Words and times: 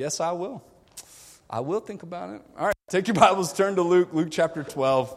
Yes, 0.00 0.18
I 0.18 0.32
will. 0.32 0.62
I 1.50 1.60
will 1.60 1.80
think 1.80 2.02
about 2.02 2.30
it. 2.30 2.40
All 2.58 2.64
right, 2.64 2.74
take 2.88 3.06
your 3.06 3.14
Bibles, 3.14 3.52
turn 3.52 3.76
to 3.76 3.82
Luke, 3.82 4.08
Luke 4.14 4.28
chapter 4.30 4.62
12. 4.62 5.14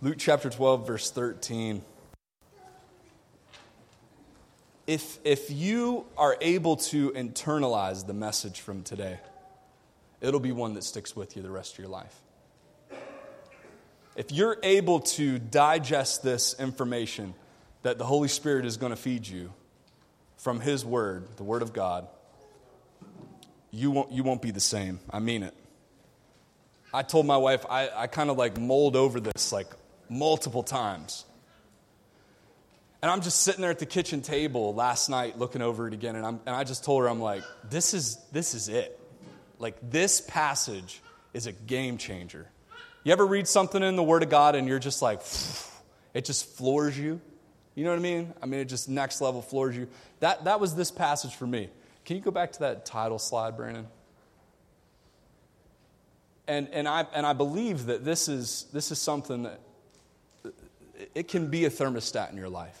Luke 0.00 0.14
chapter 0.16 0.48
12, 0.48 0.86
verse 0.86 1.10
13. 1.10 1.82
If, 4.86 5.18
if 5.24 5.50
you 5.50 6.06
are 6.16 6.36
able 6.40 6.76
to 6.76 7.10
internalize 7.10 8.06
the 8.06 8.14
message 8.14 8.60
from 8.60 8.84
today, 8.84 9.18
it'll 10.20 10.38
be 10.38 10.52
one 10.52 10.74
that 10.74 10.84
sticks 10.84 11.16
with 11.16 11.34
you 11.34 11.42
the 11.42 11.50
rest 11.50 11.72
of 11.72 11.80
your 11.80 11.88
life. 11.88 12.16
If 14.14 14.30
you're 14.30 14.58
able 14.62 15.00
to 15.00 15.40
digest 15.40 16.22
this 16.22 16.54
information 16.60 17.34
that 17.82 17.98
the 17.98 18.04
Holy 18.04 18.28
Spirit 18.28 18.66
is 18.66 18.76
going 18.76 18.90
to 18.90 18.96
feed 18.96 19.26
you 19.26 19.52
from 20.36 20.60
His 20.60 20.84
Word, 20.84 21.26
the 21.38 21.42
Word 21.42 21.62
of 21.62 21.72
God, 21.72 22.06
you 23.74 23.90
won't, 23.90 24.12
you 24.12 24.22
won't 24.22 24.40
be 24.40 24.50
the 24.50 24.60
same. 24.60 25.00
I 25.10 25.18
mean 25.18 25.42
it. 25.42 25.54
I 26.92 27.02
told 27.02 27.26
my 27.26 27.36
wife, 27.36 27.66
I, 27.68 27.90
I 27.94 28.06
kind 28.06 28.30
of 28.30 28.38
like 28.38 28.58
mulled 28.58 28.94
over 28.94 29.18
this 29.18 29.52
like 29.52 29.66
multiple 30.08 30.62
times. 30.62 31.24
And 33.02 33.10
I'm 33.10 33.20
just 33.20 33.40
sitting 33.42 33.60
there 33.60 33.70
at 33.70 33.80
the 33.80 33.86
kitchen 33.86 34.22
table 34.22 34.74
last 34.74 35.10
night 35.10 35.38
looking 35.38 35.60
over 35.60 35.86
it 35.86 35.92
again, 35.92 36.16
and, 36.16 36.24
I'm, 36.24 36.40
and 36.46 36.56
I 36.56 36.64
just 36.64 36.84
told 36.84 37.02
her, 37.02 37.08
I'm 37.08 37.20
like, 37.20 37.42
this 37.68 37.92
is, 37.92 38.16
this 38.32 38.54
is 38.54 38.68
it. 38.68 38.98
Like, 39.58 39.76
this 39.90 40.22
passage 40.22 41.02
is 41.34 41.46
a 41.46 41.52
game 41.52 41.98
changer. 41.98 42.48
You 43.02 43.12
ever 43.12 43.26
read 43.26 43.46
something 43.46 43.82
in 43.82 43.96
the 43.96 44.02
Word 44.02 44.22
of 44.22 44.30
God 44.30 44.54
and 44.54 44.66
you're 44.66 44.78
just 44.78 45.02
like, 45.02 45.20
it 46.14 46.24
just 46.24 46.46
floors 46.56 46.98
you? 46.98 47.20
You 47.74 47.84
know 47.84 47.90
what 47.90 47.98
I 47.98 48.02
mean? 48.02 48.32
I 48.40 48.46
mean, 48.46 48.60
it 48.60 48.66
just 48.66 48.88
next 48.88 49.20
level 49.20 49.42
floors 49.42 49.76
you. 49.76 49.88
That, 50.20 50.44
that 50.44 50.60
was 50.60 50.74
this 50.74 50.90
passage 50.90 51.34
for 51.34 51.46
me. 51.46 51.68
Can 52.04 52.16
you 52.16 52.22
go 52.22 52.30
back 52.30 52.52
to 52.52 52.60
that 52.60 52.84
title 52.84 53.18
slide, 53.18 53.56
Brandon? 53.56 53.86
And, 56.46 56.68
and, 56.72 56.86
I, 56.86 57.06
and 57.14 57.24
I 57.24 57.32
believe 57.32 57.86
that 57.86 58.04
this 58.04 58.28
is, 58.28 58.66
this 58.72 58.90
is 58.90 58.98
something 58.98 59.44
that 59.44 59.60
it 61.14 61.28
can 61.28 61.48
be 61.48 61.64
a 61.64 61.70
thermostat 61.70 62.30
in 62.30 62.36
your 62.36 62.50
life. 62.50 62.80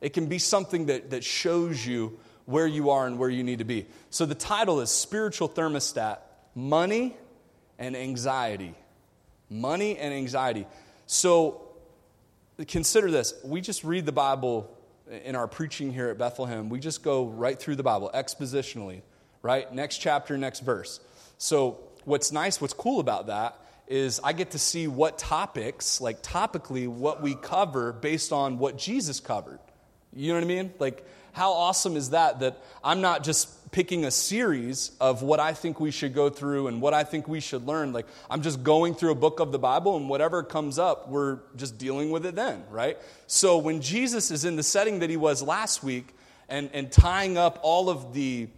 It 0.00 0.12
can 0.12 0.26
be 0.26 0.38
something 0.38 0.86
that, 0.86 1.10
that 1.10 1.24
shows 1.24 1.86
you 1.86 2.18
where 2.44 2.66
you 2.66 2.90
are 2.90 3.06
and 3.06 3.18
where 3.18 3.30
you 3.30 3.44
need 3.44 3.58
to 3.58 3.64
be. 3.64 3.86
So 4.10 4.26
the 4.26 4.34
title 4.34 4.80
is 4.80 4.90
Spiritual 4.90 5.48
Thermostat 5.48 6.18
Money 6.54 7.16
and 7.78 7.96
Anxiety 7.96 8.74
money 9.52 9.98
and 9.98 10.12
anxiety. 10.12 10.66
So 11.06 11.62
consider 12.66 13.10
this. 13.10 13.34
We 13.44 13.60
just 13.60 13.84
read 13.84 14.06
the 14.06 14.12
Bible 14.12 14.74
in 15.24 15.36
our 15.36 15.46
preaching 15.46 15.92
here 15.92 16.08
at 16.08 16.18
Bethlehem. 16.18 16.68
We 16.68 16.80
just 16.80 17.02
go 17.02 17.26
right 17.26 17.58
through 17.58 17.76
the 17.76 17.82
Bible 17.82 18.10
expositionally, 18.14 19.02
right? 19.42 19.72
Next 19.72 19.98
chapter, 19.98 20.38
next 20.38 20.60
verse. 20.60 21.00
So 21.38 21.78
what's 22.04 22.32
nice, 22.32 22.60
what's 22.60 22.74
cool 22.74 23.00
about 23.00 23.26
that 23.26 23.56
is 23.88 24.20
I 24.24 24.32
get 24.32 24.52
to 24.52 24.58
see 24.58 24.86
what 24.86 25.18
topics, 25.18 26.00
like 26.00 26.22
topically, 26.22 26.88
what 26.88 27.20
we 27.22 27.34
cover 27.34 27.92
based 27.92 28.32
on 28.32 28.58
what 28.58 28.78
Jesus 28.78 29.20
covered. 29.20 29.58
You 30.14 30.28
know 30.28 30.34
what 30.34 30.44
I 30.44 30.46
mean? 30.46 30.72
Like, 30.78 31.06
how 31.32 31.52
awesome 31.52 31.96
is 31.96 32.10
that? 32.10 32.40
That 32.40 32.58
I'm 32.82 33.00
not 33.00 33.24
just 33.24 33.50
picking 33.72 34.04
a 34.04 34.10
series 34.10 34.92
of 35.00 35.22
what 35.22 35.40
I 35.40 35.54
think 35.54 35.80
we 35.80 35.90
should 35.90 36.14
go 36.14 36.28
through 36.28 36.68
and 36.68 36.80
what 36.82 36.92
I 36.92 37.04
think 37.04 37.26
we 37.26 37.40
should 37.40 37.66
learn. 37.66 37.92
Like, 37.94 38.06
I'm 38.30 38.42
just 38.42 38.62
going 38.62 38.94
through 38.94 39.12
a 39.12 39.16
book 39.16 39.40
of 39.40 39.50
the 39.50 39.58
Bible, 39.58 39.96
and 39.96 40.10
whatever 40.10 40.42
comes 40.42 40.78
up, 40.78 41.08
we're 41.08 41.38
just 41.56 41.78
dealing 41.78 42.10
with 42.10 42.26
it 42.26 42.34
then, 42.34 42.64
right? 42.70 42.98
So, 43.26 43.56
when 43.56 43.80
Jesus 43.80 44.30
is 44.30 44.44
in 44.44 44.56
the 44.56 44.62
setting 44.62 44.98
that 45.00 45.08
he 45.08 45.16
was 45.16 45.42
last 45.42 45.82
week 45.82 46.14
and, 46.50 46.70
and 46.74 46.92
tying 46.92 47.38
up 47.38 47.58
all 47.62 47.88
of 47.88 48.12
the, 48.12 48.48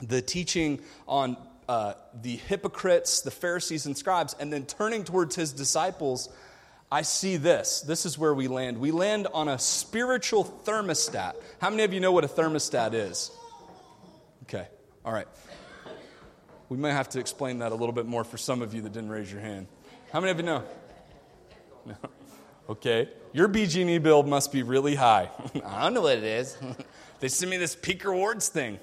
the 0.00 0.22
teaching 0.22 0.80
on 1.06 1.36
uh, 1.68 1.92
the 2.22 2.36
hypocrites, 2.36 3.20
the 3.20 3.30
Pharisees, 3.30 3.84
and 3.84 3.96
scribes, 3.96 4.34
and 4.40 4.50
then 4.50 4.64
turning 4.64 5.04
towards 5.04 5.36
his 5.36 5.52
disciples, 5.52 6.30
I 6.90 7.02
see 7.02 7.36
this. 7.36 7.82
This 7.82 8.06
is 8.06 8.18
where 8.18 8.32
we 8.32 8.48
land. 8.48 8.78
We 8.78 8.92
land 8.92 9.26
on 9.34 9.48
a 9.48 9.58
spiritual 9.58 10.44
thermostat. 10.64 11.34
How 11.60 11.68
many 11.68 11.82
of 11.82 11.92
you 11.92 12.00
know 12.00 12.12
what 12.12 12.24
a 12.24 12.28
thermostat 12.28 12.94
is? 12.94 13.30
All 15.04 15.12
right. 15.12 15.28
We 16.70 16.78
may 16.78 16.90
have 16.90 17.10
to 17.10 17.20
explain 17.20 17.58
that 17.58 17.72
a 17.72 17.74
little 17.74 17.92
bit 17.92 18.06
more 18.06 18.24
for 18.24 18.38
some 18.38 18.62
of 18.62 18.72
you 18.72 18.80
that 18.82 18.92
didn't 18.92 19.10
raise 19.10 19.30
your 19.30 19.42
hand. 19.42 19.66
How 20.12 20.20
many 20.20 20.30
of 20.30 20.38
you 20.38 20.44
know? 20.44 20.62
No. 21.86 21.94
Okay, 22.66 23.10
your 23.34 23.46
BG&E 23.46 23.98
bill 23.98 24.22
must 24.22 24.50
be 24.50 24.62
really 24.62 24.94
high. 24.94 25.28
I 25.66 25.82
don't 25.82 25.92
know 25.92 26.00
what 26.00 26.16
it 26.16 26.24
is. 26.24 26.56
they 27.20 27.28
sent 27.28 27.50
me 27.50 27.58
this 27.58 27.76
Peak 27.76 28.02
Rewards 28.06 28.48
thing. 28.48 28.78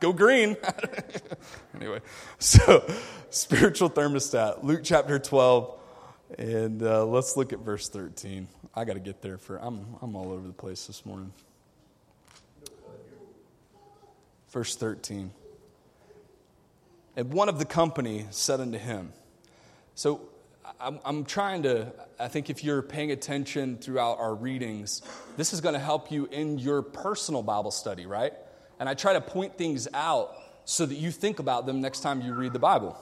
Go 0.00 0.12
green. 0.12 0.56
anyway, 1.76 2.00
so 2.40 2.84
spiritual 3.30 3.88
thermostat, 3.88 4.64
Luke 4.64 4.80
chapter 4.82 5.20
12, 5.20 5.78
and 6.36 6.82
uh, 6.82 7.06
let's 7.06 7.36
look 7.36 7.52
at 7.52 7.60
verse 7.60 7.88
13. 7.88 8.48
I 8.74 8.84
got 8.84 8.94
to 8.94 8.98
get 8.98 9.22
there 9.22 9.38
for 9.38 9.56
I'm 9.58 9.86
I'm 10.02 10.16
all 10.16 10.32
over 10.32 10.44
the 10.44 10.52
place 10.52 10.88
this 10.88 11.06
morning. 11.06 11.32
Verse 14.50 14.74
13. 14.74 15.30
And 17.16 17.32
one 17.32 17.48
of 17.48 17.58
the 17.58 17.64
company 17.64 18.26
said 18.30 18.60
unto 18.60 18.78
him, 18.78 19.12
So 19.94 20.20
I'm, 20.80 20.98
I'm, 21.04 21.24
trying 21.24 21.64
to, 21.64 21.92
I 22.18 22.28
think 22.28 22.48
if 22.48 22.64
you're 22.64 22.82
paying 22.82 23.10
attention 23.10 23.76
throughout 23.76 24.18
our 24.18 24.34
readings, 24.34 25.02
this 25.36 25.52
is 25.52 25.60
going 25.60 25.74
to 25.74 25.80
help 25.80 26.10
you 26.10 26.26
in 26.26 26.58
your 26.58 26.82
personal 26.82 27.42
Bible 27.42 27.70
study, 27.70 28.06
right? 28.06 28.32
And 28.80 28.88
I 28.88 28.94
try 28.94 29.12
to 29.12 29.20
point 29.20 29.58
things 29.58 29.86
out 29.92 30.34
so 30.64 30.86
that 30.86 30.94
you 30.94 31.10
think 31.10 31.38
about 31.38 31.66
them 31.66 31.80
next 31.80 32.00
time 32.00 32.22
you 32.22 32.34
read 32.34 32.52
the 32.52 32.58
Bible. 32.58 32.96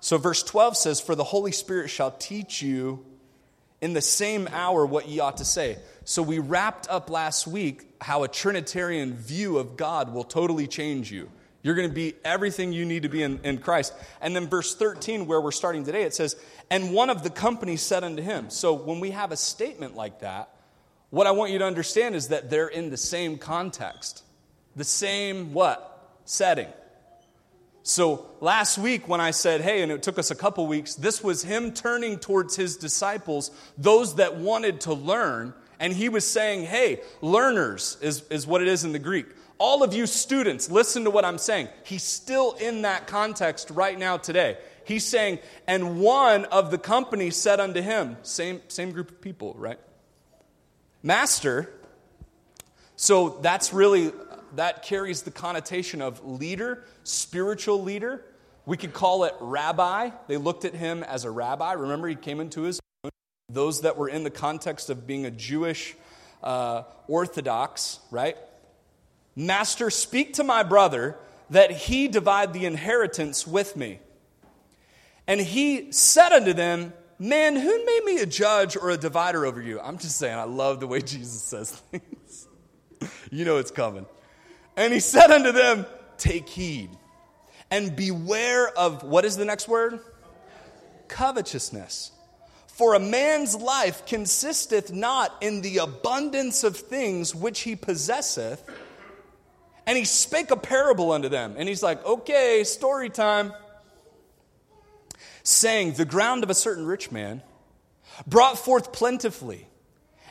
So, 0.00 0.18
verse 0.18 0.42
12 0.42 0.76
says, 0.76 1.00
For 1.00 1.14
the 1.14 1.24
Holy 1.24 1.52
Spirit 1.52 1.88
shall 1.88 2.10
teach 2.10 2.62
you 2.62 3.04
in 3.80 3.92
the 3.92 4.00
same 4.00 4.48
hour 4.50 4.84
what 4.84 5.08
ye 5.08 5.20
ought 5.20 5.36
to 5.36 5.44
say. 5.44 5.78
So, 6.04 6.22
we 6.22 6.38
wrapped 6.38 6.88
up 6.88 7.10
last 7.10 7.46
week 7.46 7.86
how 8.00 8.24
a 8.24 8.28
Trinitarian 8.28 9.14
view 9.14 9.58
of 9.58 9.76
God 9.76 10.12
will 10.12 10.24
totally 10.24 10.66
change 10.66 11.12
you. 11.12 11.30
You're 11.62 11.74
going 11.74 11.88
to 11.88 11.94
be 11.94 12.14
everything 12.24 12.72
you 12.72 12.84
need 12.84 13.02
to 13.02 13.08
be 13.08 13.22
in, 13.22 13.40
in 13.44 13.58
Christ. 13.58 13.92
And 14.20 14.34
then, 14.34 14.48
verse 14.48 14.74
13, 14.74 15.26
where 15.26 15.40
we're 15.40 15.50
starting 15.50 15.84
today, 15.84 16.04
it 16.04 16.14
says, 16.14 16.36
And 16.70 16.92
one 16.92 17.10
of 17.10 17.22
the 17.22 17.30
company 17.30 17.76
said 17.76 18.02
unto 18.02 18.22
him. 18.22 18.48
So, 18.50 18.72
when 18.72 19.00
we 19.00 19.10
have 19.10 19.30
a 19.30 19.36
statement 19.36 19.94
like 19.94 20.20
that, 20.20 20.50
what 21.10 21.26
I 21.26 21.32
want 21.32 21.52
you 21.52 21.58
to 21.58 21.66
understand 21.66 22.14
is 22.14 22.28
that 22.28 22.50
they're 22.50 22.68
in 22.68 22.90
the 22.90 22.96
same 22.96 23.36
context, 23.36 24.22
the 24.76 24.84
same 24.84 25.52
what? 25.52 25.86
Setting. 26.24 26.68
So 27.82 28.30
last 28.40 28.78
week, 28.78 29.08
when 29.08 29.20
I 29.20 29.30
said, 29.30 29.62
hey, 29.62 29.82
and 29.82 29.90
it 29.90 30.02
took 30.02 30.18
us 30.18 30.30
a 30.30 30.34
couple 30.34 30.66
weeks, 30.66 30.94
this 30.94 31.24
was 31.24 31.42
him 31.42 31.72
turning 31.72 32.18
towards 32.18 32.54
his 32.54 32.76
disciples, 32.76 33.50
those 33.78 34.16
that 34.16 34.36
wanted 34.36 34.82
to 34.82 34.92
learn. 34.92 35.54
And 35.80 35.92
he 35.92 36.08
was 36.08 36.26
saying, 36.26 36.66
hey, 36.66 37.00
learners 37.22 37.96
is, 38.02 38.22
is 38.28 38.46
what 38.46 38.60
it 38.62 38.68
is 38.68 38.84
in 38.84 38.92
the 38.92 38.98
Greek. 38.98 39.26
All 39.60 39.82
of 39.82 39.92
you 39.92 40.06
students, 40.06 40.70
listen 40.70 41.04
to 41.04 41.10
what 41.10 41.26
I'm 41.26 41.36
saying. 41.36 41.68
He's 41.84 42.02
still 42.02 42.52
in 42.52 42.82
that 42.82 43.06
context 43.06 43.68
right 43.68 43.96
now 43.96 44.16
today. 44.16 44.56
He's 44.86 45.04
saying, 45.04 45.38
and 45.66 46.00
one 46.00 46.46
of 46.46 46.70
the 46.70 46.78
company 46.78 47.28
said 47.28 47.60
unto 47.60 47.82
him, 47.82 48.16
same, 48.22 48.62
same 48.68 48.90
group 48.90 49.10
of 49.10 49.20
people, 49.20 49.54
right? 49.58 49.78
Master, 51.02 51.70
so 52.96 53.38
that's 53.42 53.74
really 53.74 54.12
that 54.56 54.82
carries 54.82 55.22
the 55.22 55.30
connotation 55.30 56.00
of 56.00 56.24
leader, 56.24 56.84
spiritual 57.04 57.82
leader. 57.82 58.24
We 58.64 58.78
could 58.78 58.94
call 58.94 59.24
it 59.24 59.34
rabbi. 59.40 60.10
They 60.26 60.38
looked 60.38 60.64
at 60.64 60.74
him 60.74 61.02
as 61.02 61.26
a 61.26 61.30
rabbi. 61.30 61.74
Remember, 61.74 62.08
he 62.08 62.14
came 62.14 62.40
into 62.40 62.62
his 62.62 62.80
own. 63.04 63.10
Those 63.50 63.82
that 63.82 63.98
were 63.98 64.08
in 64.08 64.24
the 64.24 64.30
context 64.30 64.88
of 64.88 65.06
being 65.06 65.26
a 65.26 65.30
Jewish 65.30 65.96
uh, 66.42 66.84
Orthodox, 67.08 68.00
right? 68.10 68.38
Master, 69.36 69.90
speak 69.90 70.34
to 70.34 70.44
my 70.44 70.62
brother 70.62 71.16
that 71.50 71.70
he 71.70 72.08
divide 72.08 72.52
the 72.52 72.66
inheritance 72.66 73.46
with 73.46 73.76
me. 73.76 74.00
And 75.26 75.40
he 75.40 75.92
said 75.92 76.32
unto 76.32 76.52
them, 76.52 76.92
Man, 77.18 77.54
who 77.54 77.84
made 77.84 78.02
me 78.04 78.18
a 78.18 78.26
judge 78.26 78.76
or 78.76 78.90
a 78.90 78.96
divider 78.96 79.44
over 79.44 79.60
you? 79.60 79.78
I'm 79.78 79.98
just 79.98 80.16
saying, 80.16 80.38
I 80.38 80.44
love 80.44 80.80
the 80.80 80.86
way 80.86 81.00
Jesus 81.02 81.42
says 81.42 81.70
things. 81.70 82.48
you 83.30 83.44
know 83.44 83.58
it's 83.58 83.70
coming. 83.70 84.06
And 84.76 84.92
he 84.92 85.00
said 85.00 85.30
unto 85.30 85.52
them, 85.52 85.86
Take 86.16 86.48
heed 86.48 86.90
and 87.70 87.94
beware 87.94 88.68
of 88.68 89.02
what 89.02 89.24
is 89.24 89.36
the 89.36 89.44
next 89.44 89.68
word? 89.68 90.00
Covetousness. 91.08 92.12
For 92.66 92.94
a 92.94 93.00
man's 93.00 93.54
life 93.54 94.06
consisteth 94.06 94.92
not 94.92 95.36
in 95.40 95.60
the 95.60 95.78
abundance 95.78 96.64
of 96.64 96.76
things 96.76 97.34
which 97.34 97.60
he 97.60 97.76
possesseth. 97.76 98.62
And 99.90 99.98
he 99.98 100.04
spake 100.04 100.52
a 100.52 100.56
parable 100.56 101.10
unto 101.10 101.28
them. 101.28 101.56
And 101.58 101.68
he's 101.68 101.82
like, 101.82 102.06
okay, 102.06 102.62
story 102.62 103.10
time. 103.10 103.52
Saying, 105.42 105.94
The 105.94 106.04
ground 106.04 106.44
of 106.44 106.50
a 106.50 106.54
certain 106.54 106.86
rich 106.86 107.10
man 107.10 107.42
brought 108.24 108.56
forth 108.56 108.92
plentifully. 108.92 109.66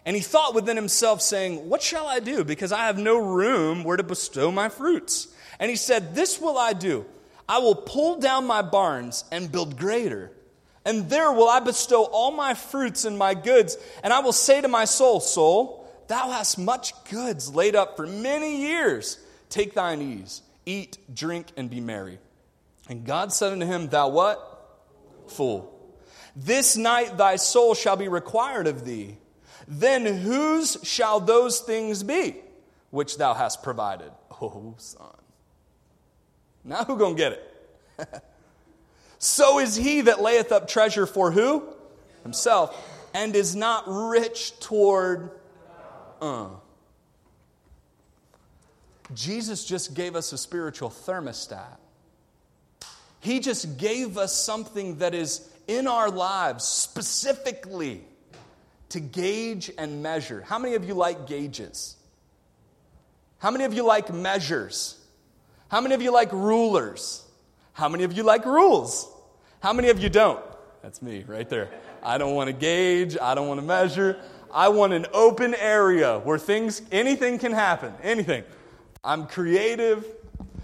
And 0.06 0.16
he 0.16 0.22
thought 0.22 0.56
within 0.56 0.78
himself, 0.78 1.22
saying, 1.22 1.68
What 1.68 1.82
shall 1.82 2.08
I 2.08 2.22
do? 2.22 2.46
Because 2.46 2.72
I 2.72 2.86
have 2.86 2.98
no 2.98 3.18
room 3.18 3.84
where 3.84 3.98
to 3.98 4.04
bestow 4.04 4.50
my 4.50 4.70
fruits. 4.70 5.28
And 5.60 5.70
he 5.70 5.76
said, 5.76 6.16
This 6.16 6.40
will 6.40 6.58
I 6.58 6.72
do. 6.72 7.06
I 7.50 7.58
will 7.58 7.76
pull 7.76 8.18
down 8.18 8.48
my 8.48 8.62
barns 8.62 9.26
and 9.30 9.52
build 9.52 9.78
greater. 9.78 10.32
And 10.86 11.10
there 11.10 11.34
will 11.34 11.50
I 11.50 11.60
bestow 11.60 12.06
all 12.06 12.32
my 12.32 12.54
fruits 12.54 13.04
and 13.04 13.18
my 13.18 13.34
goods. 13.34 13.78
And 14.06 14.14
I 14.14 14.20
will 14.20 14.32
say 14.32 14.62
to 14.62 14.70
my 14.70 14.86
soul, 14.86 15.20
Soul, 15.20 15.86
thou 16.08 16.32
hast 16.32 16.58
much 16.58 16.94
goods 17.12 17.54
laid 17.54 17.76
up 17.76 17.98
for 17.98 18.08
many 18.08 18.62
years. 18.62 19.20
Take 19.50 19.74
thine 19.74 20.02
ease, 20.02 20.42
eat, 20.66 20.98
drink, 21.14 21.48
and 21.58 21.70
be 21.70 21.82
merry. 21.82 22.20
And 22.88 23.06
God 23.06 23.34
said 23.34 23.52
unto 23.52 23.66
him, 23.66 23.88
Thou 23.88 24.10
what? 24.10 24.46
Fool. 25.28 25.76
This 26.36 26.78
night 26.78 27.18
thy 27.18 27.36
soul 27.36 27.76
shall 27.76 27.96
be 27.96 28.08
required 28.08 28.68
of 28.68 28.86
thee. 28.86 29.18
Then 29.68 30.06
whose 30.06 30.78
shall 30.84 31.20
those 31.20 31.60
things 31.60 32.04
be 32.04 32.38
which 32.92 33.18
thou 33.18 33.34
hast 33.34 33.64
provided? 33.64 34.12
Oh, 34.42 34.74
son. 34.78 35.06
Now 36.64 36.86
who 36.86 36.98
gonna 36.98 37.14
get 37.14 37.34
it? 37.34 37.54
so 39.20 39.60
is 39.60 39.76
he 39.76 40.00
that 40.00 40.22
layeth 40.22 40.54
up 40.54 40.70
treasure 40.70 41.06
for 41.06 41.30
who? 41.30 41.62
Himself, 42.24 42.74
and 43.14 43.36
is 43.36 43.54
not 43.54 43.84
rich 43.86 44.58
toward. 44.62 45.32
Uh. 46.22 46.52
Jesus 49.14 49.66
just 49.66 49.94
gave 49.94 50.16
us 50.16 50.34
a 50.34 50.38
spiritual 50.38 50.90
thermostat. 50.90 51.78
He 53.22 53.40
just 53.40 53.78
gave 53.78 54.18
us 54.18 54.34
something 54.34 55.00
that 55.00 55.14
is 55.14 55.48
in 55.68 55.88
our 55.88 56.10
lives 56.10 56.64
specifically 56.64 58.04
to 58.90 59.00
gauge 59.00 59.72
and 59.78 60.02
measure. 60.02 60.42
How 60.42 60.58
many 60.58 60.76
of 60.76 60.86
you 60.86 60.94
like 60.94 61.28
gauges? 61.28 61.96
How 63.40 63.52
many 63.52 63.64
of 63.66 63.74
you 63.74 63.84
like 63.84 64.14
measures? 64.14 64.98
How 65.70 65.82
many 65.82 65.96
of 65.96 66.02
you 66.02 66.12
like 66.12 66.32
rulers? 66.32 67.24
How 67.74 67.90
many 67.90 68.04
of 68.04 68.14
you 68.14 68.24
like 68.24 68.46
rules? 68.46 69.08
How 69.62 69.74
many 69.74 69.90
of 69.90 70.00
you 70.00 70.10
don't? 70.10 70.44
That's 70.82 71.02
me 71.02 71.24
right 71.28 71.48
there. 71.50 71.70
I 72.02 72.18
don't 72.18 72.36
want 72.36 72.48
to 72.48 72.54
gauge, 72.54 73.18
I 73.22 73.36
don't 73.36 73.48
want 73.48 73.60
to 73.60 73.66
measure. 73.66 74.18
I 74.52 74.70
want 74.70 74.94
an 74.94 75.06
open 75.14 75.54
area 75.54 76.20
where 76.20 76.40
things 76.40 76.82
anything 76.92 77.38
can 77.38 77.52
happen, 77.52 77.94
anything. 78.02 78.44
I'm 79.04 79.28
creative, 79.28 80.06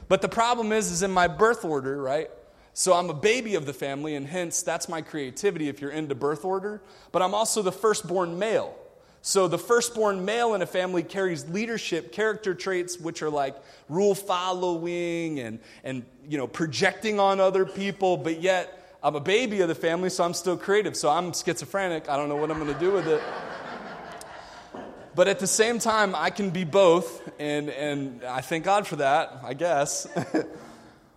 but 0.07 0.21
the 0.21 0.29
problem 0.29 0.71
is 0.71 0.91
is 0.91 1.03
in 1.03 1.11
my 1.11 1.27
birth 1.27 1.63
order, 1.63 2.01
right? 2.01 2.29
So 2.73 2.93
I'm 2.93 3.09
a 3.09 3.13
baby 3.13 3.55
of 3.55 3.65
the 3.65 3.73
family, 3.73 4.15
and 4.15 4.27
hence 4.27 4.61
that's 4.61 4.89
my 4.89 5.01
creativity 5.01 5.69
if 5.69 5.79
you're 5.79 5.91
into 5.91 6.13
birth 6.13 6.43
order. 6.43 6.81
But 7.13 7.21
I'm 7.21 7.33
also 7.33 7.61
the 7.61 7.71
firstborn 7.71 8.37
male. 8.37 8.75
So 9.21 9.47
the 9.47 9.57
firstborn 9.57 10.23
male 10.25 10.53
in 10.53 10.61
a 10.61 10.67
family 10.67 11.01
carries 11.01 11.49
leadership 11.49 12.11
character 12.11 12.53
traits 12.53 12.99
which 12.99 13.23
are 13.23 13.29
like 13.29 13.55
rule 13.89 14.13
following 14.13 15.39
and, 15.39 15.59
and 15.83 16.05
you 16.29 16.37
know 16.37 16.45
projecting 16.45 17.19
on 17.19 17.39
other 17.39 17.65
people, 17.65 18.17
but 18.17 18.41
yet 18.41 18.97
I'm 19.01 19.15
a 19.15 19.19
baby 19.19 19.61
of 19.61 19.67
the 19.67 19.75
family, 19.75 20.09
so 20.09 20.23
I'm 20.23 20.33
still 20.33 20.57
creative. 20.57 20.97
So 20.97 21.09
I'm 21.09 21.31
schizophrenic. 21.31 22.09
I 22.09 22.17
don't 22.17 22.27
know 22.27 22.35
what 22.35 22.51
I'm 22.51 22.59
going 22.59 22.73
to 22.73 22.79
do 22.79 22.91
with 22.91 23.07
it. 23.07 23.21
But 25.15 25.27
at 25.27 25.39
the 25.39 25.47
same 25.47 25.79
time, 25.79 26.13
I 26.15 26.29
can 26.29 26.50
be 26.50 26.63
both, 26.63 27.31
and, 27.39 27.69
and 27.69 28.23
I 28.23 28.41
thank 28.41 28.65
God 28.65 28.85
for 28.85 28.97
that, 28.97 29.41
I 29.44 29.53
guess. 29.53 30.07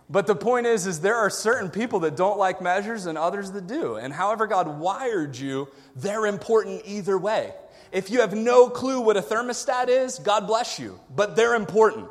But 0.09 0.25
the 0.25 0.35
point 0.35 0.65
is, 0.65 0.87
is 0.87 1.01
there 1.01 1.17
are 1.17 1.29
certain 1.29 1.69
people 1.69 1.99
that 1.99 2.15
don't 2.15 2.39
like 2.39 2.61
measures 2.61 3.05
and 3.05 3.17
others 3.17 3.51
that 3.51 3.67
do. 3.67 3.95
And 3.95 4.11
however 4.11 4.47
God 4.47 4.79
wired 4.79 5.37
you, 5.37 5.67
they're 5.95 6.25
important 6.25 6.81
either 6.85 7.17
way. 7.17 7.53
If 7.91 8.09
you 8.09 8.21
have 8.21 8.33
no 8.33 8.69
clue 8.69 9.01
what 9.01 9.17
a 9.17 9.21
thermostat 9.21 9.87
is, 9.87 10.17
God 10.19 10.47
bless 10.47 10.79
you, 10.79 10.99
but 11.15 11.35
they're 11.35 11.55
important. 11.55 12.07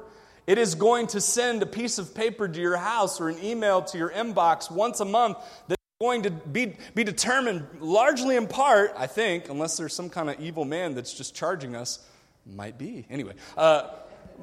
It 0.47 0.59
is 0.59 0.77
going 0.77 1.09
to 1.09 1.21
send 1.21 1.63
a 1.63 1.67
piece 1.67 1.99
of 1.99 2.15
paper 2.15 2.49
to 2.49 2.61
your 2.61 2.77
house 2.77 3.21
or 3.21 3.29
an 3.29 3.43
email 3.43 3.83
to 3.83 3.99
your 3.99 4.11
inbox 4.11 4.71
once 4.71 5.01
a 5.01 5.05
month 5.05 5.37
going 6.01 6.23
to 6.23 6.31
be, 6.31 6.77
be 6.95 7.03
determined 7.03 7.67
largely 7.81 8.37
in 8.37 8.47
part, 8.47 8.93
I 8.97 9.09
think, 9.09 9.49
unless 9.49 9.77
there's 9.77 9.93
some 9.93 10.09
kind 10.09 10.31
of 10.31 10.39
evil 10.39 10.65
man 10.65 10.95
that's 10.95 11.13
just 11.13 11.35
charging 11.35 11.75
us. 11.75 11.99
Might 12.47 12.79
be. 12.79 13.05
Anyway. 13.11 13.33
Uh, 13.57 13.89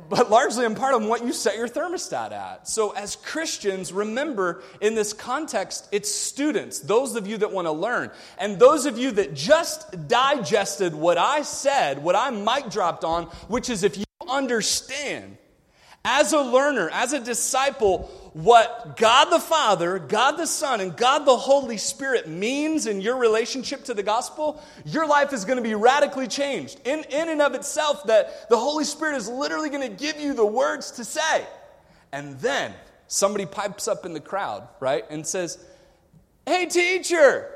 but 0.09 0.29
largely 0.29 0.65
in 0.65 0.75
part 0.75 0.93
on 0.95 1.07
what 1.07 1.23
you 1.23 1.31
set 1.31 1.55
your 1.55 1.69
thermostat 1.69 2.33
at. 2.33 2.67
So, 2.67 2.89
as 2.91 3.15
Christians, 3.15 3.93
remember 3.93 4.63
in 4.81 4.95
this 4.95 5.13
context, 5.13 5.87
it's 5.93 6.11
students, 6.11 6.81
those 6.81 7.15
of 7.15 7.25
you 7.25 7.37
that 7.37 7.53
want 7.53 7.67
to 7.67 7.71
learn, 7.71 8.11
and 8.37 8.59
those 8.59 8.85
of 8.85 8.97
you 8.97 9.11
that 9.11 9.33
just 9.33 10.09
digested 10.09 10.93
what 10.93 11.17
I 11.17 11.43
said, 11.43 12.03
what 12.03 12.17
I 12.17 12.31
mic 12.31 12.69
dropped 12.69 13.05
on, 13.05 13.27
which 13.47 13.69
is 13.69 13.83
if 13.83 13.97
you 13.97 14.03
understand 14.29 15.37
as 16.05 16.33
a 16.33 16.39
learner, 16.39 16.87
as 16.91 17.13
a 17.13 17.19
disciple, 17.19 18.11
what 18.33 18.95
God 18.95 19.25
the 19.25 19.39
Father, 19.39 19.97
God 19.97 20.33
the 20.33 20.45
Son, 20.45 20.79
and 20.79 20.95
God 20.95 21.25
the 21.25 21.35
Holy 21.35 21.77
Spirit 21.77 22.29
means 22.29 22.85
in 22.85 23.01
your 23.01 23.17
relationship 23.17 23.85
to 23.85 23.95
the 23.95 24.03
gospel, 24.03 24.61
your 24.85 25.07
life 25.07 25.33
is 25.33 25.45
going 25.45 25.57
to 25.57 25.63
be 25.63 25.73
radically 25.73 26.27
changed. 26.27 26.79
In, 26.85 27.03
in 27.05 27.29
and 27.29 27.41
of 27.41 27.55
itself, 27.55 28.03
that 28.05 28.49
the 28.49 28.57
Holy 28.57 28.83
Spirit 28.83 29.15
is 29.15 29.27
literally 29.27 29.69
going 29.69 29.81
to 29.81 30.03
give 30.03 30.19
you 30.19 30.35
the 30.35 30.45
words 30.45 30.91
to 30.91 31.03
say. 31.03 31.45
And 32.11 32.39
then 32.39 32.71
somebody 33.07 33.47
pipes 33.47 33.87
up 33.87 34.05
in 34.05 34.13
the 34.13 34.19
crowd, 34.19 34.67
right, 34.79 35.05
and 35.09 35.25
says, 35.25 35.57
Hey, 36.45 36.67
teacher, 36.67 37.49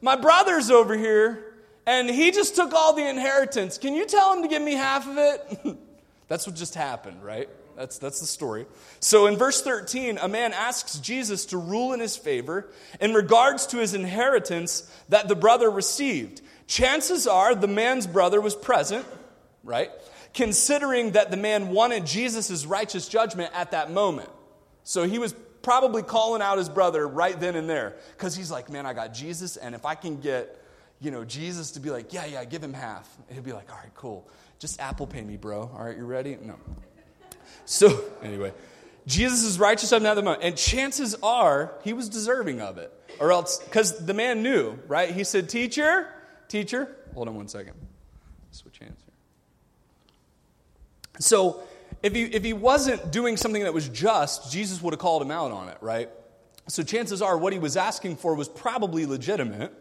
my 0.00 0.16
brother's 0.16 0.68
over 0.68 0.96
here, 0.96 1.54
and 1.86 2.10
he 2.10 2.32
just 2.32 2.56
took 2.56 2.72
all 2.72 2.92
the 2.92 3.08
inheritance. 3.08 3.78
Can 3.78 3.94
you 3.94 4.04
tell 4.04 4.34
him 4.34 4.42
to 4.42 4.48
give 4.48 4.62
me 4.62 4.72
half 4.72 5.06
of 5.06 5.16
it? 5.16 5.78
That's 6.28 6.44
what 6.44 6.56
just 6.56 6.74
happened, 6.74 7.22
right? 7.22 7.48
That's, 7.76 7.98
that's 7.98 8.20
the 8.20 8.26
story. 8.26 8.66
So 9.00 9.26
in 9.26 9.36
verse 9.36 9.62
13, 9.62 10.18
a 10.18 10.28
man 10.28 10.52
asks 10.52 10.98
Jesus 10.98 11.46
to 11.46 11.58
rule 11.58 11.92
in 11.92 12.00
his 12.00 12.16
favor 12.16 12.70
in 13.00 13.14
regards 13.14 13.66
to 13.68 13.78
his 13.78 13.94
inheritance 13.94 14.90
that 15.08 15.28
the 15.28 15.34
brother 15.34 15.70
received. 15.70 16.40
Chances 16.66 17.26
are 17.26 17.54
the 17.54 17.68
man's 17.68 18.06
brother 18.06 18.40
was 18.40 18.54
present, 18.54 19.04
right? 19.62 19.90
Considering 20.32 21.12
that 21.12 21.30
the 21.30 21.36
man 21.36 21.68
wanted 21.68 22.06
Jesus' 22.06 22.64
righteous 22.64 23.08
judgment 23.08 23.50
at 23.54 23.72
that 23.72 23.90
moment. 23.90 24.30
So 24.84 25.04
he 25.04 25.18
was 25.18 25.34
probably 25.62 26.02
calling 26.02 26.42
out 26.42 26.58
his 26.58 26.68
brother 26.68 27.06
right 27.08 27.38
then 27.38 27.56
and 27.56 27.68
there 27.68 27.96
because 28.16 28.36
he's 28.36 28.50
like, 28.50 28.70
man, 28.70 28.86
I 28.86 28.92
got 28.92 29.12
Jesus, 29.14 29.56
and 29.56 29.74
if 29.74 29.84
I 29.84 29.94
can 29.94 30.20
get, 30.20 30.62
you 31.00 31.10
know, 31.10 31.24
Jesus 31.24 31.72
to 31.72 31.80
be 31.80 31.90
like, 31.90 32.12
yeah, 32.12 32.26
yeah, 32.26 32.44
give 32.44 32.62
him 32.62 32.74
half, 32.74 33.08
he'll 33.30 33.42
be 33.42 33.52
like, 33.52 33.70
all 33.70 33.78
right, 33.78 33.94
cool. 33.94 34.28
Just 34.58 34.80
Apple 34.80 35.06
Pay 35.06 35.22
me, 35.22 35.36
bro. 35.36 35.70
All 35.74 35.84
right, 35.84 35.96
you 35.96 36.04
ready? 36.04 36.38
No. 36.40 36.56
So, 37.64 38.04
anyway, 38.22 38.52
Jesus 39.06 39.42
is 39.42 39.58
righteous 39.58 39.92
up 39.92 40.02
to 40.02 40.14
the 40.14 40.22
moment. 40.22 40.42
And 40.42 40.56
chances 40.56 41.14
are 41.22 41.74
he 41.82 41.92
was 41.92 42.08
deserving 42.08 42.60
of 42.60 42.78
it. 42.78 42.92
Or 43.20 43.32
else, 43.32 43.58
because 43.58 44.04
the 44.04 44.14
man 44.14 44.42
knew, 44.42 44.78
right? 44.88 45.10
He 45.10 45.24
said, 45.24 45.48
Teacher, 45.48 46.08
teacher, 46.48 46.96
hold 47.14 47.28
on 47.28 47.36
one 47.36 47.48
second. 47.48 47.74
Switch 48.50 48.78
hands 48.78 49.00
here. 49.04 49.14
So, 51.20 51.62
if 52.02 52.12
he, 52.14 52.24
if 52.24 52.44
he 52.44 52.52
wasn't 52.52 53.12
doing 53.12 53.36
something 53.36 53.62
that 53.62 53.72
was 53.72 53.88
just, 53.88 54.52
Jesus 54.52 54.82
would 54.82 54.92
have 54.92 55.00
called 55.00 55.22
him 55.22 55.30
out 55.30 55.52
on 55.52 55.68
it, 55.68 55.78
right? 55.80 56.10
So, 56.66 56.82
chances 56.82 57.22
are 57.22 57.38
what 57.38 57.52
he 57.52 57.58
was 57.58 57.76
asking 57.76 58.16
for 58.16 58.34
was 58.34 58.48
probably 58.48 59.06
legitimate. 59.06 59.72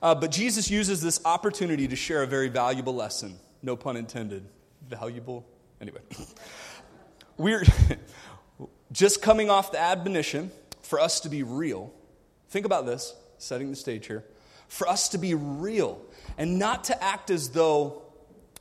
Uh, 0.00 0.14
but 0.14 0.30
Jesus 0.30 0.70
uses 0.70 1.00
this 1.00 1.20
opportunity 1.24 1.88
to 1.88 1.96
share 1.96 2.22
a 2.22 2.26
very 2.26 2.48
valuable 2.48 2.94
lesson. 2.94 3.38
No 3.62 3.76
pun 3.76 3.96
intended. 3.96 4.44
Valuable? 4.88 5.44
Anyway. 5.80 6.00
we're 7.38 7.64
just 8.92 9.22
coming 9.22 9.48
off 9.48 9.72
the 9.72 9.80
admonition 9.80 10.50
for 10.82 11.00
us 11.00 11.20
to 11.20 11.28
be 11.28 11.42
real. 11.42 11.92
Think 12.50 12.66
about 12.66 12.84
this, 12.84 13.14
setting 13.38 13.70
the 13.70 13.76
stage 13.76 14.06
here. 14.06 14.24
For 14.66 14.86
us 14.88 15.10
to 15.10 15.18
be 15.18 15.34
real 15.34 16.00
and 16.36 16.58
not 16.58 16.84
to 16.84 17.02
act 17.02 17.30
as 17.30 17.50
though 17.50 18.02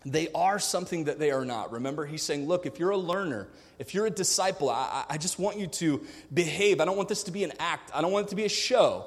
they 0.05 0.29
are 0.33 0.59
something 0.59 1.05
that 1.05 1.19
they 1.19 1.31
are 1.31 1.43
not. 1.43 1.71
Remember, 1.73 2.05
he's 2.05 2.23
saying, 2.23 2.47
Look, 2.47 2.65
if 2.65 2.79
you're 2.79 2.91
a 2.91 2.97
learner, 2.97 3.49
if 3.79 3.93
you're 3.93 4.05
a 4.05 4.11
disciple, 4.11 4.69
I, 4.69 5.05
I 5.09 5.17
just 5.17 5.37
want 5.37 5.57
you 5.57 5.67
to 5.67 6.05
behave. 6.33 6.79
I 6.79 6.85
don't 6.85 6.95
want 6.95 7.09
this 7.09 7.23
to 7.23 7.31
be 7.31 7.43
an 7.43 7.51
act, 7.59 7.91
I 7.93 8.01
don't 8.01 8.11
want 8.11 8.27
it 8.27 8.29
to 8.29 8.35
be 8.35 8.45
a 8.45 8.49
show. 8.49 9.05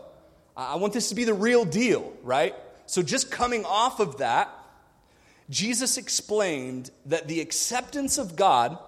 I 0.56 0.76
want 0.76 0.92
this 0.92 1.08
to 1.08 1.14
be 1.14 1.24
the 1.24 1.32
real 1.32 1.64
deal, 1.64 2.12
right? 2.22 2.54
So, 2.84 3.02
just 3.02 3.30
coming 3.30 3.64
off 3.64 4.00
of 4.00 4.18
that, 4.18 4.50
Jesus 5.48 5.96
explained 5.96 6.90
that 7.06 7.28
the 7.28 7.40
acceptance 7.40 8.18
of 8.18 8.36
God 8.36 8.78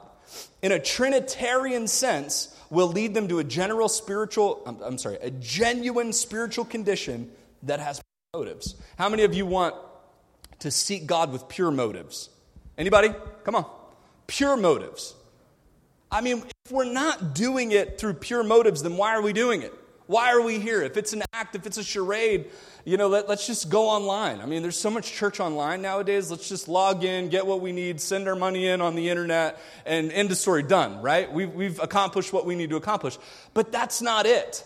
in 0.63 0.73
a 0.73 0.79
Trinitarian 0.79 1.87
sense, 1.87 2.57
will 2.71 2.89
lead 2.89 3.13
them 3.15 3.29
to 3.29 3.39
a 3.39 3.45
general 3.45 3.89
spiritual, 3.89 4.63
I'm, 4.67 4.81
I'm 4.83 4.99
sorry, 4.99 5.19
a 5.21 5.31
genuine 5.31 6.13
spiritual 6.13 6.65
condition 6.65 7.31
that 7.65 7.81
has 7.81 8.01
motives. 8.35 8.77
How 8.97 9.09
many 9.09 9.25
of 9.25 9.35
you 9.35 9.45
want 9.45 9.75
to 10.61 10.71
seek 10.71 11.07
God 11.07 11.33
with 11.33 11.49
pure 11.49 11.71
motives? 11.71 12.31
Anybody? 12.79 13.11
Come 13.45 13.57
on. 13.57 13.67
Pure 14.27 14.57
motives. 14.57 15.15
I 16.11 16.21
mean, 16.23 16.43
if 16.65 16.73
we're 16.73 16.91
not 16.91 17.35
doing 17.35 17.73
it 17.73 17.99
through 17.99 18.15
pure 18.15 18.43
motives, 18.43 18.83
then 18.83 18.97
why 18.97 19.15
are 19.15 19.23
we 19.23 19.33
doing 19.33 19.63
it? 19.63 19.75
Why 20.13 20.33
are 20.35 20.43
we 20.43 20.59
here? 20.59 20.83
If 20.83 20.99
it's 20.99 21.15
an 21.15 21.23
act, 21.33 21.57
if 21.57 21.65
it's 21.65 21.79
a 21.79 21.83
charade, 21.83 22.51
you 22.85 22.99
know, 22.99 23.09
let, 23.09 23.31
us 23.31 23.47
just 23.47 23.71
go 23.71 23.89
online. 23.89 24.43
I 24.43 24.47
mean, 24.47 24.61
there's 24.61 24.77
so 24.77 24.91
much 24.91 25.11
church 25.11 25.41
online 25.41 25.81
nowadays. 25.81 26.31
Let's 26.31 26.51
just 26.51 26.69
log 26.69 27.03
in, 27.03 27.31
get 27.31 27.47
what 27.47 27.63
we 27.63 27.73
need, 27.73 27.99
send 27.99 28.29
our 28.29 28.37
money 28.37 28.67
in 28.67 28.83
on 28.83 28.95
the 28.95 29.09
internet, 29.09 29.59
and 29.87 30.13
end 30.13 30.31
of 30.31 30.37
story, 30.37 30.65
done, 30.65 31.01
right? 31.01 31.33
We've, 31.33 31.51
we've 31.51 31.81
accomplished 31.81 32.31
what 32.31 32.45
we 32.45 32.57
need 32.57 32.69
to 32.69 32.77
accomplish. 32.77 33.17
But 33.55 33.73
that's 33.73 34.03
not 34.03 34.27
it. 34.27 34.63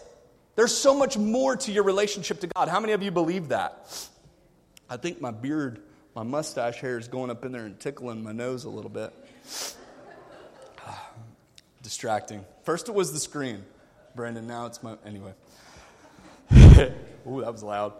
There's 0.56 0.76
so 0.76 0.92
much 0.98 1.16
more 1.16 1.56
to 1.58 1.70
your 1.70 1.84
relationship 1.84 2.40
to 2.40 2.48
God. 2.48 2.66
How 2.66 2.80
many 2.80 2.92
of 2.92 3.04
you 3.04 3.12
believe 3.12 3.50
that? 3.50 4.08
I 4.90 4.96
think 4.96 5.20
my 5.20 5.30
beard, 5.30 5.80
my 6.16 6.24
mustache 6.24 6.80
hair 6.80 6.98
is 6.98 7.06
going 7.06 7.30
up 7.30 7.44
in 7.44 7.52
there 7.52 7.66
and 7.66 7.78
tickling 7.78 8.24
my 8.24 8.32
nose 8.32 8.64
a 8.64 8.68
little 8.68 8.90
bit. 8.90 9.14
Distracting. 11.84 12.44
First 12.64 12.88
it 12.88 12.96
was 12.96 13.12
the 13.12 13.20
screen, 13.20 13.64
Brandon. 14.16 14.46
Now 14.46 14.66
it's 14.66 14.82
my. 14.82 14.96
Anyway. 15.04 15.32
Ooh, 16.52 17.40
that 17.40 17.52
was 17.52 17.62
loud. 17.62 17.92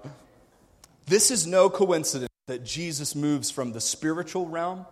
This 1.06 1.30
is 1.30 1.46
no 1.46 1.70
coincidence 1.70 2.30
that 2.46 2.64
Jesus 2.64 3.14
moves 3.14 3.50
from 3.50 3.72
the 3.72 3.80
spiritual 3.80 4.46
realm 4.46 4.86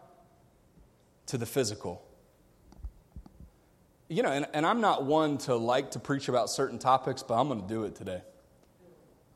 to 1.26 1.38
the 1.38 1.46
physical. 1.46 2.02
You 4.08 4.22
know, 4.22 4.30
and, 4.30 4.46
and 4.52 4.66
I'm 4.66 4.80
not 4.80 5.04
one 5.04 5.38
to 5.38 5.56
like 5.56 5.92
to 5.92 5.98
preach 5.98 6.28
about 6.28 6.50
certain 6.50 6.78
topics, 6.78 7.22
but 7.22 7.34
I'm 7.34 7.48
going 7.48 7.62
to 7.62 7.68
do 7.68 7.84
it 7.84 7.94
today. 7.96 8.22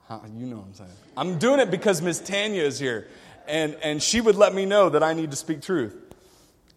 How, 0.09 0.23
you 0.37 0.47
know 0.47 0.57
what 0.57 0.67
I'm 0.67 0.75
saying. 0.75 0.91
I'm 1.17 1.39
doing 1.39 1.61
it 1.61 1.71
because 1.71 2.03
Miss 2.03 2.21
Tanya 2.21 2.63
is 2.63 2.79
here, 2.79 3.09
and, 3.47 3.77
and 3.83 4.03
she 4.03 4.21
would 4.21 4.37
let 4.37 4.55
me 4.55 4.67
know 4.67 4.89
that 4.91 5.03
I 5.03 5.15
need 5.15 5.31
to 5.31 5.37
speak 5.37 5.63
truth. 5.63 5.97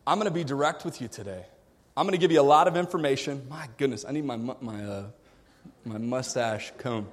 I'm 0.06 0.18
going 0.18 0.28
to 0.28 0.34
be 0.34 0.44
direct 0.44 0.86
with 0.86 1.02
you 1.02 1.08
today. 1.08 1.46
I'm 1.96 2.06
going 2.06 2.14
to 2.14 2.18
give 2.18 2.32
you 2.32 2.40
a 2.40 2.44
lot 2.44 2.68
of 2.68 2.78
information. 2.78 3.46
My 3.50 3.68
goodness, 3.78 4.06
I 4.08 4.12
need 4.12 4.24
my, 4.26 4.38
my, 4.38 4.84
uh, 4.84 5.06
my 5.84 5.98
mustache 5.98 6.72
comb. 6.78 7.08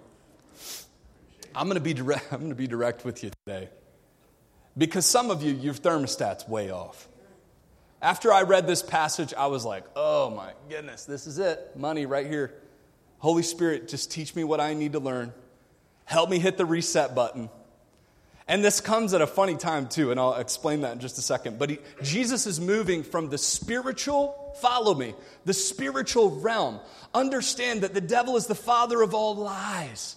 I'm 1.55 1.67
going 1.67 1.75
to 1.75 1.81
be 1.81 1.95
direct, 1.95 2.27
I'm 2.33 2.39
going 2.39 2.51
to 2.51 2.57
be 2.57 2.69
direct 2.69 3.05
with 3.05 3.25
you 3.25 3.31
today. 3.45 3.69
Because 4.77 5.05
some 5.05 5.31
of 5.31 5.43
you, 5.43 5.53
your 5.53 5.75
thermostat's 5.75 6.47
way 6.47 6.71
off. 6.71 7.09
After 8.01 8.33
I 8.33 8.43
read 8.43 8.69
this 8.69 8.81
passage, 8.81 9.35
I 9.35 9.49
was 9.49 9.65
like, 9.65 9.85
oh 9.97 10.31
my 10.31 10.53
goodness, 10.69 11.05
this 11.05 11.27
is 11.27 11.41
it. 11.41 11.73
Money 11.77 12.07
right 12.07 12.27
here. 12.27 12.55
Holy 13.19 13.43
Spirit, 13.43 13.89
just 13.89 14.13
teach 14.13 14.37
me 14.37 14.45
what 14.45 14.61
I 14.61 14.75
need 14.75 14.93
to 14.93 15.01
learn. 15.01 15.33
Help 16.05 16.31
me 16.31 16.39
hit 16.39 16.57
the 16.57 16.65
reset 16.65 17.17
button. 17.17 17.51
And 18.49 18.65
this 18.65 18.81
comes 18.81 19.13
at 19.13 19.21
a 19.21 19.27
funny 19.27 19.57
time, 19.57 19.89
too, 19.89 20.11
and 20.11 20.19
I'll 20.19 20.35
explain 20.37 20.81
that 20.81 20.93
in 20.93 21.01
just 21.01 21.19
a 21.19 21.23
second. 21.23 21.59
But 21.59 21.69
he, 21.71 21.79
Jesus 22.03 22.47
is 22.47 22.59
moving 22.59 23.03
from 23.03 23.29
the 23.29 23.37
spiritual, 23.37 24.57
follow 24.63 24.95
me, 24.95 25.15
the 25.45 25.53
spiritual 25.53 26.31
realm. 26.41 26.81
Understand 27.13 27.83
that 27.83 27.93
the 27.93 28.01
devil 28.01 28.37
is 28.37 28.47
the 28.47 28.55
father 28.55 29.03
of 29.03 29.13
all 29.13 29.37
lies. 29.37 30.17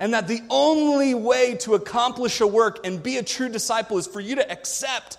And 0.00 0.12
that 0.12 0.26
the 0.26 0.42
only 0.50 1.14
way 1.14 1.54
to 1.60 1.74
accomplish 1.74 2.40
a 2.40 2.46
work 2.46 2.84
and 2.84 3.00
be 3.00 3.16
a 3.16 3.22
true 3.22 3.48
disciple 3.48 3.96
is 3.98 4.08
for 4.08 4.20
you 4.20 4.36
to 4.36 4.50
accept 4.50 5.16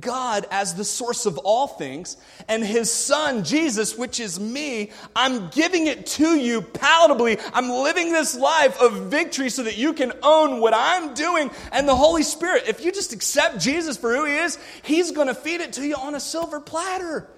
God 0.00 0.46
as 0.50 0.74
the 0.74 0.84
source 0.84 1.26
of 1.26 1.38
all 1.38 1.66
things 1.66 2.16
and 2.48 2.64
his 2.64 2.90
son 2.90 3.44
Jesus, 3.44 3.96
which 3.96 4.20
is 4.20 4.40
me. 4.40 4.90
I'm 5.14 5.48
giving 5.50 5.86
it 5.86 6.06
to 6.06 6.36
you 6.36 6.62
palatably. 6.62 7.40
I'm 7.52 7.68
living 7.68 8.12
this 8.12 8.36
life 8.36 8.80
of 8.80 9.10
victory 9.10 9.50
so 9.50 9.64
that 9.64 9.76
you 9.76 9.92
can 9.92 10.12
own 10.22 10.60
what 10.60 10.74
I'm 10.74 11.14
doing. 11.14 11.50
And 11.70 11.86
the 11.86 11.96
Holy 11.96 12.22
Spirit, 12.22 12.64
if 12.66 12.84
you 12.84 12.92
just 12.92 13.12
accept 13.12 13.60
Jesus 13.60 13.96
for 13.96 14.14
who 14.14 14.24
he 14.24 14.34
is, 14.34 14.58
he's 14.82 15.10
going 15.12 15.28
to 15.28 15.34
feed 15.34 15.60
it 15.60 15.74
to 15.74 15.86
you 15.86 15.96
on 15.96 16.14
a 16.14 16.20
silver 16.20 16.60
platter. 16.60 17.28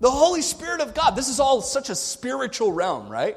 The 0.00 0.10
Holy 0.10 0.42
Spirit 0.42 0.80
of 0.80 0.94
God. 0.94 1.16
This 1.16 1.28
is 1.28 1.40
all 1.40 1.60
such 1.60 1.90
a 1.90 1.94
spiritual 1.94 2.72
realm, 2.72 3.08
right? 3.08 3.36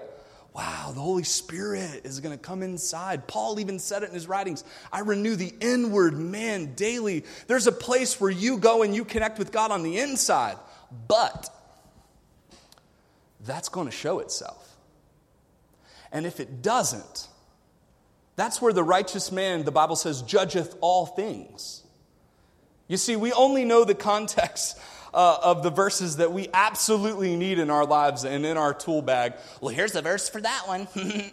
Wow, 0.54 0.92
the 0.94 1.00
Holy 1.00 1.24
Spirit 1.24 2.02
is 2.04 2.20
going 2.20 2.38
to 2.38 2.42
come 2.42 2.62
inside. 2.62 3.28
Paul 3.28 3.60
even 3.60 3.80
said 3.80 4.04
it 4.04 4.10
in 4.10 4.14
his 4.14 4.28
writings 4.28 4.64
I 4.92 5.00
renew 5.00 5.36
the 5.36 5.54
inward 5.62 6.18
man 6.18 6.74
daily. 6.76 7.24
There's 7.48 7.68
a 7.68 7.72
place 7.72 8.20
where 8.20 8.32
you 8.32 8.58
go 8.58 8.84
and 8.84 8.96
you 8.96 9.06
connect 9.06 9.40
with 9.40 9.52
God 9.52 9.72
on 9.72 9.84
the 9.84 10.00
inside, 10.00 10.58
but 11.08 11.50
that's 13.46 13.70
going 13.70 13.88
to 13.88 13.96
show 13.96 14.20
itself. 14.20 14.76
And 16.12 16.26
if 16.26 16.40
it 16.40 16.62
doesn't, 16.62 17.28
that's 18.36 18.62
where 18.62 18.74
the 18.74 18.84
righteous 18.84 19.32
man, 19.32 19.64
the 19.64 19.72
Bible 19.72 19.96
says, 19.96 20.22
judgeth 20.22 20.76
all 20.82 21.06
things. 21.06 21.84
You 22.88 22.98
see, 22.98 23.16
we 23.16 23.32
only 23.32 23.64
know 23.64 23.86
the 23.86 23.96
context 23.96 24.78
uh, 25.14 25.38
of 25.42 25.64
the 25.64 25.70
verses 25.70 26.18
that 26.18 26.32
we 26.32 26.48
absolutely 26.54 27.36
need 27.36 27.60
in 27.60 27.70
our 27.70 27.86
lives 27.86 28.24
and 28.24 28.46
in 28.46 28.58
our 28.58 28.74
tool 28.74 29.02
bag. 29.02 29.34
Well, 29.60 29.74
here's 29.74 29.92
the 29.92 30.02
verse 30.02 30.30
for 30.30 30.42
that 30.42 30.64
one. 30.68 30.88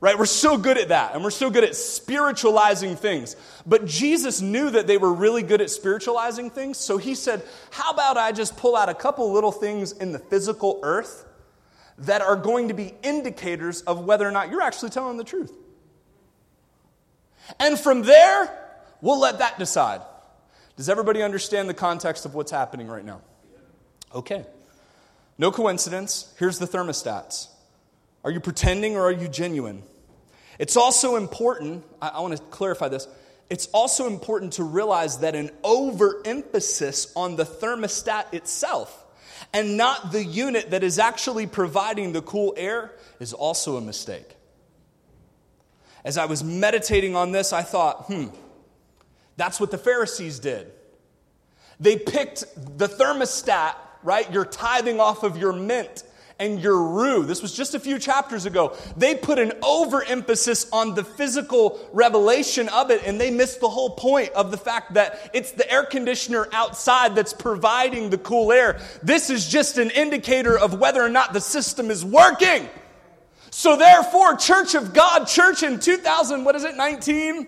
right? 0.00 0.18
We're 0.18 0.26
so 0.26 0.58
good 0.58 0.76
at 0.76 0.88
that, 0.88 1.14
and 1.14 1.24
we're 1.24 1.30
so 1.30 1.48
good 1.48 1.64
at 1.64 1.74
spiritualizing 1.74 2.96
things. 2.96 3.36
But 3.64 3.86
Jesus 3.86 4.40
knew 4.42 4.68
that 4.70 4.86
they 4.86 4.98
were 4.98 5.12
really 5.12 5.42
good 5.42 5.60
at 5.60 5.70
spiritualizing 5.70 6.50
things, 6.50 6.76
so 6.76 6.98
he 6.98 7.14
said, 7.14 7.42
How 7.70 7.90
about 7.90 8.18
I 8.18 8.32
just 8.32 8.56
pull 8.56 8.76
out 8.76 8.88
a 8.88 8.94
couple 8.94 9.32
little 9.32 9.52
things 9.52 9.92
in 9.92 10.12
the 10.12 10.18
physical 10.18 10.80
earth 10.82 11.24
that 11.98 12.20
are 12.20 12.36
going 12.36 12.68
to 12.68 12.74
be 12.74 12.92
indicators 13.02 13.80
of 13.82 14.04
whether 14.04 14.28
or 14.28 14.32
not 14.32 14.50
you're 14.50 14.60
actually 14.60 14.90
telling 14.90 15.16
the 15.16 15.24
truth? 15.24 15.56
And 17.58 17.78
from 17.78 18.02
there, 18.02 18.50
we'll 19.00 19.20
let 19.20 19.38
that 19.38 19.58
decide. 19.58 20.02
Does 20.76 20.88
everybody 20.88 21.22
understand 21.22 21.68
the 21.68 21.74
context 21.74 22.24
of 22.24 22.34
what's 22.34 22.50
happening 22.50 22.88
right 22.88 23.04
now? 23.04 23.20
Okay. 24.14 24.44
No 25.38 25.50
coincidence. 25.50 26.32
Here's 26.38 26.58
the 26.58 26.66
thermostats. 26.66 27.48
Are 28.24 28.30
you 28.30 28.40
pretending 28.40 28.96
or 28.96 29.02
are 29.02 29.12
you 29.12 29.28
genuine? 29.28 29.82
It's 30.58 30.76
also 30.76 31.16
important, 31.16 31.84
I, 32.00 32.08
I 32.08 32.20
want 32.20 32.36
to 32.36 32.42
clarify 32.44 32.88
this. 32.88 33.08
It's 33.50 33.66
also 33.66 34.06
important 34.06 34.54
to 34.54 34.64
realize 34.64 35.18
that 35.18 35.34
an 35.34 35.50
overemphasis 35.62 37.12
on 37.14 37.36
the 37.36 37.44
thermostat 37.44 38.32
itself 38.32 39.04
and 39.52 39.76
not 39.76 40.12
the 40.12 40.24
unit 40.24 40.70
that 40.70 40.82
is 40.82 40.98
actually 40.98 41.46
providing 41.46 42.12
the 42.12 42.22
cool 42.22 42.54
air 42.56 42.92
is 43.20 43.32
also 43.32 43.76
a 43.76 43.80
mistake. 43.80 44.36
As 46.04 46.18
I 46.18 46.26
was 46.26 46.42
meditating 46.42 47.16
on 47.16 47.32
this, 47.32 47.52
I 47.52 47.62
thought, 47.62 48.04
hmm, 48.06 48.26
that's 49.36 49.60
what 49.60 49.70
the 49.70 49.78
Pharisees 49.78 50.38
did. 50.38 50.70
They 51.80 51.96
picked 51.96 52.44
the 52.78 52.88
thermostat, 52.88 53.74
right? 54.02 54.30
You're 54.32 54.44
tithing 54.44 55.00
off 55.00 55.22
of 55.22 55.36
your 55.36 55.52
mint 55.52 56.04
and 56.38 56.60
your 56.60 56.82
rue. 56.82 57.24
This 57.24 57.42
was 57.42 57.54
just 57.54 57.74
a 57.74 57.80
few 57.80 57.98
chapters 57.98 58.44
ago. 58.44 58.76
They 58.96 59.14
put 59.14 59.38
an 59.38 59.52
overemphasis 59.62 60.68
on 60.72 60.94
the 60.94 61.04
physical 61.04 61.80
revelation 61.92 62.68
of 62.70 62.90
it, 62.90 63.02
and 63.04 63.20
they 63.20 63.30
missed 63.30 63.60
the 63.60 63.68
whole 63.68 63.90
point 63.90 64.30
of 64.32 64.50
the 64.50 64.56
fact 64.56 64.94
that 64.94 65.30
it's 65.32 65.52
the 65.52 65.70
air 65.70 65.84
conditioner 65.84 66.48
outside 66.52 67.14
that's 67.14 67.32
providing 67.32 68.10
the 68.10 68.18
cool 68.18 68.52
air. 68.52 68.80
This 69.02 69.30
is 69.30 69.48
just 69.48 69.78
an 69.78 69.90
indicator 69.90 70.58
of 70.58 70.78
whether 70.80 71.02
or 71.02 71.08
not 71.08 71.32
the 71.32 71.40
system 71.40 71.90
is 71.90 72.04
working. 72.04 72.68
So 73.50 73.76
therefore, 73.76 74.36
Church 74.36 74.74
of 74.74 74.92
God, 74.92 75.26
church 75.26 75.62
in 75.62 75.78
2000, 75.78 76.44
what 76.44 76.56
is 76.56 76.64
it, 76.64 76.74
19? 76.74 77.46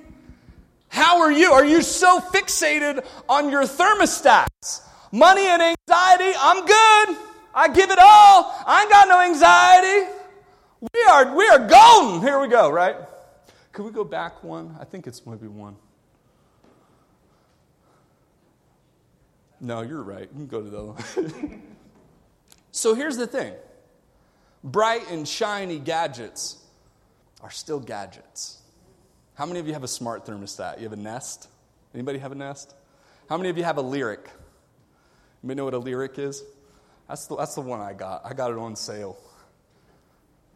How 0.96 1.20
are 1.20 1.30
you? 1.30 1.52
Are 1.52 1.64
you 1.64 1.82
so 1.82 2.20
fixated 2.20 3.04
on 3.28 3.50
your 3.50 3.64
thermostats? 3.64 4.80
Money 5.12 5.44
and 5.46 5.60
anxiety, 5.60 6.32
I'm 6.40 6.64
good. 6.64 7.18
I 7.54 7.68
give 7.68 7.90
it 7.90 7.98
all. 7.98 8.64
I 8.66 8.80
ain't 8.80 8.90
got 8.90 9.06
no 9.06 9.20
anxiety. 9.20 10.10
We 10.80 11.02
are, 11.10 11.36
we 11.36 11.46
are 11.48 11.68
golden. 11.68 12.22
Here 12.22 12.40
we 12.40 12.48
go, 12.48 12.70
right? 12.70 12.96
Could 13.72 13.84
we 13.84 13.90
go 13.90 14.04
back 14.04 14.42
one? 14.42 14.74
I 14.80 14.84
think 14.86 15.06
it's 15.06 15.26
maybe 15.26 15.46
one. 15.46 15.76
No, 19.60 19.82
you're 19.82 20.02
right. 20.02 20.22
You 20.22 20.28
can 20.28 20.46
go 20.46 20.62
to 20.62 20.70
the 20.70 20.82
one. 20.82 21.62
so 22.70 22.94
here's 22.94 23.18
the 23.18 23.26
thing 23.26 23.52
bright 24.64 25.10
and 25.10 25.28
shiny 25.28 25.78
gadgets 25.78 26.56
are 27.42 27.50
still 27.50 27.80
gadgets. 27.80 28.62
How 29.36 29.44
many 29.44 29.60
of 29.60 29.66
you 29.66 29.74
have 29.74 29.84
a 29.84 29.88
smart 29.88 30.24
thermostat? 30.24 30.78
You 30.78 30.84
have 30.84 30.94
a 30.94 30.96
Nest? 30.96 31.48
Anybody 31.92 32.18
have 32.20 32.32
a 32.32 32.34
Nest? 32.34 32.74
How 33.28 33.36
many 33.36 33.50
of 33.50 33.58
you 33.58 33.64
have 33.64 33.76
a 33.76 33.82
Lyric? 33.82 34.30
Anybody 35.42 35.56
know 35.58 35.64
what 35.66 35.74
a 35.74 35.78
Lyric 35.78 36.18
is? 36.18 36.42
That's 37.06 37.26
the, 37.26 37.36
that's 37.36 37.54
the 37.54 37.60
one 37.60 37.80
I 37.80 37.92
got. 37.92 38.22
I 38.24 38.32
got 38.32 38.50
it 38.50 38.58
on 38.58 38.76
sale. 38.76 39.18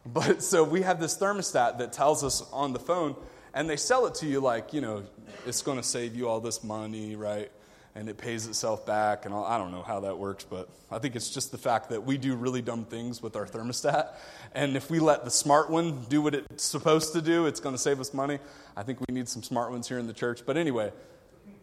But 0.03 0.41
so 0.41 0.63
we 0.63 0.81
have 0.81 0.99
this 0.99 1.15
thermostat 1.15 1.77
that 1.77 1.93
tells 1.93 2.23
us 2.23 2.41
on 2.51 2.73
the 2.73 2.79
phone, 2.79 3.15
and 3.53 3.69
they 3.69 3.77
sell 3.77 4.07
it 4.07 4.15
to 4.15 4.25
you 4.25 4.39
like, 4.39 4.73
you 4.73 4.81
know, 4.81 5.03
it's 5.45 5.61
going 5.61 5.77
to 5.77 5.83
save 5.83 6.15
you 6.15 6.27
all 6.27 6.39
this 6.39 6.63
money, 6.63 7.15
right? 7.15 7.51
And 7.95 8.07
it 8.07 8.17
pays 8.17 8.47
itself 8.47 8.85
back. 8.85 9.25
And 9.25 9.33
I 9.33 9.57
don't 9.57 9.71
know 9.71 9.83
how 9.83 10.01
that 10.01 10.17
works, 10.17 10.43
but 10.43 10.69
I 10.89 10.99
think 10.99 11.15
it's 11.15 11.29
just 11.29 11.51
the 11.51 11.57
fact 11.57 11.89
that 11.89 12.05
we 12.05 12.17
do 12.17 12.35
really 12.35 12.61
dumb 12.61 12.85
things 12.85 13.21
with 13.21 13.35
our 13.35 13.45
thermostat. 13.45 14.09
And 14.53 14.75
if 14.75 14.89
we 14.89 14.99
let 14.99 15.25
the 15.25 15.31
smart 15.31 15.69
one 15.69 16.03
do 16.09 16.21
what 16.21 16.35
it's 16.35 16.63
supposed 16.63 17.13
to 17.13 17.21
do, 17.21 17.45
it's 17.45 17.59
going 17.59 17.75
to 17.75 17.81
save 17.81 17.99
us 17.99 18.13
money. 18.13 18.39
I 18.75 18.83
think 18.83 18.99
we 19.01 19.13
need 19.13 19.27
some 19.27 19.43
smart 19.43 19.71
ones 19.71 19.87
here 19.87 19.99
in 19.99 20.07
the 20.07 20.13
church. 20.13 20.45
But 20.45 20.57
anyway, 20.57 20.91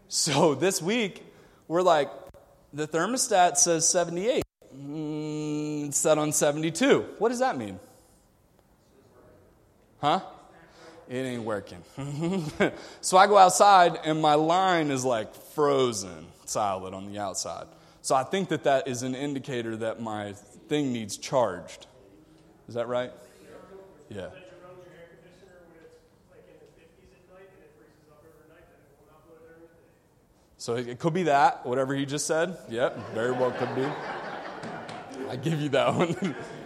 so 0.08 0.54
this 0.54 0.82
week, 0.82 1.24
we're 1.66 1.82
like, 1.82 2.10
the 2.72 2.86
thermostat 2.86 3.56
says 3.56 3.88
78. 3.88 4.42
Mm, 4.76 5.94
set 5.94 6.18
on 6.18 6.32
72. 6.32 7.06
What 7.18 7.30
does 7.30 7.38
that 7.38 7.56
mean? 7.56 7.80
Huh? 10.00 10.20
It 11.08 11.16
ain't 11.16 11.42
working. 11.42 11.82
so 13.00 13.16
I 13.16 13.26
go 13.26 13.38
outside 13.38 13.98
and 14.04 14.20
my 14.20 14.34
line 14.34 14.90
is 14.90 15.04
like 15.04 15.34
frozen 15.34 16.26
solid 16.44 16.92
on 16.94 17.10
the 17.10 17.18
outside. 17.18 17.66
So 18.02 18.14
I 18.14 18.24
think 18.24 18.50
that 18.50 18.64
that 18.64 18.88
is 18.88 19.02
an 19.02 19.14
indicator 19.14 19.76
that 19.76 20.00
my 20.00 20.34
thing 20.68 20.92
needs 20.92 21.16
charged. 21.16 21.86
Is 22.68 22.74
that 22.74 22.88
right? 22.88 23.10
Yeah. 24.10 24.28
So 30.58 30.74
it 30.74 30.98
could 30.98 31.14
be 31.14 31.22
that, 31.22 31.64
whatever 31.64 31.94
he 31.94 32.04
just 32.04 32.26
said. 32.26 32.58
Yep, 32.68 33.14
very 33.14 33.32
well 33.32 33.52
could 33.52 33.74
be. 33.74 33.86
I 35.30 35.36
give 35.36 35.60
you 35.60 35.68
that 35.70 35.94
one. 35.94 36.34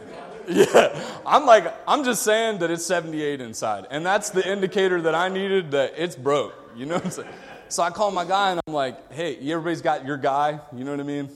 yeah, 0.49 1.21
I'm 1.27 1.47
like, 1.47 1.73
I'm 1.87 2.05
just 2.05 2.23
saying 2.23 2.59
that 2.59 2.71
it's 2.71 2.85
78 2.85 3.41
inside. 3.41 3.87
And 3.91 4.05
that's 4.05 4.31
the 4.31 4.47
indicator 4.51 5.03
that 5.03 5.15
I 5.15 5.29
needed 5.29 5.71
that 5.73 5.95
it's 5.97 6.17
broke. 6.17 6.55
You 6.77 6.87
know 6.87 6.95
what 6.95 7.05
I'm 7.05 7.11
saying? 7.11 7.29
So 7.69 7.83
I 7.83 7.91
call 7.91 8.11
my 8.11 8.25
guy 8.25 8.51
and 8.51 8.61
I'm 8.67 8.75
like, 8.75 9.13
hey, 9.13 9.37
everybody's 9.51 9.83
got 9.83 10.05
your 10.05 10.17
guy. 10.17 10.61
You 10.75 10.85
know 10.85 10.91
what 10.91 11.01
I 11.01 11.05
mean? 11.05 11.31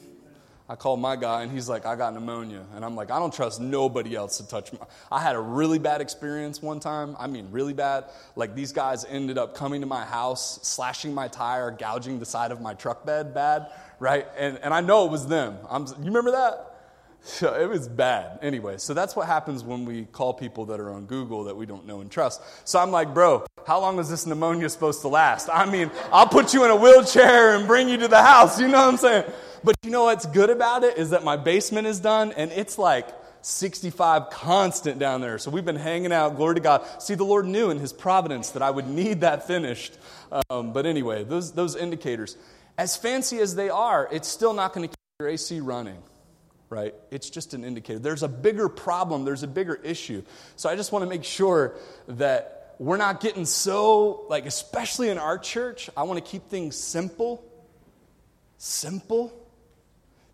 I 0.69 0.75
called 0.75 0.99
my 0.99 1.15
guy 1.15 1.43
and 1.43 1.53
he's 1.53 1.69
like, 1.69 1.87
I 1.87 1.95
got 1.95 2.13
pneumonia. 2.13 2.65
And 2.75 2.85
I'm 2.85 2.97
like, 2.97 3.13
I 3.13 3.21
don't 3.21 3.33
trust 3.33 3.61
nobody 3.61 4.17
else 4.17 4.39
to 4.39 4.49
touch 4.49 4.73
me. 4.73 4.81
I 5.13 5.21
had 5.21 5.37
a 5.37 5.41
really 5.41 5.79
bad 5.79 6.01
experience 6.01 6.61
one 6.61 6.81
time. 6.81 7.15
I 7.21 7.29
mean, 7.29 7.49
really 7.53 7.73
bad. 7.73 8.07
Like, 8.35 8.57
these 8.57 8.73
guys 8.73 9.05
ended 9.05 9.39
up 9.39 9.55
coming 9.55 9.81
to 9.83 9.87
my 9.87 10.05
house, 10.05 10.59
slashing 10.67 11.15
my 11.15 11.29
tire, 11.29 11.71
gouging 11.71 12.19
the 12.19 12.27
side 12.27 12.51
of 12.51 12.61
my 12.61 12.75
truck 12.75 13.07
bed 13.07 13.33
bad, 13.33 13.69
right? 14.01 14.27
And, 14.37 14.59
and 14.59 14.75
I 14.75 14.81
know 14.81 15.07
it 15.07 15.13
was 15.13 15.29
them. 15.29 15.57
I'm, 15.71 15.87
you 15.87 16.07
remember 16.07 16.33
that? 16.33 16.66
It 17.43 17.69
was 17.69 17.89
bad. 17.89 18.39
Anyway, 18.43 18.79
so 18.79 18.95
that's 18.95 19.17
what 19.17 19.27
happens 19.27 19.65
when 19.65 19.85
we 19.85 20.05
call 20.05 20.35
people 20.35 20.67
that 20.67 20.81
are 20.81 20.91
on 20.91 21.07
Google 21.07 21.45
that 21.45 21.57
we 21.57 21.67
don't 21.67 21.87
know 21.87 22.01
and 22.01 22.11
trust. 22.11 22.41
So 22.65 22.79
I'm 22.79 22.91
like, 22.91 23.13
bro, 23.15 23.45
how 23.67 23.81
long 23.81 23.99
is 23.99 24.09
this 24.09 24.27
pneumonia 24.27 24.69
supposed 24.69 25.01
to 25.03 25.09
last? 25.09 25.49
I 25.53 25.71
mean, 25.71 25.91
I'll 26.13 26.29
put 26.29 26.55
you 26.55 26.65
in 26.65 26.71
a 26.71 26.77
wheelchair 26.77 27.57
and 27.57 27.67
bring 27.67 27.89
you 27.89 27.97
to 27.99 28.09
the 28.09 28.23
house. 28.23 28.61
You 28.61 28.69
know 28.69 28.79
what 28.79 28.89
I'm 28.89 28.97
saying? 28.97 29.25
But 29.65 29.77
you 29.83 29.91
know 29.91 30.05
what's 30.05 30.27
good 30.27 30.51
about 30.51 30.85
it 30.85 30.99
is 30.99 31.11
that 31.11 31.25
my 31.25 31.37
basement 31.37 31.87
is 31.87 31.99
done 31.99 32.33
and 32.33 32.53
it's 32.53 32.79
like 32.79 33.09
65 33.43 34.31
constant 34.31 34.99
down 34.99 35.21
there. 35.21 35.39
So 35.39 35.51
we've 35.51 35.65
been 35.65 35.77
hanging 35.77 36.13
out. 36.13 36.37
Glory 36.37 36.57
to 36.57 36.61
God. 36.61 36.85
See, 37.03 37.15
the 37.15 37.25
Lord 37.25 37.47
knew 37.47 37.71
in 37.71 37.79
His 37.79 37.93
providence 37.93 38.51
that 38.51 38.63
I 38.63 38.71
would 38.71 38.87
need 38.87 39.23
that 39.23 39.47
finished. 39.47 39.99
Um, 40.51 40.73
but 40.73 40.87
anyway, 40.87 41.25
those, 41.25 41.53
those 41.53 41.75
indicators, 41.75 42.37
as 42.79 42.97
fancy 42.97 43.39
as 43.39 43.55
they 43.55 43.69
are, 43.69 44.09
it's 44.13 44.29
still 44.29 44.53
not 44.53 44.73
going 44.73 44.89
to 44.89 44.89
keep 44.89 44.97
your 45.19 45.29
AC 45.29 45.61
running 45.61 46.03
right? 46.71 46.95
It's 47.11 47.31
just 47.31 47.55
an 47.55 47.65
indicator. 47.65 47.99
There's 47.99 48.23
a 48.23 48.29
bigger 48.29 48.69
problem, 48.69 49.25
there's 49.25 49.43
a 49.43 49.49
bigger 49.49 49.75
issue. 49.75 50.23
So 50.57 50.69
I 50.69 50.77
just 50.77 50.93
want 50.93 51.05
to 51.05 51.09
make 51.09 51.25
sure 51.25 51.77
that 52.09 52.75
we're 52.79 52.97
not 52.97 53.21
getting 53.21 53.47
so, 53.47 54.27
like, 54.29 54.47
especially 54.47 55.09
in 55.09 55.19
our 55.19 55.39
church, 55.39 55.89
I 55.97 56.03
want 56.03 56.23
to 56.23 56.31
keep 56.31 56.49
things 56.49 56.77
simple. 56.77 57.45
Simple 58.59 59.47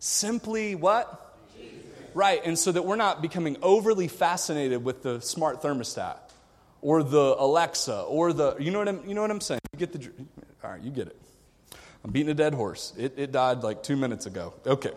Simply 0.03 0.75
what? 0.75 1.37
Jesus. 1.57 1.77
Right, 2.13 2.41
and 2.43 2.59
so 2.59 2.73
that 2.73 2.83
we're 2.83 2.97
not 2.97 3.21
becoming 3.21 3.55
overly 3.61 4.09
fascinated 4.09 4.83
with 4.83 5.01
the 5.01 5.21
smart 5.21 5.61
thermostat 5.61 6.17
or 6.81 7.03
the 7.03 7.37
Alexa 7.39 8.01
or 8.01 8.33
the, 8.33 8.57
you 8.59 8.69
know 8.69 8.79
what 8.79 8.89
I'm, 8.89 9.07
you 9.07 9.13
know 9.15 9.21
what 9.21 9.31
I'm 9.31 9.39
saying? 9.39 9.61
You 9.71 9.79
get 9.79 9.93
the, 9.93 10.11
all 10.61 10.71
right, 10.71 10.81
you 10.81 10.91
get 10.91 11.07
it. 11.07 11.17
I'm 12.03 12.11
beating 12.11 12.29
a 12.29 12.33
dead 12.33 12.53
horse. 12.53 12.91
It, 12.97 13.13
it 13.15 13.31
died 13.31 13.63
like 13.63 13.81
two 13.81 13.95
minutes 13.95 14.25
ago. 14.25 14.53
Okay. 14.67 14.91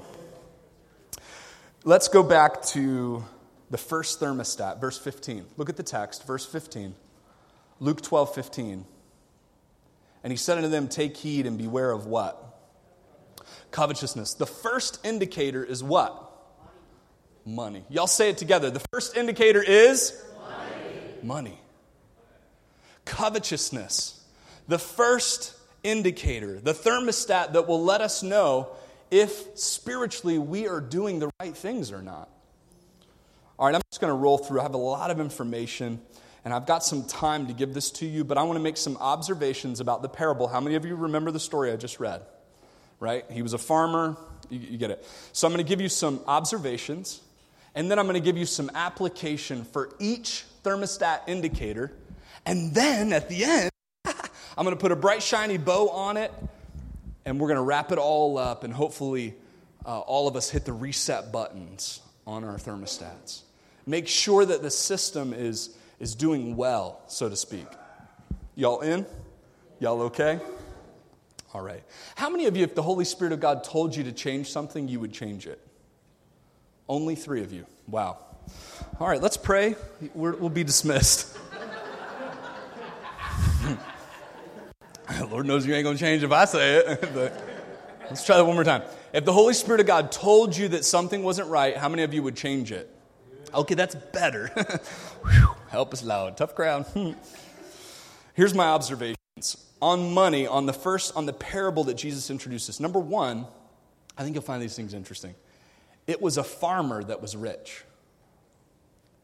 Let's 1.87 2.09
go 2.09 2.23
back 2.23 2.61
to 2.67 3.25
the 3.71 3.79
first 3.79 4.21
thermostat, 4.21 4.79
verse 4.79 4.99
15. 4.99 5.47
Look 5.57 5.71
at 5.71 5.79
the 5.79 5.83
text, 5.83 6.27
verse 6.27 6.45
15. 6.45 6.95
Luke 7.81 8.03
12, 8.03 8.35
15. 8.35 8.85
And 10.23 10.31
he 10.31 10.37
said 10.37 10.59
unto 10.59 10.69
them, 10.69 10.89
Take 10.89 11.17
heed 11.17 11.47
and 11.47 11.57
beware 11.57 11.91
of 11.91 12.05
what? 12.05 12.47
covetousness. 13.71 14.35
The 14.35 14.47
first 14.47 15.05
indicator 15.05 15.63
is 15.65 15.83
what? 15.83 16.23
Money. 17.45 17.85
Y'all 17.89 18.07
say 18.07 18.31
it 18.31 18.39
together. 18.39 18.71
The 18.71 18.85
first 18.91 19.17
indicator 19.17 19.63
is 19.63 20.21
money. 20.49 21.51
money. 21.51 21.61
Covetousness. 23.05 24.25
The 24.67 24.79
first 24.79 25.55
indicator, 25.85 26.59
the 26.59 26.73
thermostat 26.73 27.53
that 27.53 27.69
will 27.69 27.85
let 27.85 28.01
us 28.01 28.23
know 28.23 28.69
if 29.11 29.59
spiritually 29.59 30.39
we 30.39 30.69
are 30.69 30.81
doing 30.81 31.19
the 31.19 31.31
right 31.41 31.57
things 31.57 31.93
or 31.93 32.03
not. 32.03 32.29
All 33.59 33.67
right, 33.67 33.75
I'm 33.75 33.83
just 33.91 34.01
going 34.01 34.13
to 34.13 34.17
roll 34.17 34.39
through. 34.39 34.61
I 34.61 34.65
have 34.65 34.75
a 34.75 34.79
lot 34.79 35.11
of 35.11 35.21
information 35.21 36.01
and 36.45 36.55
I've 36.55 36.67
got 36.67 36.85
some 36.85 37.05
time 37.05 37.49
to 37.49 37.53
give 37.53 37.75
this 37.75 37.91
to 37.93 38.07
you, 38.07 38.23
but 38.23 38.39
I 38.39 38.43
want 38.45 38.57
to 38.57 38.63
make 38.63 38.77
some 38.77 38.97
observations 38.99 39.81
about 39.81 40.03
the 40.03 40.09
parable. 40.09 40.47
How 40.47 40.61
many 40.61 40.77
of 40.77 40.85
you 40.85 40.95
remember 40.95 41.31
the 41.31 41.41
story 41.41 41.73
I 41.73 41.77
just 41.77 41.99
read? 41.99 42.23
right? 43.01 43.25
He 43.31 43.43
was 43.43 43.53
a 43.53 43.59
farmer. 43.59 44.17
You, 44.49 44.59
you 44.59 44.79
get 44.79 44.91
it. 44.91 45.07
So 45.33 45.47
I'm 45.47 45.53
going 45.53 45.65
to 45.65 45.69
give 45.69 45.81
you 45.81 45.89
some 45.89 46.21
observations, 46.27 47.21
and 47.75 47.91
then 47.91 47.99
I'm 47.99 48.07
going 48.07 48.15
to 48.15 48.25
give 48.25 48.37
you 48.37 48.47
some 48.47 48.71
application 48.75 49.65
for 49.65 49.95
each 49.99 50.45
thermostat 50.65 51.21
indicator. 51.27 51.93
And 52.45 52.75
then 52.75 53.13
at 53.13 53.29
the 53.29 53.45
end, 53.45 53.71
I'm 54.05 54.65
going 54.65 54.77
to 54.77 54.81
put 54.81 54.93
a 54.93 54.97
bright, 54.97 55.23
shiny 55.23 55.59
bow 55.59 55.89
on 55.91 56.17
it, 56.17 56.33
and 57.27 57.41
we're 57.41 57.49
going 57.49 57.57
to 57.57 57.63
wrap 57.63 57.91
it 57.91 57.99
all 57.99 58.39
up, 58.39 58.63
and 58.63 58.73
hopefully, 58.73 59.35
uh, 59.85 59.99
all 59.99 60.29
of 60.29 60.37
us 60.37 60.49
hit 60.49 60.65
the 60.65 60.73
reset 60.73 61.33
buttons 61.33 62.01
on 62.25 62.45
our 62.45 62.55
thermostats. 62.55 63.43
Make 63.85 64.07
sure 64.07 64.45
that 64.45 64.63
the 64.63 64.71
system 64.71 65.35
is, 65.35 65.77
is 65.99 66.15
doing 66.15 66.57
well, 66.57 67.03
so 67.09 67.29
to 67.29 67.37
speak. 67.37 67.67
Y'all 68.55 68.81
in? 68.81 69.05
Y'all 69.81 70.03
okay? 70.03 70.39
All 71.53 71.61
right. 71.61 71.83
How 72.15 72.31
many 72.31 72.47
of 72.47 72.57
you, 72.57 72.63
if 72.63 72.75
the 72.77 72.83
Holy 72.83 73.05
Spirit 73.05 73.33
of 73.33 73.41
God 73.41 73.65
told 73.65 73.95
you 73.95 74.05
to 74.05 74.13
change 74.13 74.51
something, 74.51 74.87
you 74.89 75.01
would 75.01 75.13
change 75.13 75.49
it? 75.49 75.61
Only 76.89 77.17
three 77.17 77.43
of 77.43 77.53
you. 77.53 77.67
Wow. 77.89 78.19
All 79.01 79.09
right, 79.09 79.21
let's 79.21 79.37
pray. 79.37 79.75
we 80.15 80.31
will 80.31 80.49
be 80.49 80.65
dismissed. 80.65 81.37
Lord 85.31 85.47
knows 85.47 85.67
you 85.67 85.75
ain't 85.75 85.85
going 85.85 85.97
to 85.97 86.03
change 86.03 86.23
if 86.23 86.33
I 86.33 86.45
say 86.45 86.77
it. 86.77 87.01
but 87.15 87.43
let's 88.03 88.25
try 88.25 88.37
that 88.37 88.45
one 88.45 88.55
more 88.55 88.65
time. 88.65 88.83
If 89.13 89.25
the 89.25 89.33
Holy 89.33 89.55
Spirit 89.55 89.81
of 89.81 89.87
God 89.87 90.13
told 90.13 90.57
you 90.57 90.69
that 90.69 90.85
something 90.85 91.23
wasn't 91.23 91.49
right, 91.49 91.77
how 91.77 91.89
many 91.89 92.03
of 92.03 92.13
you 92.13 92.23
would 92.23 92.37
change 92.37 92.73
it? 92.73 92.91
Okay, 93.55 93.75
that's 93.75 93.95
better. 93.95 94.51
Help 95.69 95.93
us 95.93 96.03
loud. 96.03 96.37
Tough 96.37 96.55
crowd. 96.55 96.87
Here's 98.35 98.55
my 98.55 98.67
observations 98.67 99.17
on 99.81 100.13
money 100.13 100.47
on 100.47 100.67
the 100.67 100.73
first, 100.73 101.17
on 101.17 101.27
the 101.27 101.33
parable 101.33 101.85
that 101.85 101.95
Jesus 101.95 102.31
introduces. 102.31 102.81
Number 102.81 102.99
one, 102.99 103.47
I 104.19 104.23
think 104.23 104.35
you'll 104.35 104.43
find 104.43 104.63
these 104.63 104.75
things 104.75 104.95
interesting. 104.95 105.35
It 106.07 106.21
was 106.21 106.37
a 106.37 106.45
farmer 106.45 107.03
that 107.05 107.21
was 107.21 107.37
rich. 107.37 107.85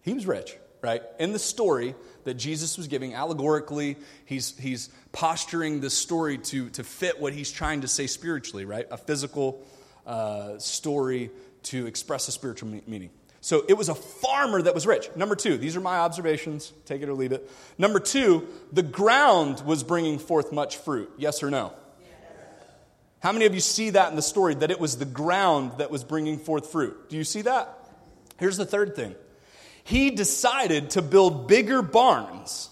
He 0.02 0.12
was 0.12 0.26
rich, 0.26 0.56
right? 0.82 1.02
In 1.18 1.32
the 1.32 1.38
story 1.38 1.94
that 2.24 2.34
Jesus 2.34 2.76
was 2.76 2.88
giving, 2.88 3.14
allegorically, 3.14 3.96
he's, 4.24 4.56
he's 4.58 4.90
posturing 5.12 5.80
this 5.80 5.96
story 5.96 6.38
to, 6.38 6.68
to 6.70 6.84
fit 6.84 7.20
what 7.20 7.32
he's 7.32 7.50
trying 7.50 7.80
to 7.82 7.88
say 7.88 8.06
spiritually, 8.06 8.64
right? 8.64 8.86
A 8.90 8.96
physical 8.96 9.64
uh, 10.06 10.58
story 10.58 11.30
to 11.64 11.86
express 11.86 12.28
a 12.28 12.32
spiritual 12.32 12.80
meaning. 12.86 13.10
So 13.40 13.64
it 13.68 13.74
was 13.74 13.88
a 13.88 13.94
farmer 13.94 14.62
that 14.62 14.74
was 14.74 14.86
rich. 14.86 15.08
Number 15.16 15.34
two, 15.34 15.56
these 15.56 15.76
are 15.76 15.80
my 15.80 15.98
observations, 15.98 16.72
take 16.84 17.02
it 17.02 17.08
or 17.08 17.14
leave 17.14 17.32
it. 17.32 17.50
Number 17.78 17.98
two, 17.98 18.46
the 18.72 18.82
ground 18.82 19.60
was 19.66 19.82
bringing 19.82 20.18
forth 20.18 20.52
much 20.52 20.76
fruit. 20.76 21.10
Yes 21.16 21.42
or 21.42 21.50
no? 21.50 21.72
How 23.20 23.30
many 23.30 23.46
of 23.46 23.54
you 23.54 23.60
see 23.60 23.90
that 23.90 24.10
in 24.10 24.16
the 24.16 24.22
story, 24.22 24.54
that 24.56 24.72
it 24.72 24.80
was 24.80 24.96
the 24.96 25.04
ground 25.04 25.78
that 25.78 25.92
was 25.92 26.02
bringing 26.02 26.38
forth 26.38 26.72
fruit? 26.72 27.08
Do 27.08 27.16
you 27.16 27.22
see 27.22 27.42
that? 27.42 27.78
Here's 28.38 28.56
the 28.56 28.66
third 28.66 28.96
thing 28.96 29.14
he 29.84 30.10
decided 30.10 30.90
to 30.90 31.02
build 31.02 31.48
bigger 31.48 31.82
barns 31.82 32.70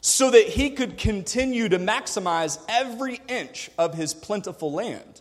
so 0.00 0.30
that 0.30 0.46
he 0.46 0.70
could 0.70 0.98
continue 0.98 1.68
to 1.68 1.78
maximize 1.78 2.58
every 2.68 3.20
inch 3.28 3.70
of 3.78 3.94
his 3.94 4.12
plentiful 4.12 4.72
land. 4.72 5.20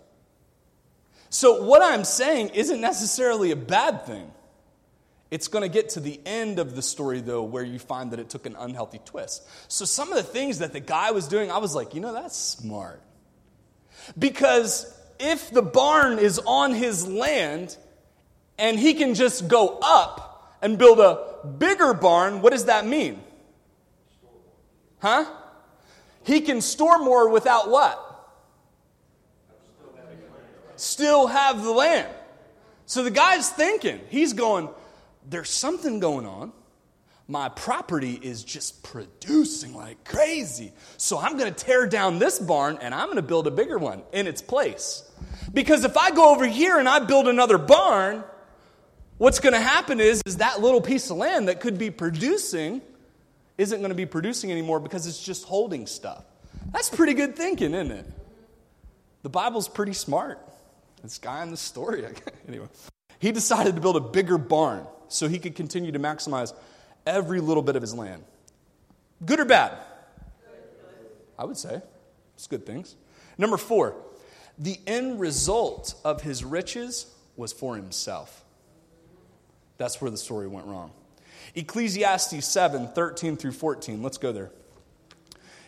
So, 1.29 1.63
what 1.63 1.81
I'm 1.81 2.03
saying 2.03 2.49
isn't 2.49 2.81
necessarily 2.81 3.51
a 3.51 3.55
bad 3.55 4.05
thing. 4.05 4.29
It's 5.31 5.47
going 5.47 5.63
to 5.63 5.69
get 5.69 5.89
to 5.91 5.99
the 5.99 6.19
end 6.25 6.59
of 6.59 6.75
the 6.75 6.81
story, 6.81 7.21
though, 7.21 7.43
where 7.43 7.63
you 7.63 7.79
find 7.79 8.11
that 8.11 8.19
it 8.19 8.29
took 8.29 8.45
an 8.45 8.55
unhealthy 8.55 8.99
twist. 9.03 9.47
So, 9.67 9.85
some 9.85 10.09
of 10.11 10.17
the 10.17 10.23
things 10.23 10.59
that 10.59 10.73
the 10.73 10.79
guy 10.79 11.11
was 11.11 11.27
doing, 11.27 11.49
I 11.49 11.57
was 11.57 11.73
like, 11.73 11.95
you 11.95 12.01
know, 12.01 12.13
that's 12.13 12.37
smart. 12.37 13.01
Because 14.19 14.85
if 15.19 15.49
the 15.49 15.61
barn 15.61 16.19
is 16.19 16.39
on 16.45 16.73
his 16.73 17.07
land 17.07 17.77
and 18.57 18.77
he 18.77 18.93
can 18.93 19.15
just 19.15 19.47
go 19.47 19.79
up 19.81 20.32
and 20.63 20.77
build 20.77 20.99
a 20.99 21.45
bigger 21.59 21.93
barn, 21.93 22.41
what 22.41 22.53
does 22.53 22.65
that 22.65 22.87
mean? 22.87 23.21
Huh? 24.99 25.25
He 26.23 26.39
can 26.39 26.61
store 26.61 26.99
more 26.99 27.27
without 27.29 27.69
what? 27.69 27.99
Still 30.77 31.27
have 31.27 31.61
the 31.61 31.71
land. 31.71 32.07
So 32.85 33.03
the 33.03 33.11
guy's 33.11 33.49
thinking, 33.49 33.99
he's 34.09 34.31
going, 34.31 34.69
there's 35.29 35.49
something 35.49 35.99
going 35.99 36.25
on. 36.25 36.53
my 37.27 37.49
property 37.49 38.19
is 38.21 38.43
just 38.43 38.83
producing 38.83 39.73
like 39.73 40.03
crazy. 40.05 40.71
So 40.97 41.19
I'm 41.19 41.37
going 41.37 41.53
to 41.53 41.65
tear 41.65 41.87
down 41.87 42.19
this 42.19 42.39
barn 42.39 42.77
and 42.81 42.95
I'm 42.95 43.07
going 43.07 43.17
to 43.17 43.21
build 43.21 43.47
a 43.47 43.51
bigger 43.51 43.77
one 43.77 44.03
in 44.13 44.27
its 44.27 44.41
place. 44.41 45.09
Because 45.53 45.83
if 45.83 45.97
I 45.97 46.11
go 46.11 46.33
over 46.33 46.47
here 46.47 46.79
and 46.79 46.87
I 46.87 46.99
build 46.99 47.27
another 47.27 47.57
barn, 47.57 48.23
what's 49.23 49.39
going 49.39 49.53
to 49.53 49.61
happen 49.61 50.01
is, 50.01 50.21
is 50.25 50.37
that 50.37 50.59
little 50.59 50.81
piece 50.81 51.09
of 51.09 51.15
land 51.15 51.47
that 51.47 51.61
could 51.61 51.77
be 51.77 51.89
producing 51.89 52.81
isn't 53.57 53.79
going 53.79 53.89
to 53.89 53.95
be 53.95 54.05
producing 54.05 54.51
anymore 54.51 54.81
because 54.81 55.07
it's 55.07 55.23
just 55.23 55.45
holding 55.45 55.87
stuff. 55.87 56.25
That's 56.73 56.89
pretty 56.89 57.13
good 57.13 57.33
thinking, 57.33 57.73
isn't 57.73 57.91
it? 57.91 58.05
The 59.21 59.29
Bible's 59.29 59.69
pretty 59.69 59.93
smart. 59.93 60.45
This 61.01 61.19
guy 61.19 61.41
in 61.41 61.51
the 61.51 61.57
story, 61.57 62.05
anyway. 62.49 62.67
He 63.19 63.31
decided 63.31 63.75
to 63.75 63.81
build 63.81 63.95
a 63.95 64.01
bigger 64.01 64.37
barn 64.37 64.85
so 65.07 65.29
he 65.29 65.39
could 65.39 65.55
continue 65.55 65.93
to 65.93 65.99
maximize 65.99 66.53
every 67.07 67.39
little 67.39 67.63
bit 67.63 67.77
of 67.77 67.81
his 67.81 67.93
land. 67.93 68.25
Good 69.25 69.39
or 69.39 69.45
bad? 69.45 69.77
I 71.39 71.45
would 71.45 71.57
say. 71.57 71.81
It's 72.35 72.47
good 72.47 72.65
things. 72.65 72.97
Number 73.37 73.55
four, 73.55 73.95
the 74.57 74.77
end 74.85 75.21
result 75.21 75.95
of 76.03 76.23
his 76.23 76.43
riches 76.43 77.05
was 77.37 77.53
for 77.53 77.77
himself. 77.77 78.42
That's 79.83 79.99
where 79.99 80.09
the 80.09 80.15
story 80.15 80.47
went 80.47 80.65
wrong. 80.65 80.91
Ecclesiastes 81.55 82.47
7 82.47 82.87
13 82.87 83.35
through 83.35 83.51
14. 83.51 84.01
Let's 84.01 84.17
go 84.17 84.31
there. 84.31 84.49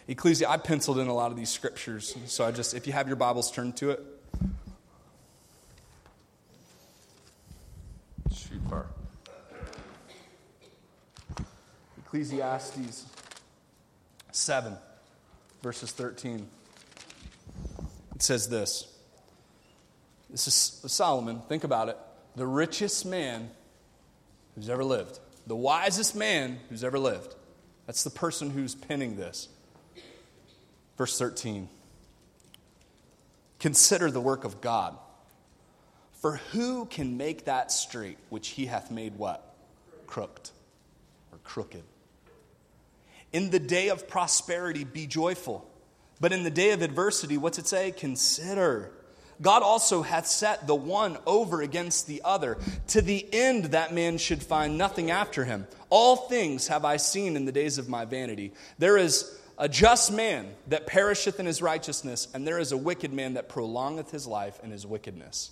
Ecclesiastes, 0.07 0.49
I 0.49 0.55
penciled 0.55 0.99
in 0.99 1.07
a 1.07 1.13
lot 1.13 1.31
of 1.31 1.37
these 1.37 1.49
scriptures, 1.49 2.15
so 2.25 2.45
I 2.45 2.51
just, 2.51 2.73
if 2.73 2.87
you 2.87 2.93
have 2.93 3.07
your 3.07 3.17
Bibles, 3.17 3.51
turn 3.51 3.73
to 3.73 3.89
it. 3.89 4.01
Shoot 8.33 8.69
bar. 8.69 8.85
Ecclesiastes 12.05 13.05
7, 14.31 14.77
verses 15.61 15.91
13. 15.91 16.47
It 18.15 18.21
says 18.21 18.47
this. 18.47 18.87
This 20.29 20.47
is 20.47 20.53
Solomon. 20.89 21.41
Think 21.49 21.65
about 21.65 21.89
it. 21.89 21.97
The 22.37 22.47
richest 22.47 23.05
man 23.05 23.49
who's 24.55 24.69
ever 24.69 24.83
lived, 24.83 25.19
the 25.47 25.55
wisest 25.55 26.15
man 26.15 26.59
who's 26.69 26.83
ever 26.83 26.97
lived. 26.97 27.35
That's 27.85 28.03
the 28.03 28.09
person 28.09 28.49
who's 28.49 28.73
penning 28.73 29.15
this. 29.15 29.47
Verse 30.97 31.17
13 31.19 31.69
Consider 33.59 34.11
the 34.11 34.21
work 34.21 34.43
of 34.43 34.61
God. 34.61 34.97
For 36.21 36.37
who 36.51 36.85
can 36.85 37.17
make 37.17 37.45
that 37.45 37.71
straight 37.71 38.17
which 38.29 38.49
he 38.49 38.65
hath 38.65 38.89
made 38.89 39.17
what? 39.17 39.55
Crooked 40.07 40.49
or 41.31 41.37
crooked. 41.43 41.83
In 43.31 43.49
the 43.49 43.59
day 43.59 43.89
of 43.89 44.07
prosperity, 44.07 44.83
be 44.83 45.07
joyful. 45.07 45.69
But 46.19 46.31
in 46.31 46.43
the 46.43 46.49
day 46.49 46.71
of 46.71 46.81
adversity, 46.81 47.37
what's 47.37 47.59
it 47.59 47.67
say? 47.67 47.91
Consider. 47.91 48.91
God 49.41 49.63
also 49.63 50.01
hath 50.01 50.27
set 50.27 50.67
the 50.67 50.75
one 50.75 51.17
over 51.25 51.61
against 51.61 52.07
the 52.07 52.21
other, 52.23 52.57
to 52.87 53.01
the 53.01 53.27
end 53.33 53.65
that 53.65 53.93
man 53.93 54.17
should 54.17 54.41
find 54.41 54.77
nothing 54.77 55.11
after 55.11 55.45
him. 55.45 55.67
All 55.89 56.15
things 56.15 56.67
have 56.67 56.85
I 56.85 56.97
seen 56.97 57.35
in 57.35 57.45
the 57.45 57.51
days 57.51 57.77
of 57.77 57.89
my 57.89 58.05
vanity. 58.05 58.53
There 58.77 58.97
is 58.97 59.37
a 59.57 59.69
just 59.69 60.11
man 60.11 60.47
that 60.67 60.87
perisheth 60.87 61.39
in 61.39 61.45
his 61.45 61.61
righteousness, 61.61 62.27
and 62.33 62.47
there 62.47 62.59
is 62.59 62.71
a 62.71 62.77
wicked 62.77 63.13
man 63.13 63.35
that 63.35 63.49
prolongeth 63.49 64.11
his 64.11 64.27
life 64.27 64.59
in 64.63 64.71
his 64.71 64.85
wickedness. 64.85 65.51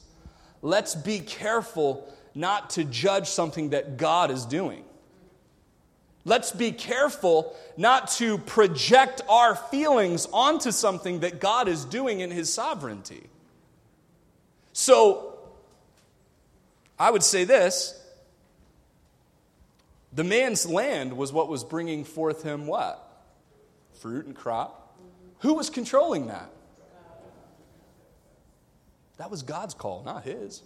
Let's 0.62 0.96
be 0.96 1.19
careful 1.19 2.12
not 2.36 2.72
to 2.72 2.84
judge 2.84 3.28
something 3.28 3.72
that 3.72 3.98
God 3.98 4.32
is 4.32 4.46
doing. 4.46 4.84
Let's 6.26 6.52
be 6.52 6.72
careful 6.72 7.56
not 7.76 8.12
to 8.12 8.38
project 8.38 9.22
our 9.28 9.56
feelings 9.56 10.26
onto 10.32 10.72
something 10.72 11.19
that 11.19 11.41
God 11.41 11.67
is 11.67 11.84
doing 11.84 12.22
in 12.22 12.32
his 12.32 12.52
sovereignty. 12.52 13.30
So, 14.73 15.38
I 16.99 17.09
would 17.09 17.23
say 17.23 17.45
this 17.45 17.99
the 20.12 20.23
man's 20.23 20.65
land 20.65 21.17
was 21.17 21.31
what 21.33 21.47
was 21.47 21.63
bringing 21.63 22.03
forth 22.03 22.43
him 22.43 22.67
what? 22.67 23.03
fruit 24.03 24.25
and 24.25 24.36
crop. 24.36 24.97
Who 25.39 25.53
was 25.53 25.69
controlling 25.69 26.27
that? 26.27 26.49
That 29.15 29.31
was 29.31 29.43
God's 29.43 29.73
call, 29.73 30.03
not 30.03 30.25
his. 30.25 30.62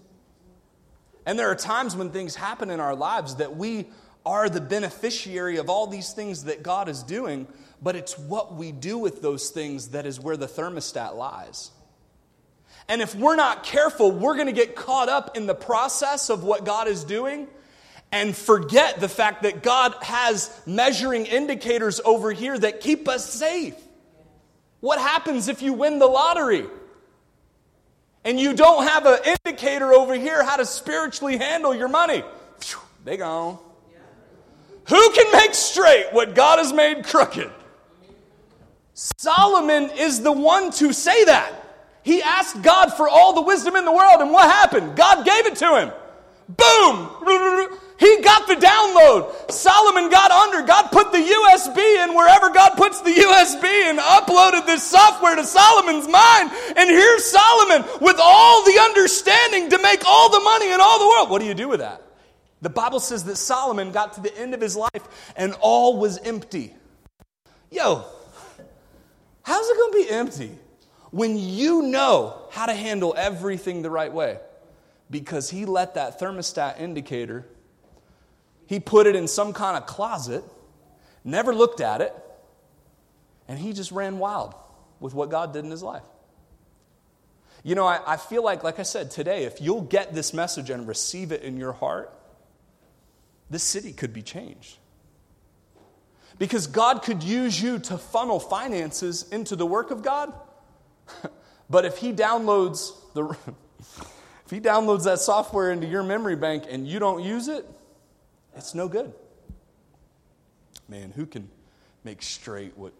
And 1.23 1.37
there 1.37 1.51
are 1.51 1.55
times 1.55 1.95
when 1.95 2.09
things 2.09 2.35
happen 2.35 2.71
in 2.71 2.79
our 2.79 2.95
lives 2.95 3.35
that 3.35 3.55
we 3.55 3.85
are 4.25 4.49
the 4.49 4.59
beneficiary 4.59 5.57
of 5.57 5.69
all 5.69 5.85
these 5.85 6.13
things 6.13 6.45
that 6.45 6.63
God 6.63 6.89
is 6.89 7.03
doing, 7.03 7.47
but 7.79 7.95
it's 7.95 8.17
what 8.17 8.55
we 8.55 8.71
do 8.71 8.97
with 8.97 9.21
those 9.21 9.51
things 9.51 9.89
that 9.89 10.07
is 10.07 10.19
where 10.19 10.35
the 10.35 10.47
thermostat 10.47 11.15
lies. 11.15 11.69
And 12.89 13.01
if 13.01 13.13
we're 13.15 13.35
not 13.35 13.63
careful, 13.63 14.11
we're 14.11 14.35
going 14.35 14.47
to 14.47 14.53
get 14.53 14.75
caught 14.75 15.09
up 15.09 15.35
in 15.35 15.45
the 15.45 15.55
process 15.55 16.29
of 16.29 16.43
what 16.43 16.63
God 16.65 16.87
is 16.87 17.03
doing 17.03 17.47
and 18.11 18.35
forget 18.35 18.99
the 18.99 19.09
fact 19.09 19.43
that 19.43 19.61
God 19.61 19.93
has 20.01 20.49
measuring 20.65 21.25
indicators 21.25 21.99
over 22.05 22.31
here 22.31 22.57
that 22.57 22.79
keep 22.79 23.09
us 23.09 23.29
safe. 23.29 23.75
What 24.79 24.99
happens 24.99 25.47
if 25.47 25.61
you 25.61 25.73
win 25.73 25.99
the 25.99 26.07
lottery 26.07 26.65
and 28.23 28.39
you 28.39 28.53
don't 28.53 28.87
have 28.87 29.05
an 29.05 29.19
indicator 29.25 29.93
over 29.93 30.13
here 30.13 30.43
how 30.43 30.57
to 30.57 30.65
spiritually 30.65 31.37
handle 31.37 31.75
your 31.75 31.89
money? 31.89 32.23
they 33.03 33.17
gone. 33.17 33.57
Who 34.89 35.11
can 35.11 35.31
make 35.33 35.53
straight 35.53 36.07
what 36.13 36.33
God 36.33 36.59
has 36.59 36.71
made 36.71 37.03
crooked? 37.05 37.51
Solomon 38.93 39.89
is 39.97 40.21
the 40.21 40.31
one 40.31 40.71
to 40.71 40.93
say 40.93 41.25
that. 41.25 41.53
He 42.07 42.21
asked 42.21 42.61
God 42.61 42.93
for 42.93 43.09
all 43.09 43.33
the 43.33 43.41
wisdom 43.41 43.75
in 43.75 43.83
the 43.83 43.91
world, 43.91 44.21
and 44.21 44.31
what 44.31 44.49
happened? 44.49 44.95
God 44.95 45.25
gave 45.25 45.45
it 45.45 45.57
to 45.57 45.77
him. 45.77 45.91
Boom! 46.47 47.77
He 47.99 48.21
got 48.21 48.47
the 48.47 48.55
download. 48.55 49.51
Solomon 49.51 50.09
got 50.09 50.31
under. 50.31 50.65
God 50.65 50.87
put 50.89 51.11
the 51.11 51.17
USB 51.17 52.05
in 52.05 52.15
wherever 52.15 52.49
God 52.49 52.77
puts 52.77 53.01
the 53.01 53.09
USB 53.09 53.65
and 53.89 53.99
uploaded 53.99 54.65
this 54.65 54.83
software 54.83 55.35
to 55.35 55.43
Solomon's 55.43 56.07
mind. 56.07 56.49
And 56.77 56.89
here's 56.89 57.25
Solomon 57.25 57.83
with 57.99 58.15
all 58.21 58.63
the 58.63 58.79
understanding 58.79 59.69
to 59.71 59.77
make 59.81 60.05
all 60.05 60.29
the 60.29 60.39
money 60.39 60.71
in 60.71 60.79
all 60.79 60.99
the 60.99 61.07
world. 61.09 61.29
What 61.29 61.41
do 61.41 61.45
you 61.45 61.55
do 61.55 61.67
with 61.67 61.81
that? 61.81 62.01
The 62.61 62.69
Bible 62.69 63.01
says 63.01 63.25
that 63.25 63.35
Solomon 63.35 63.91
got 63.91 64.13
to 64.13 64.21
the 64.21 64.33
end 64.37 64.53
of 64.53 64.61
his 64.61 64.77
life 64.77 65.33
and 65.35 65.53
all 65.59 65.97
was 65.97 66.19
empty. 66.19 66.73
Yo, 67.69 68.05
how's 69.41 69.67
it 69.67 69.75
going 69.75 69.91
to 69.91 70.07
be 70.07 70.09
empty 70.09 70.57
when 71.11 71.37
you 71.37 71.83
know 71.83 72.47
how 72.51 72.65
to 72.65 72.73
handle 72.73 73.13
everything 73.17 73.81
the 73.81 73.89
right 73.89 74.11
way? 74.11 74.39
Because 75.09 75.49
he 75.49 75.65
let 75.65 75.95
that 75.95 76.19
thermostat 76.19 76.79
indicator 76.79 77.45
he 78.67 78.81
put 78.81 79.07
it 79.07 79.15
in 79.15 79.27
some 79.27 79.53
kind 79.53 79.77
of 79.77 79.85
closet, 79.85 80.43
never 81.23 81.55
looked 81.55 81.81
at 81.81 82.01
it, 82.01 82.13
and 83.47 83.57
he 83.57 83.73
just 83.73 83.91
ran 83.91 84.19
wild 84.19 84.53
with 84.99 85.13
what 85.13 85.29
God 85.29 85.53
did 85.53 85.63
in 85.63 85.71
his 85.71 85.81
life. 85.81 86.03
You 87.63 87.75
know, 87.75 87.87
I, 87.87 88.01
I 88.05 88.17
feel 88.17 88.43
like, 88.43 88.63
like 88.63 88.77
I 88.77 88.83
said 88.83 89.09
today, 89.09 89.45
if 89.45 89.61
you'll 89.61 89.81
get 89.81 90.13
this 90.13 90.33
message 90.33 90.69
and 90.69 90.85
receive 90.87 91.31
it 91.31 91.41
in 91.43 91.57
your 91.57 91.73
heart, 91.73 92.13
this 93.49 93.63
city 93.63 93.93
could 93.93 94.13
be 94.13 94.21
changed. 94.21 94.77
Because 96.37 96.67
God 96.67 97.01
could 97.03 97.23
use 97.23 97.59
you 97.59 97.79
to 97.79 97.97
funnel 97.97 98.39
finances 98.39 99.27
into 99.31 99.55
the 99.55 99.65
work 99.65 99.91
of 99.91 100.03
God. 100.03 100.33
but 101.69 101.85
if 101.85 101.97
He 101.97 102.13
downloads 102.13 102.91
the 103.13 103.25
if 104.45 104.51
He 104.51 104.59
downloads 104.59 105.03
that 105.05 105.19
software 105.19 105.71
into 105.71 105.87
your 105.87 106.03
memory 106.03 106.35
bank 106.35 106.65
and 106.69 106.87
you 106.87 106.99
don't 106.99 107.23
use 107.23 107.47
it, 107.47 107.65
it's 108.55 108.73
no 108.73 108.87
good. 108.87 109.13
Man, 110.89 111.11
who 111.15 111.25
can 111.25 111.49
make 112.03 112.21
straight 112.21 112.77
what 112.77 112.93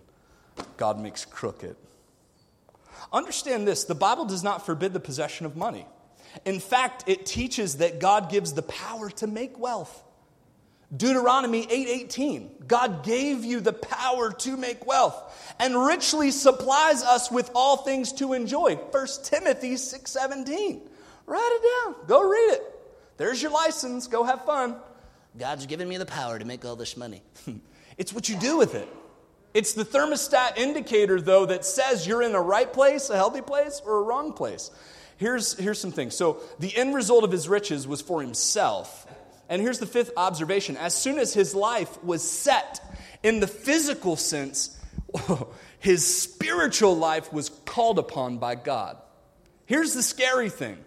God 0.75 0.99
makes 0.99 1.23
crooked? 1.23 1.75
Understand 3.13 3.67
this 3.67 3.83
the 3.83 3.95
Bible 3.95 4.25
does 4.25 4.43
not 4.43 4.65
forbid 4.65 4.93
the 4.93 4.99
possession 4.99 5.45
of 5.45 5.55
money. 5.55 5.85
In 6.45 6.59
fact, 6.59 7.03
it 7.07 7.25
teaches 7.25 7.77
that 7.77 7.99
God 7.99 8.29
gives 8.29 8.53
the 8.53 8.61
power 8.63 9.09
to 9.11 9.27
make 9.27 9.57
wealth. 9.57 10.03
Deuteronomy 10.95 11.65
8:18 11.69 12.67
God 12.67 13.03
gave 13.03 13.43
you 13.43 13.59
the 13.59 13.73
power 13.73 14.31
to 14.31 14.55
make 14.55 14.85
wealth 14.85 15.15
and 15.59 15.75
richly 15.75 16.31
supplies 16.31 17.03
us 17.03 17.29
with 17.29 17.49
all 17.55 17.77
things 17.77 18.13
to 18.13 18.33
enjoy. 18.33 18.75
1 18.75 19.23
Timothy 19.23 19.75
6:17 19.75 20.81
Write 21.25 21.59
it 21.61 21.85
down. 21.85 22.07
Go 22.07 22.21
read 22.21 22.53
it. 22.53 22.63
There's 23.17 23.41
your 23.41 23.51
license. 23.51 24.07
Go 24.07 24.23
have 24.23 24.45
fun. 24.45 24.77
God's 25.37 25.65
given 25.65 25.87
me 25.87 25.97
the 25.97 26.05
power 26.05 26.39
to 26.39 26.45
make 26.45 26.63
all 26.63 26.75
this 26.75 26.95
money. 26.95 27.21
it's 27.97 28.13
what 28.13 28.29
you 28.29 28.37
do 28.37 28.57
with 28.57 28.75
it. 28.75 28.87
It's 29.53 29.73
the 29.73 29.83
thermostat 29.83 30.57
indicator, 30.57 31.19
though, 31.19 31.45
that 31.47 31.65
says 31.65 32.07
you're 32.07 32.21
in 32.21 32.33
a 32.35 32.41
right 32.41 32.71
place, 32.71 33.09
a 33.09 33.15
healthy 33.15 33.41
place, 33.41 33.81
or 33.85 33.99
a 33.99 34.01
wrong 34.01 34.33
place. 34.33 34.71
Here's, 35.17 35.57
here's 35.57 35.79
some 35.79 35.91
things. 35.91 36.15
So, 36.15 36.41
the 36.59 36.75
end 36.75 36.93
result 36.93 37.23
of 37.23 37.31
his 37.31 37.49
riches 37.49 37.87
was 37.87 38.01
for 38.01 38.21
himself. 38.21 39.07
And 39.49 39.61
here's 39.61 39.79
the 39.79 39.85
fifth 39.85 40.11
observation 40.17 40.77
as 40.77 40.93
soon 40.93 41.19
as 41.19 41.33
his 41.33 41.55
life 41.55 42.03
was 42.03 42.29
set 42.29 42.81
in 43.23 43.39
the 43.39 43.47
physical 43.47 44.15
sense, 44.15 44.77
his 45.79 46.05
spiritual 46.05 46.97
life 46.97 47.31
was 47.31 47.49
called 47.49 47.99
upon 47.99 48.37
by 48.37 48.55
God. 48.55 48.97
Here's 49.65 49.93
the 49.93 50.03
scary 50.03 50.49
thing 50.49 50.77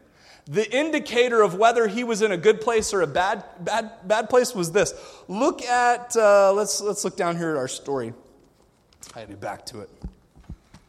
the 0.46 0.68
indicator 0.76 1.42
of 1.42 1.54
whether 1.54 1.86
he 1.86 2.02
was 2.02 2.22
in 2.22 2.32
a 2.32 2.36
good 2.36 2.60
place 2.60 2.92
or 2.92 3.02
a 3.02 3.06
bad, 3.06 3.44
bad, 3.60 3.92
bad 4.04 4.28
place 4.28 4.54
was 4.54 4.72
this. 4.72 4.92
Look 5.28 5.62
at, 5.62 6.16
uh, 6.16 6.52
let's, 6.52 6.80
let's 6.80 7.04
look 7.04 7.16
down 7.16 7.36
here 7.36 7.50
at 7.50 7.56
our 7.56 7.68
story. 7.68 8.12
I 9.14 9.20
had 9.20 9.30
to 9.30 9.36
back 9.36 9.66
to 9.66 9.80
it. 9.80 9.90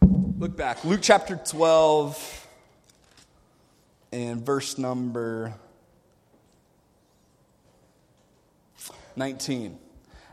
Look 0.02 0.58
back. 0.58 0.84
Luke 0.84 1.02
chapter 1.04 1.36
12 1.36 2.48
and 4.12 4.44
verse 4.44 4.80
number 4.80 5.54
19. 9.16 9.78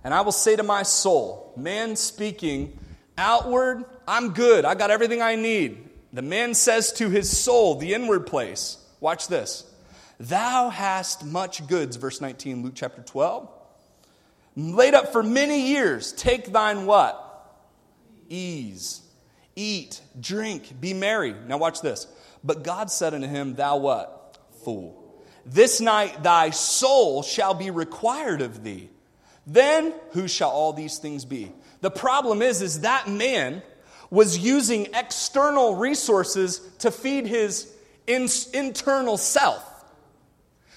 And 0.05 0.15
I 0.15 0.21
will 0.23 0.33
say 0.33 0.57
to 0.57 0.63
my 0.63 0.83
soul, 0.83 1.53
man 1.57 1.97
speaking, 1.97 2.79
outward, 3.17 3.85
I'm 4.07 4.33
good. 4.33 4.65
I 4.65 4.75
got 4.75 4.91
everything 4.91 5.21
I 5.21 5.35
need. 5.35 5.89
The 6.13 6.23
man 6.23 6.55
says 6.55 6.93
to 6.95 7.11
his 7.11 7.37
soul, 7.37 7.75
the 7.75 7.95
inward 7.95 8.27
place, 8.27 8.79
watch 9.01 9.29
this. 9.29 9.65
Thou 10.19 10.71
hast 10.71 11.25
much 11.25 11.67
goods, 11.67 11.97
verse 11.97 12.21
19, 12.21 12.63
Luke 12.63 12.73
chapter 12.75 13.03
12. 13.03 13.49
Laid 14.57 14.95
up 14.95 15.13
for 15.13 15.23
many 15.23 15.69
years. 15.69 16.13
Take 16.13 16.53
thine 16.53 16.87
what? 16.87 17.25
Ease. 18.29 19.03
Eat, 19.55 20.01
drink, 20.19 20.81
be 20.81 20.95
merry. 20.95 21.35
Now 21.47 21.59
watch 21.59 21.81
this. 21.81 22.07
But 22.43 22.65
God 22.65 22.91
said 22.91 23.15
unto 23.15 23.29
him, 23.29 23.55
Thou 23.55 23.77
what? 23.77 24.39
Fool. 24.65 24.98
This 25.51 25.81
night 25.81 26.23
thy 26.23 26.51
soul 26.51 27.23
shall 27.23 27.55
be 27.55 27.71
required 27.71 28.43
of 28.43 28.63
thee. 28.63 28.91
Then 29.47 29.95
who 30.11 30.29
shall 30.29 30.51
all 30.51 30.75
these 30.75 30.99
things 30.99 31.25
be? 31.25 31.53
The 31.81 31.91
problem 31.91 32.43
is, 32.43 32.61
is 32.61 32.81
that 32.81 33.09
man 33.09 33.63
was 34.11 34.37
using 34.37 34.89
external 34.95 35.77
resources 35.77 36.61
to 36.81 36.91
feed 36.91 37.27
his 37.27 37.73
in- 38.07 38.29
internal 38.53 39.17
self. 39.17 39.65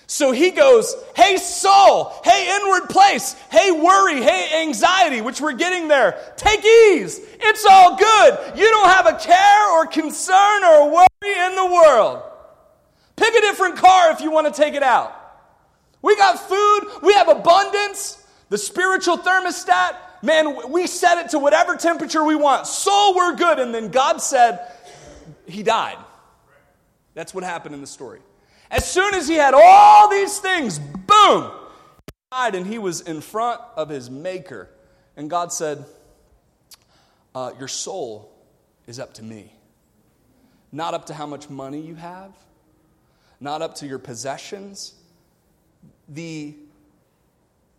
So 0.08 0.32
he 0.32 0.52
goes, 0.52 0.96
Hey, 1.18 1.36
soul, 1.36 2.14
hey, 2.24 2.56
inward 2.56 2.90
place, 2.90 3.34
hey, 3.50 3.72
worry, 3.72 4.22
hey, 4.22 4.62
anxiety, 4.64 5.20
which 5.20 5.42
we're 5.42 5.54
getting 5.54 5.90
there. 5.90 6.18
Take 6.38 6.60
ease. 6.60 7.20
It's 7.42 7.66
all 7.66 7.98
good. 7.98 8.58
You 8.58 8.70
don't 8.70 8.90
have 8.90 9.08
a 9.08 9.18
care 9.18 9.72
or 9.72 9.86
concern 9.86 10.64
or 10.64 10.92
worry 10.92 11.46
in 11.46 11.56
the 11.56 11.66
world. 11.66 12.24
Pick 13.22 13.36
a 13.36 13.42
different 13.42 13.76
car 13.76 14.10
if 14.10 14.22
you 14.22 14.32
want 14.32 14.52
to 14.52 14.62
take 14.62 14.74
it 14.74 14.82
out. 14.82 15.16
We 16.02 16.16
got 16.16 16.40
food, 16.40 17.04
we 17.04 17.14
have 17.14 17.28
abundance. 17.28 18.18
The 18.50 18.58
spiritual 18.58 19.20
thermostat, 19.20 19.96
man, 20.24 20.72
we 20.72 20.88
set 20.88 21.24
it 21.24 21.30
to 21.30 21.38
whatever 21.38 21.76
temperature 21.76 22.24
we 22.24 22.34
want. 22.34 22.66
Soul, 22.66 23.16
we're 23.16 23.36
good. 23.36 23.60
And 23.60 23.76
then 23.76 23.90
God 23.90 24.24
said, 24.24 24.68
He 25.46 25.62
died. 25.62 26.00
That's 27.14 27.32
what 27.32 27.44
happened 27.44 27.76
in 27.76 27.82
the 27.82 27.88
story. 27.88 28.22
As 28.72 28.90
soon 28.90 29.14
as 29.14 29.28
he 29.28 29.36
had 29.36 29.54
all 29.54 30.10
these 30.10 30.40
things, 30.40 30.80
boom, 30.80 31.52
he 32.08 32.14
died 32.32 32.56
and 32.56 32.66
he 32.66 32.80
was 32.80 33.02
in 33.02 33.22
front 33.22 33.62
of 33.76 33.88
his 33.88 34.10
maker. 34.10 34.68
And 35.16 35.30
God 35.30 35.54
said, 35.54 35.86
uh, 37.36 37.52
Your 37.60 37.68
soul 37.68 38.34
is 38.88 39.00
up 39.00 39.14
to 39.14 39.24
me. 39.24 39.54
Not 40.72 40.96
up 40.96 41.06
to 41.06 41.14
how 41.14 41.28
much 41.28 41.52
money 41.52 41.82
you 41.82 41.94
have, 41.94 42.32
not 43.42 43.62
up 43.62 43.76
to 43.76 43.88
your 43.88 44.00
possessions. 44.00 44.94
The 46.08 46.56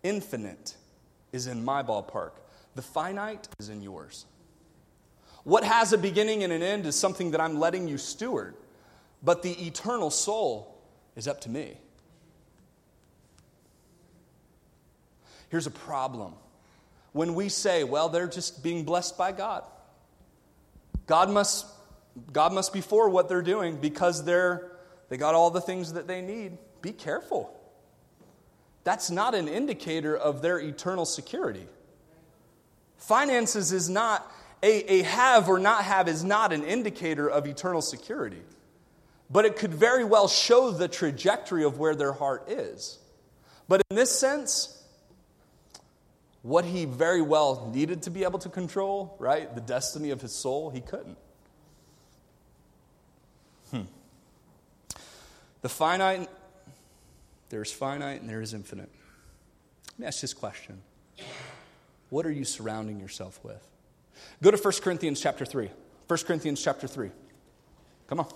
infinite 0.02 0.76
is 1.32 1.46
in 1.46 1.64
my 1.64 1.82
ballpark, 1.82 2.32
the 2.74 2.82
finite 2.82 3.48
is 3.58 3.70
in 3.70 3.80
yours. 3.80 4.26
What 5.44 5.64
has 5.64 5.92
a 5.92 5.98
beginning 5.98 6.44
and 6.44 6.52
an 6.52 6.62
end 6.62 6.86
is 6.86 6.94
something 6.94 7.32
that 7.32 7.40
I'm 7.40 7.58
letting 7.58 7.88
you 7.88 7.98
steward, 7.98 8.54
but 9.22 9.42
the 9.42 9.52
eternal 9.66 10.10
soul 10.10 10.78
is 11.16 11.26
up 11.26 11.40
to 11.42 11.50
me. 11.50 11.76
Here's 15.48 15.66
a 15.66 15.70
problem. 15.70 16.34
When 17.12 17.34
we 17.34 17.50
say, 17.50 17.84
well, 17.84 18.08
they're 18.08 18.28
just 18.28 18.62
being 18.62 18.84
blessed 18.84 19.18
by 19.18 19.32
God, 19.32 19.64
God 21.06 21.28
must, 21.28 21.66
God 22.32 22.54
must 22.54 22.72
be 22.72 22.80
for 22.80 23.10
what 23.10 23.28
they're 23.28 23.42
doing 23.42 23.76
because 23.76 24.24
they're, 24.24 24.71
they 25.12 25.18
got 25.18 25.34
all 25.34 25.50
the 25.50 25.60
things 25.60 25.92
that 25.92 26.06
they 26.06 26.22
need. 26.22 26.56
Be 26.80 26.90
careful 26.90 27.54
that's 28.82 29.10
not 29.10 29.34
an 29.34 29.46
indicator 29.46 30.16
of 30.16 30.40
their 30.40 30.58
eternal 30.58 31.04
security. 31.04 31.66
Finances 32.96 33.72
is 33.72 33.90
not, 33.90 34.26
a, 34.62 34.90
a 34.90 35.02
have 35.02 35.50
or 35.50 35.58
not 35.58 35.84
have 35.84 36.08
is 36.08 36.24
not 36.24 36.50
an 36.50 36.64
indicator 36.64 37.28
of 37.28 37.46
eternal 37.46 37.82
security. 37.82 38.40
But 39.28 39.44
it 39.44 39.56
could 39.56 39.74
very 39.74 40.02
well 40.02 40.28
show 40.28 40.70
the 40.70 40.88
trajectory 40.88 41.62
of 41.62 41.78
where 41.78 41.94
their 41.94 42.14
heart 42.14 42.48
is. 42.48 42.98
But 43.68 43.82
in 43.90 43.96
this 43.96 44.18
sense, 44.18 44.82
what 46.40 46.64
he 46.64 46.86
very 46.86 47.20
well 47.20 47.70
needed 47.74 48.04
to 48.04 48.10
be 48.10 48.24
able 48.24 48.38
to 48.38 48.48
control, 48.48 49.14
right, 49.18 49.54
the 49.54 49.60
destiny 49.60 50.08
of 50.08 50.22
his 50.22 50.32
soul, 50.32 50.70
he 50.70 50.80
couldn't. 50.80 51.18
The 55.62 55.68
finite 55.68 56.28
there's 57.52 57.70
finite 57.70 58.22
and 58.22 58.30
there 58.30 58.40
is 58.40 58.54
infinite. 58.54 58.88
Let 59.92 59.98
me 59.98 60.06
ask 60.06 60.22
this 60.22 60.32
question 60.32 60.80
What 62.08 62.24
are 62.24 62.30
you 62.30 62.46
surrounding 62.46 62.98
yourself 62.98 63.38
with? 63.44 63.62
Go 64.42 64.50
to 64.50 64.56
1 64.56 64.72
Corinthians 64.80 65.20
chapter 65.20 65.44
3. 65.44 65.68
1 66.08 66.18
Corinthians 66.20 66.62
chapter 66.64 66.88
3. 66.88 67.10
Come 68.06 68.20
on. 68.20 68.26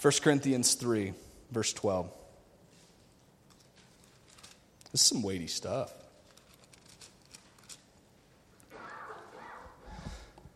1 0.00 0.12
Corinthians 0.22 0.74
3, 0.74 1.12
verse 1.50 1.72
12. 1.72 2.08
This 4.92 5.00
is 5.00 5.06
some 5.08 5.22
weighty 5.22 5.48
stuff. 5.48 5.92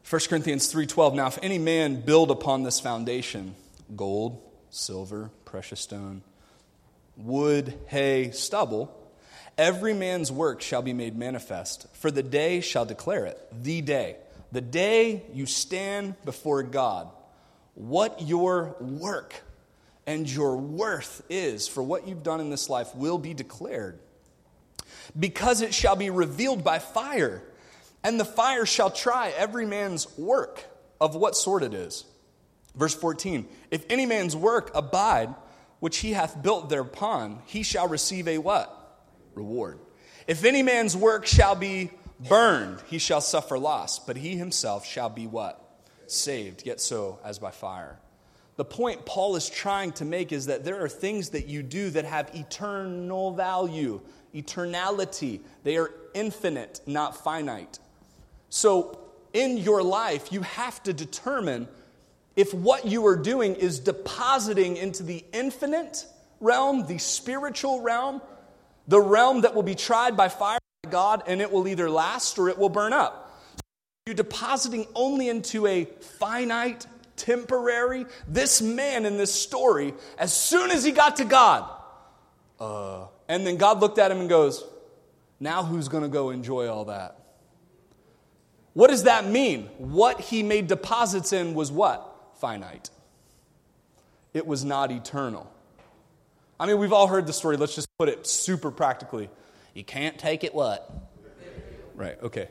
1 0.09 0.21
Corinthians 0.29 0.73
3:12 0.73 1.15
Now 1.15 1.27
if 1.27 1.37
any 1.43 1.59
man 1.59 2.01
build 2.01 2.31
upon 2.31 2.63
this 2.63 2.79
foundation 2.79 3.57
gold, 3.97 4.41
silver, 4.71 5.31
precious 5.45 5.81
stone, 5.81 6.23
wood, 7.17 7.77
hay, 7.89 8.31
stubble, 8.31 8.97
every 9.59 9.95
man's 9.95 10.31
work 10.31 10.63
shall 10.63 10.81
be 10.81 10.93
made 10.93 11.17
manifest, 11.17 11.89
for 11.95 12.13
the 12.13 12.23
day 12.23 12.61
shall 12.61 12.85
declare 12.85 13.27
it, 13.27 13.37
the 13.65 13.81
day. 13.81 14.17
The 14.53 14.61
day 14.61 15.25
you 15.33 15.45
stand 15.45 16.15
before 16.25 16.63
God, 16.63 17.09
what 17.75 18.23
your 18.23 18.77
work 18.79 19.35
and 20.07 20.31
your 20.31 20.57
worth 20.57 21.23
is 21.29 21.67
for 21.67 21.83
what 21.83 22.07
you've 22.07 22.23
done 22.23 22.39
in 22.39 22.49
this 22.49 22.71
life 22.71 22.95
will 22.95 23.19
be 23.19 23.35
declared. 23.35 23.99
Because 25.19 25.63
it 25.63 25.75
shall 25.75 25.97
be 25.97 26.11
revealed 26.11 26.63
by 26.63 26.79
fire, 26.79 27.43
and 28.03 28.21
the 28.21 28.25
fire 28.25 28.67
shall 28.67 28.91
try 28.91 29.31
every 29.37 29.67
man's 29.67 30.07
work 30.19 30.65
of 31.01 31.15
what 31.15 31.37
sort 31.37 31.63
it 31.63 31.75
is. 31.75 32.05
Verse 32.75 32.95
14 32.95 33.49
If 33.71 33.85
any 33.91 34.07
man's 34.07 34.37
work 34.37 34.71
abide, 34.75 35.35
which 35.81 35.99
he 35.99 36.13
hath 36.13 36.43
built 36.43 36.69
thereupon, 36.69 37.43
he 37.47 37.63
shall 37.63 37.89
receive 37.89 38.29
a 38.29 38.39
what? 38.39 38.73
Reward. 39.35 39.79
If 40.27 40.45
any 40.45 40.63
man's 40.63 40.97
work 40.97 41.27
shall 41.27 41.55
be 41.55 41.91
burned, 42.29 42.83
he 42.87 42.99
shall 42.99 43.21
suffer 43.21 43.59
loss, 43.59 43.99
but 43.99 44.17
he 44.17 44.37
himself 44.37 44.87
shall 44.87 45.11
be 45.11 45.27
what? 45.27 45.63
Saved, 46.07 46.65
yet 46.67 46.81
so 46.81 47.19
as 47.25 47.39
by 47.39 47.51
fire. 47.51 47.99
The 48.57 48.65
point 48.65 49.05
Paul 49.05 49.37
is 49.37 49.51
trying 49.51 49.93
to 49.93 50.05
make 50.05 50.33
is 50.33 50.47
that 50.47 50.65
there 50.65 50.83
are 50.83 50.89
things 50.89 51.31
that 51.31 51.47
you 51.47 51.63
do 51.63 51.91
that 51.91 52.07
have 52.07 52.35
eternal 52.35 53.33
value, 53.33 54.01
eternality. 54.35 55.41
They 55.63 55.77
are 55.77 55.93
infinite, 56.15 56.81
not 56.87 57.23
finite. 57.23 57.79
So 58.49 58.99
in 59.33 59.59
your 59.59 59.83
life, 59.83 60.33
you 60.33 60.43
have 60.43 60.83
to 60.85 60.93
determine 60.93 61.69
if 62.37 62.53
what 62.53 62.87
you 62.87 63.07
are 63.07 63.17
doing 63.17 63.55
is 63.55 63.81
depositing 63.81 64.77
into 64.77 65.03
the 65.03 65.25
infinite 65.33 66.07
realm, 66.41 66.87
the 66.87 66.99
spiritual 66.99 67.81
realm, 67.81 68.21
the 68.89 69.01
realm 69.01 69.41
that 69.43 69.55
will 69.55 69.63
be 69.63 69.75
tried 69.75 70.17
by 70.17 70.29
fire 70.29 70.59
by 70.83 70.91
God 70.91 71.23
and 71.27 71.41
it 71.41 71.51
will 71.51 71.67
either 71.67 71.91
last 71.91 72.39
or 72.39 72.49
it 72.49 72.59
will 72.59 72.69
burn 72.69 72.93
up. 72.93 73.23
You're 74.07 74.15
depositing 74.15 74.87
only 74.95 75.29
into 75.29 75.67
a 75.67 75.85
finite, 75.85 76.87
temporary. 77.17 78.07
This 78.29 78.63
man 78.63 79.05
in 79.05 79.17
this 79.17 79.35
story, 79.35 79.95
as 80.19 80.33
soon 80.33 80.71
as 80.71 80.85
he 80.85 80.93
got 80.93 81.17
to 81.17 81.25
God, 81.25 81.69
uh, 82.61 83.07
and 83.29 83.47
then 83.47 83.57
God 83.57 83.81
looked 83.81 83.99
at 83.99 84.11
him 84.11 84.21
and 84.21 84.29
goes, 84.29 84.63
Now 85.41 85.65
who's 85.65 85.89
going 85.89 86.05
to 86.05 86.09
go 86.09 86.31
enjoy 86.31 86.69
all 86.69 86.85
that? 86.85 87.16
What 88.77 88.91
does 88.91 89.05
that 89.05 89.25
mean? 89.25 89.71
What 89.79 90.21
he 90.21 90.43
made 90.43 90.67
deposits 90.67 91.33
in 91.33 91.55
was 91.55 91.73
what? 91.73 92.13
finite. 92.43 92.91
it 94.35 94.47
was 94.47 94.67
not 94.67 94.93
eternal. 94.93 95.51
I 96.61 96.67
mean, 96.67 96.77
we've 96.77 96.93
all 96.93 97.07
heard 97.07 97.27
the 97.27 97.33
story. 97.33 97.57
Let's 97.57 97.75
just 97.75 97.89
put 97.97 98.11
it 98.11 98.27
super 98.27 98.71
practically. 98.71 99.31
You 99.73 99.83
can't 99.83 100.19
take 100.19 100.45
it 100.45 100.55
what? 100.55 100.91
Right, 101.95 102.23
okay. 102.23 102.49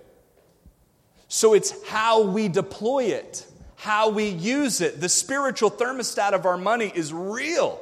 So 1.27 1.53
it's 1.53 1.75
how 1.87 2.23
we 2.23 2.47
deploy 2.47 3.03
it, 3.03 3.45
how 3.75 4.09
we 4.09 4.29
use 4.29 4.81
it. 4.81 4.99
The 4.99 5.09
spiritual 5.09 5.69
thermostat 5.69 6.31
of 6.31 6.47
our 6.47 6.57
money 6.57 6.91
is 6.95 7.13
real. 7.13 7.79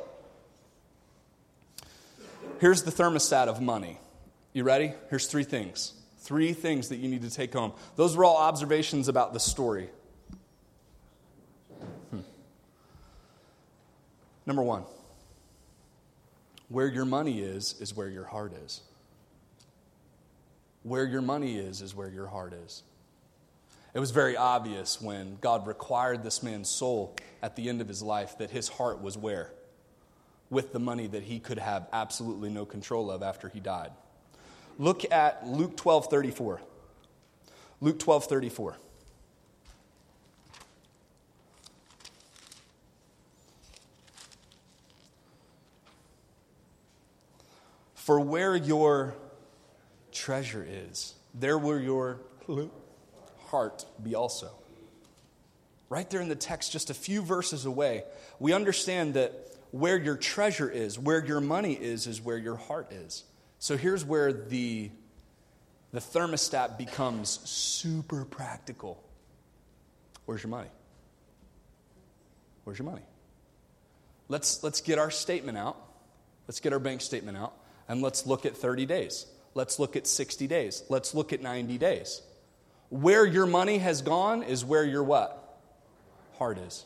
Here's 2.59 2.83
the 2.83 2.91
thermostat 2.91 3.47
of 3.47 3.61
money. 3.61 3.99
You 4.51 4.65
ready? 4.65 4.91
Here's 5.09 5.27
three 5.27 5.45
things. 5.45 5.93
Three 6.23 6.53
things 6.53 6.87
that 6.87 6.97
you 6.97 7.09
need 7.09 7.23
to 7.23 7.29
take 7.29 7.51
home. 7.51 7.73
Those 7.97 8.15
were 8.15 8.23
all 8.23 8.37
observations 8.37 9.09
about 9.09 9.33
the 9.33 9.41
story. 9.41 9.89
Hmm. 12.11 12.19
Number 14.45 14.63
one, 14.63 14.83
where 16.69 16.87
your 16.87 17.03
money 17.03 17.41
is, 17.41 17.75
is 17.81 17.93
where 17.93 18.07
your 18.07 18.23
heart 18.23 18.53
is. 18.65 18.79
Where 20.83 21.03
your 21.03 21.21
money 21.21 21.57
is, 21.57 21.81
is 21.81 21.93
where 21.93 22.09
your 22.09 22.27
heart 22.27 22.53
is. 22.53 22.83
It 23.93 23.99
was 23.99 24.11
very 24.11 24.37
obvious 24.37 25.01
when 25.01 25.37
God 25.41 25.67
required 25.67 26.23
this 26.23 26.41
man's 26.41 26.69
soul 26.69 27.17
at 27.41 27.57
the 27.57 27.67
end 27.67 27.81
of 27.81 27.89
his 27.89 28.01
life 28.01 28.37
that 28.37 28.49
his 28.49 28.69
heart 28.69 29.01
was 29.01 29.17
where? 29.17 29.51
With 30.49 30.71
the 30.71 30.79
money 30.79 31.07
that 31.07 31.23
he 31.23 31.39
could 31.39 31.59
have 31.59 31.89
absolutely 31.91 32.49
no 32.49 32.63
control 32.65 33.11
of 33.11 33.23
after 33.23 33.49
he 33.49 33.59
died. 33.59 33.91
Look 34.79 35.11
at 35.11 35.47
Luke 35.47 35.77
12 35.77 36.07
34. 36.07 36.61
Luke 37.81 37.99
12 37.99 38.25
34. 38.25 38.77
For 47.95 48.19
where 48.19 48.55
your 48.55 49.15
treasure 50.11 50.65
is, 50.67 51.13
there 51.33 51.57
will 51.57 51.79
your 51.79 52.19
heart 53.47 53.85
be 54.03 54.13
also. 54.13 54.51
Right 55.87 56.09
there 56.09 56.19
in 56.19 56.27
the 56.27 56.35
text, 56.35 56.71
just 56.71 56.89
a 56.89 56.93
few 56.93 57.21
verses 57.21 57.65
away, 57.65 58.03
we 58.39 58.51
understand 58.51 59.13
that 59.13 59.31
where 59.71 59.97
your 59.97 60.17
treasure 60.17 60.69
is, 60.69 60.99
where 60.99 61.23
your 61.23 61.39
money 61.39 61.73
is, 61.73 62.05
is 62.07 62.19
where 62.19 62.37
your 62.37 62.57
heart 62.57 62.91
is. 62.91 63.23
So 63.63 63.77
here's 63.77 64.03
where 64.03 64.33
the, 64.33 64.91
the 65.93 66.01
thermostat 66.01 66.77
becomes 66.77 67.39
super 67.49 68.25
practical. 68.25 69.01
Where's 70.25 70.43
your 70.43 70.49
money? 70.49 70.67
Where's 72.65 72.77
your 72.77 72.87
money? 72.89 73.05
Let's, 74.27 74.63
let's 74.63 74.81
get 74.81 74.99
our 74.99 75.09
statement 75.09 75.57
out. 75.57 75.77
Let's 76.45 76.59
get 76.59 76.73
our 76.73 76.79
bank 76.79 76.99
statement 76.99 77.37
out 77.37 77.53
and 77.87 78.01
let's 78.01 78.27
look 78.27 78.45
at 78.45 78.57
30 78.57 78.85
days. 78.85 79.27
Let's 79.53 79.79
look 79.79 79.95
at 79.95 80.07
60 80.07 80.45
days. 80.45 80.83
Let's 80.89 81.13
look 81.15 81.31
at 81.31 81.41
90 81.41 81.77
days. 81.77 82.21
Where 82.89 83.25
your 83.25 83.45
money 83.45 83.77
has 83.77 84.01
gone 84.01 84.43
is 84.43 84.65
where 84.65 84.83
your 84.83 85.05
what? 85.05 85.57
Heart 86.37 86.57
is. 86.57 86.83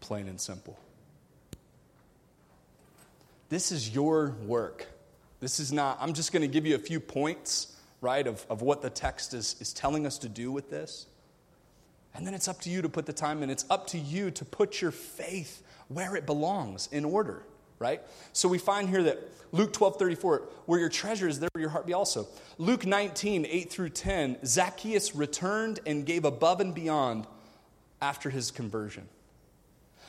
Plain 0.00 0.26
and 0.26 0.40
simple. 0.40 0.78
This 3.50 3.70
is 3.70 3.94
your 3.94 4.30
work. 4.46 4.86
This 5.40 5.60
is 5.60 5.72
not, 5.72 5.98
I'm 6.00 6.14
just 6.14 6.32
going 6.32 6.42
to 6.42 6.48
give 6.48 6.66
you 6.66 6.74
a 6.74 6.80
few 6.80 7.00
points, 7.00 7.76
right, 8.00 8.26
of, 8.26 8.44
of 8.50 8.62
what 8.62 8.82
the 8.82 8.90
text 8.90 9.34
is, 9.34 9.56
is 9.60 9.72
telling 9.72 10.06
us 10.06 10.18
to 10.18 10.28
do 10.28 10.50
with 10.50 10.70
this. 10.70 11.06
And 12.14 12.26
then 12.26 12.34
it's 12.34 12.48
up 12.48 12.60
to 12.62 12.70
you 12.70 12.82
to 12.82 12.88
put 12.88 13.06
the 13.06 13.12
time 13.12 13.42
in. 13.42 13.50
It's 13.50 13.64
up 13.70 13.86
to 13.88 13.98
you 13.98 14.30
to 14.32 14.44
put 14.44 14.80
your 14.80 14.90
faith 14.90 15.62
where 15.86 16.16
it 16.16 16.26
belongs 16.26 16.88
in 16.90 17.04
order, 17.04 17.44
right? 17.78 18.02
So 18.32 18.48
we 18.48 18.58
find 18.58 18.88
here 18.88 19.04
that 19.04 19.20
Luke 19.52 19.72
12 19.72 19.98
34, 19.98 20.42
where 20.66 20.80
your 20.80 20.88
treasure 20.88 21.28
is, 21.28 21.38
there 21.38 21.48
will 21.54 21.60
your 21.60 21.70
heart 21.70 21.86
be 21.86 21.92
also. 21.92 22.26
Luke 22.58 22.84
19, 22.84 23.46
8 23.48 23.70
through 23.70 23.90
10, 23.90 24.38
Zacchaeus 24.44 25.14
returned 25.14 25.80
and 25.86 26.04
gave 26.04 26.24
above 26.24 26.60
and 26.60 26.74
beyond 26.74 27.26
after 28.02 28.30
his 28.30 28.50
conversion. 28.50 29.08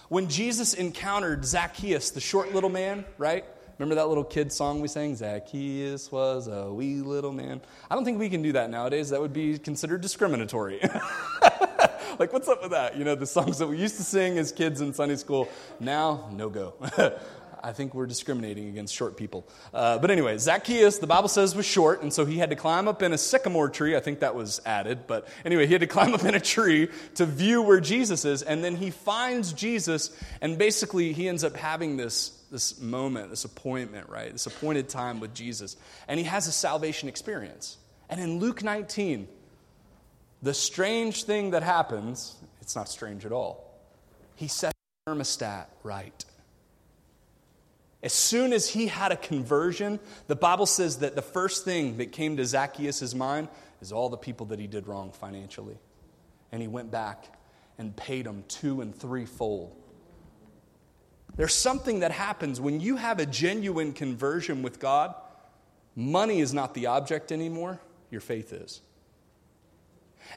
When 0.10 0.28
Jesus 0.28 0.74
encountered 0.74 1.46
Zacchaeus, 1.46 2.10
the 2.10 2.20
short 2.20 2.54
little 2.54 2.70
man, 2.70 3.06
right? 3.20 3.46
Remember 3.80 3.96
that 3.96 4.10
little 4.10 4.26
kid 4.26 4.52
song 4.52 4.82
we 4.82 4.89
sang? 4.89 5.15
Zacchaeus 5.15 6.12
was 6.12 6.48
a 6.48 6.70
wee 6.70 6.96
little 6.96 7.32
man. 7.32 7.62
I 7.89 7.96
don't 7.96 8.04
think 8.04 8.20
we 8.20 8.30
can 8.30 8.42
do 8.42 8.52
that 8.52 8.70
nowadays. 8.70 9.10
That 9.10 9.22
would 9.22 9.32
be 9.32 9.58
considered 9.58 10.02
discriminatory. 10.02 10.82
like, 12.20 12.34
what's 12.34 12.50
up 12.50 12.62
with 12.62 12.72
that? 12.72 12.98
You 12.98 13.06
know, 13.06 13.15
the 13.15 13.26
songs 13.26 13.58
that 13.60 13.68
we 13.68 13.78
used 13.78 13.96
to 13.96 14.04
sing 14.04 14.38
as 14.38 14.52
kids 14.52 14.82
in 14.82 14.94
Sunday 14.94 15.15
school, 15.15 15.48
now, 15.80 16.30
no 16.34 16.50
go. 16.50 16.74
I 17.62 17.74
think 17.74 17.93
we're 17.93 18.06
discriminating 18.06 18.69
against 18.69 18.93
short 18.93 19.17
people. 19.17 19.48
Uh, 19.74 19.98
but 20.00 20.12
anyway, 20.12 20.38
Zacchaeus, 20.38 21.00
the 21.00 21.08
Bible 21.08 21.30
says, 21.30 21.56
was 21.56 21.65
short, 21.65 22.02
and 22.02 22.12
so 22.12 22.26
he 22.26 22.38
had 22.38 22.50
to 22.50 22.56
climb 22.56 22.88
up 22.88 23.02
in 23.02 23.13
a 23.13 23.17
sycamore 23.17 23.69
tree. 23.69 23.95
I 23.95 24.00
think 24.00 24.19
that 24.19 24.36
was 24.36 24.62
added. 24.65 25.08
But 25.08 25.28
anyway, 25.43 25.67
he 25.67 25.74
had 25.74 25.82
to 25.82 25.88
climb 25.98 26.13
up 26.13 26.24
in 26.24 26.36
a 26.36 26.39
tree 26.39 26.89
to 27.15 27.26
view 27.26 27.62
where 27.62 27.80
Jesus 27.80 28.26
is, 28.26 28.41
and 28.41 28.63
then 28.63 28.76
he 28.76 28.91
finds 28.91 29.54
Jesus, 29.54 30.17
and 30.41 30.58
basically 30.58 31.13
he 31.13 31.28
ends 31.28 31.43
up 31.43 31.56
having 31.56 31.98
this 31.98 32.36
this 32.52 32.80
moment, 32.80 33.30
this 33.30 33.45
appointment, 33.45 34.10
right? 34.10 34.32
This 34.32 34.48
appointed 34.48 34.89
time 34.89 35.19
with 35.19 35.34
Jesus. 35.34 35.78
And 36.08 36.19
he 36.19 36.26
has 36.26 36.48
a 36.48 36.52
salvation 36.52 37.08
experience. 37.08 37.78
And 38.10 38.19
in 38.19 38.39
Luke 38.39 38.63
19, 38.63 39.28
the 40.41 40.54
strange 40.54 41.26
thing 41.26 41.52
that 41.52 41.63
happens, 41.63 42.36
it's 42.62 42.76
not 42.76 42.89
strange 42.89 43.26
at 43.26 43.32
all. 43.32 43.72
He 44.36 44.48
sets 44.48 44.74
the 45.06 45.12
thermostat 45.12 45.67
right. 45.84 46.26
As 48.01 48.13
soon 48.13 48.53
as 48.53 48.69
he 48.69 48.88
had 48.88 49.12
a 49.12 49.17
conversion, 49.17 49.99
the 50.27 50.35
Bible 50.35 50.65
says 50.65 50.99
that 50.99 51.15
the 51.15 51.21
first 51.21 51.65
thing 51.65 51.97
that 51.97 52.12
came 52.12 52.38
to 52.38 52.45
Zacchaeus' 52.45 53.13
mind 53.13 53.49
is 53.81 53.91
all 53.91 54.09
the 54.09 54.17
people 54.17 54.45
that 54.47 54.59
he 54.59 54.67
did 54.67 54.88
wrong 54.88 55.12
financially. 55.12 55.77
And 56.51 56.62
he 56.62 56.67
went 56.67 56.91
back 56.91 57.25
and 57.77 57.95
paid 57.95 58.25
them 58.25 58.43
two 58.47 58.81
and 58.81 58.95
threefold 58.95 59.75
there's 61.39 61.53
something 61.53 62.01
that 62.01 62.12
happens 62.12 62.59
when 62.59 62.81
you 62.81 62.97
have 62.97 63.19
a 63.19 63.25
genuine 63.25 63.93
conversion 63.93 64.62
with 64.62 64.77
God. 64.77 65.15
Money 65.95 66.41
is 66.41 66.53
not 66.53 66.73
the 66.73 66.88
object 66.88 67.31
anymore, 67.31 67.79
your 68.12 68.19
faith 68.19 68.51
is. 68.51 68.81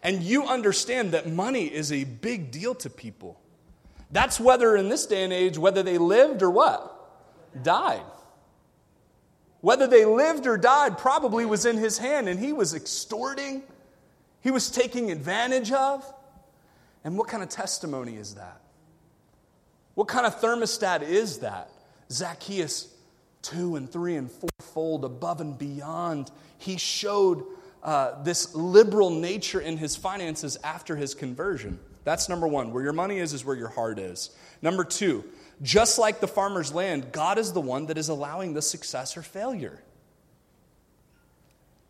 And 0.01 0.22
you 0.22 0.46
understand 0.46 1.11
that 1.11 1.29
money 1.29 1.64
is 1.64 1.90
a 1.90 2.05
big 2.05 2.53
deal 2.53 2.77
to 2.77 2.88
people. 2.88 3.40
That's 4.12 4.38
whether 4.38 4.77
in 4.77 4.90
this 4.90 5.05
day 5.05 5.25
and 5.25 5.33
age, 5.33 5.59
whether 5.59 5.83
they 5.83 5.98
lived 5.98 6.40
or 6.40 6.51
what? 6.51 7.02
Died. 7.61 8.03
Whether 9.61 9.87
they 9.87 10.05
lived 10.05 10.47
or 10.47 10.57
died 10.57 10.99
probably 10.99 11.45
was 11.45 11.67
in 11.67 11.77
his 11.77 11.99
hand, 11.99 12.29
and 12.29 12.38
he 12.38 12.53
was 12.53 12.75
extorting, 12.75 13.62
he 14.41 14.51
was 14.51 14.71
taking 14.71 15.11
advantage 15.11 15.71
of. 15.71 16.05
And 17.05 17.17
what 17.17 17.29
kind 17.29 17.43
of 17.43 17.49
testimony 17.49 18.17
is 18.17 18.35
that? 18.35 18.61
What 19.95 20.09
kind 20.09 20.27
of 20.27 20.41
thermostat 20.41 21.03
is 21.03 21.38
that? 21.38 21.71
Zacchaeus, 22.11 22.88
two 23.43 23.77
and 23.77 23.91
three 23.91 24.17
and 24.17 24.31
fourfold 24.31 25.05
above 25.05 25.41
and 25.41 25.57
beyond. 25.59 26.31
He 26.59 26.77
showed 26.77 27.45
uh, 27.83 28.23
this 28.23 28.55
liberal 28.55 29.11
nature 29.11 29.61
in 29.61 29.77
his 29.77 29.97
finances 29.97 30.57
after 30.65 30.97
his 30.97 31.15
conversion. 31.15 31.79
That's 32.05 32.29
number 32.29 32.47
one. 32.47 32.73
Where 32.73 32.83
your 32.83 32.93
money 32.93 33.19
is, 33.19 33.33
is 33.33 33.45
where 33.45 33.57
your 33.57 33.69
heart 33.69 33.99
is. 33.99 34.31
Number 34.61 34.85
two, 34.85 35.25
just 35.61 35.99
like 35.99 36.21
the 36.21 36.29
farmer's 36.29 36.73
land, 36.73 37.12
God 37.12 37.38
is 37.38 37.53
the 37.53 37.61
one 37.61 37.87
that 37.87 37.99
is 37.99 38.09
allowing 38.09 38.55
the 38.55 38.62
success 38.62 39.17
or 39.17 39.23
failure. 39.23 39.83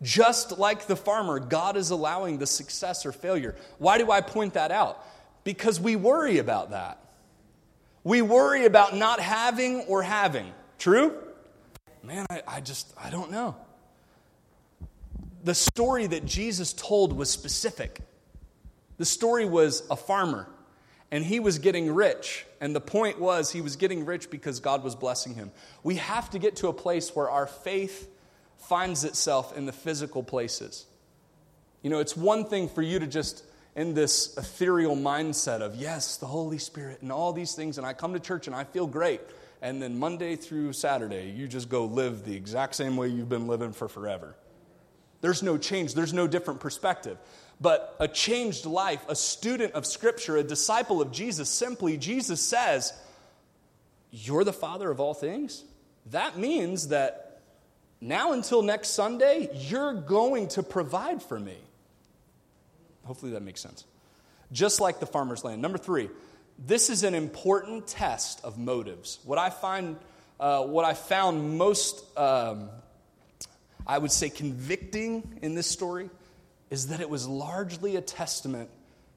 Just 0.02 0.58
like 0.58 0.86
the 0.86 0.96
farmer, 0.96 1.38
God 1.38 1.76
is 1.76 1.90
allowing 1.90 2.38
the 2.38 2.46
success 2.46 3.06
or 3.06 3.12
failure. 3.12 3.54
Why 3.78 3.98
do 3.98 4.10
I 4.10 4.20
point 4.20 4.54
that 4.54 4.72
out? 4.72 5.02
Because 5.44 5.80
we 5.80 5.96
worry 5.96 6.38
about 6.38 6.70
that. 6.70 6.98
We 8.04 8.20
worry 8.20 8.66
about 8.66 8.96
not 8.96 9.20
having 9.20 9.82
or 9.82 10.02
having. 10.02 10.52
True? 10.78 11.16
Man, 12.02 12.26
I, 12.30 12.42
I 12.48 12.60
just, 12.60 12.92
I 13.00 13.10
don't 13.10 13.30
know. 13.30 13.56
The 15.44 15.54
story 15.54 16.08
that 16.08 16.24
Jesus 16.24 16.72
told 16.72 17.12
was 17.12 17.30
specific. 17.30 18.00
The 18.98 19.04
story 19.04 19.44
was 19.44 19.82
a 19.90 19.96
farmer, 19.96 20.48
and 21.10 21.24
he 21.24 21.40
was 21.40 21.58
getting 21.58 21.92
rich. 21.92 22.46
And 22.60 22.74
the 22.74 22.80
point 22.80 23.20
was, 23.20 23.50
he 23.50 23.60
was 23.60 23.76
getting 23.76 24.04
rich 24.04 24.30
because 24.30 24.60
God 24.60 24.84
was 24.84 24.94
blessing 24.94 25.34
him. 25.34 25.50
We 25.82 25.96
have 25.96 26.30
to 26.30 26.38
get 26.38 26.56
to 26.56 26.68
a 26.68 26.72
place 26.72 27.14
where 27.14 27.28
our 27.28 27.46
faith 27.46 28.08
finds 28.58 29.04
itself 29.04 29.56
in 29.56 29.66
the 29.66 29.72
physical 29.72 30.22
places. 30.22 30.86
You 31.82 31.90
know, 31.90 31.98
it's 31.98 32.16
one 32.16 32.44
thing 32.44 32.68
for 32.68 32.82
you 32.82 32.98
to 33.00 33.06
just 33.06 33.44
in 33.74 33.94
this 33.94 34.36
ethereal 34.36 34.96
mindset 34.96 35.60
of, 35.60 35.74
yes, 35.74 36.18
the 36.18 36.26
Holy 36.26 36.58
Spirit 36.58 37.02
and 37.02 37.10
all 37.10 37.32
these 37.32 37.54
things, 37.54 37.78
and 37.78 37.86
I 37.86 37.92
come 37.92 38.12
to 38.12 38.20
church 38.20 38.46
and 38.46 38.54
I 38.54 38.64
feel 38.64 38.86
great. 38.86 39.20
And 39.62 39.80
then 39.80 39.98
Monday 39.98 40.36
through 40.36 40.72
Saturday, 40.74 41.30
you 41.30 41.48
just 41.48 41.68
go 41.68 41.86
live 41.86 42.24
the 42.24 42.34
exact 42.34 42.74
same 42.74 42.96
way 42.96 43.08
you've 43.08 43.28
been 43.28 43.46
living 43.46 43.72
for 43.72 43.88
forever. 43.88 44.36
There's 45.20 45.42
no 45.42 45.56
change, 45.56 45.94
there's 45.94 46.12
no 46.12 46.26
different 46.26 46.60
perspective. 46.60 47.16
But 47.62 47.94
a 48.00 48.08
changed 48.08 48.66
life, 48.66 49.04
a 49.08 49.14
student 49.14 49.74
of 49.74 49.86
Scripture, 49.86 50.36
a 50.36 50.42
disciple 50.42 51.00
of 51.00 51.12
Jesus, 51.12 51.48
simply, 51.48 51.96
Jesus 51.96 52.40
says, 52.40 52.92
You're 54.10 54.42
the 54.42 54.52
Father 54.52 54.90
of 54.90 54.98
all 54.98 55.14
things? 55.14 55.62
That 56.06 56.36
means 56.36 56.88
that 56.88 57.40
now 58.00 58.32
until 58.32 58.62
next 58.62 58.88
Sunday, 58.88 59.48
you're 59.54 59.94
going 59.94 60.48
to 60.48 60.64
provide 60.64 61.22
for 61.22 61.38
me. 61.38 61.56
Hopefully 63.04 63.30
that 63.32 63.42
makes 63.42 63.60
sense. 63.60 63.84
Just 64.50 64.80
like 64.80 64.98
the 64.98 65.06
farmer's 65.06 65.44
land. 65.44 65.62
Number 65.62 65.78
three, 65.78 66.10
this 66.58 66.90
is 66.90 67.04
an 67.04 67.14
important 67.14 67.86
test 67.86 68.44
of 68.44 68.58
motives. 68.58 69.20
What 69.24 69.38
I 69.38 69.50
find, 69.50 69.96
uh, 70.40 70.64
what 70.64 70.84
I 70.84 70.94
found 70.94 71.56
most, 71.56 72.04
um, 72.18 72.70
I 73.86 73.98
would 73.98 74.10
say, 74.12 74.30
convicting 74.30 75.38
in 75.42 75.54
this 75.54 75.68
story 75.68 76.10
is 76.72 76.86
that 76.86 77.02
it 77.02 77.10
was 77.10 77.28
largely 77.28 77.96
a 77.96 78.00
testament 78.00 78.70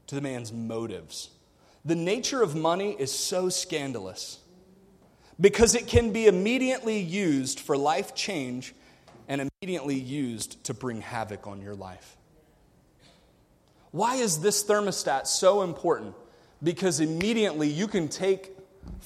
to 0.06 0.14
the 0.14 0.20
man's 0.20 0.52
motives. 0.52 1.30
The 1.86 1.94
nature 1.94 2.42
of 2.42 2.54
money 2.54 2.94
is 2.98 3.10
so 3.10 3.48
scandalous 3.48 4.40
because 5.40 5.74
it 5.74 5.86
can 5.86 6.12
be 6.12 6.26
immediately 6.26 6.98
used 6.98 7.58
for 7.58 7.74
life 7.74 8.14
change 8.14 8.74
and 9.26 9.48
immediately 9.62 9.94
used 9.94 10.62
to 10.64 10.74
bring 10.74 11.00
havoc 11.00 11.46
on 11.46 11.62
your 11.62 11.74
life. 11.74 12.18
Why 13.90 14.16
is 14.16 14.40
this 14.40 14.62
thermostat 14.62 15.26
so 15.26 15.62
important? 15.62 16.14
Because 16.62 17.00
immediately 17.00 17.68
you 17.68 17.88
can 17.88 18.08
take 18.08 18.52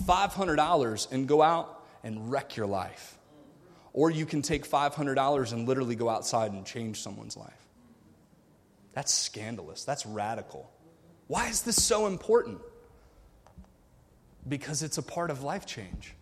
$500 0.02 1.12
and 1.12 1.28
go 1.28 1.40
out 1.40 1.84
and 2.02 2.32
wreck 2.32 2.56
your 2.56 2.66
life. 2.66 3.16
Or 3.92 4.10
you 4.10 4.26
can 4.26 4.42
take 4.42 4.68
$500 4.68 5.52
and 5.52 5.68
literally 5.68 5.94
go 5.94 6.08
outside 6.08 6.50
and 6.50 6.66
change 6.66 7.00
someone's 7.00 7.36
life. 7.36 7.69
That's 8.92 9.12
scandalous. 9.12 9.84
That's 9.84 10.04
radical. 10.04 10.70
Why 11.26 11.48
is 11.48 11.62
this 11.62 11.82
so 11.82 12.06
important? 12.06 12.58
Because 14.48 14.82
it's 14.82 14.98
a 14.98 15.02
part 15.02 15.30
of 15.30 15.42
life 15.42 15.66
change. 15.66 16.14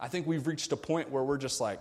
I 0.00 0.08
think 0.08 0.26
we've 0.26 0.46
reached 0.46 0.72
a 0.72 0.76
point 0.76 1.10
where 1.10 1.22
we're 1.22 1.38
just 1.38 1.60
like, 1.60 1.80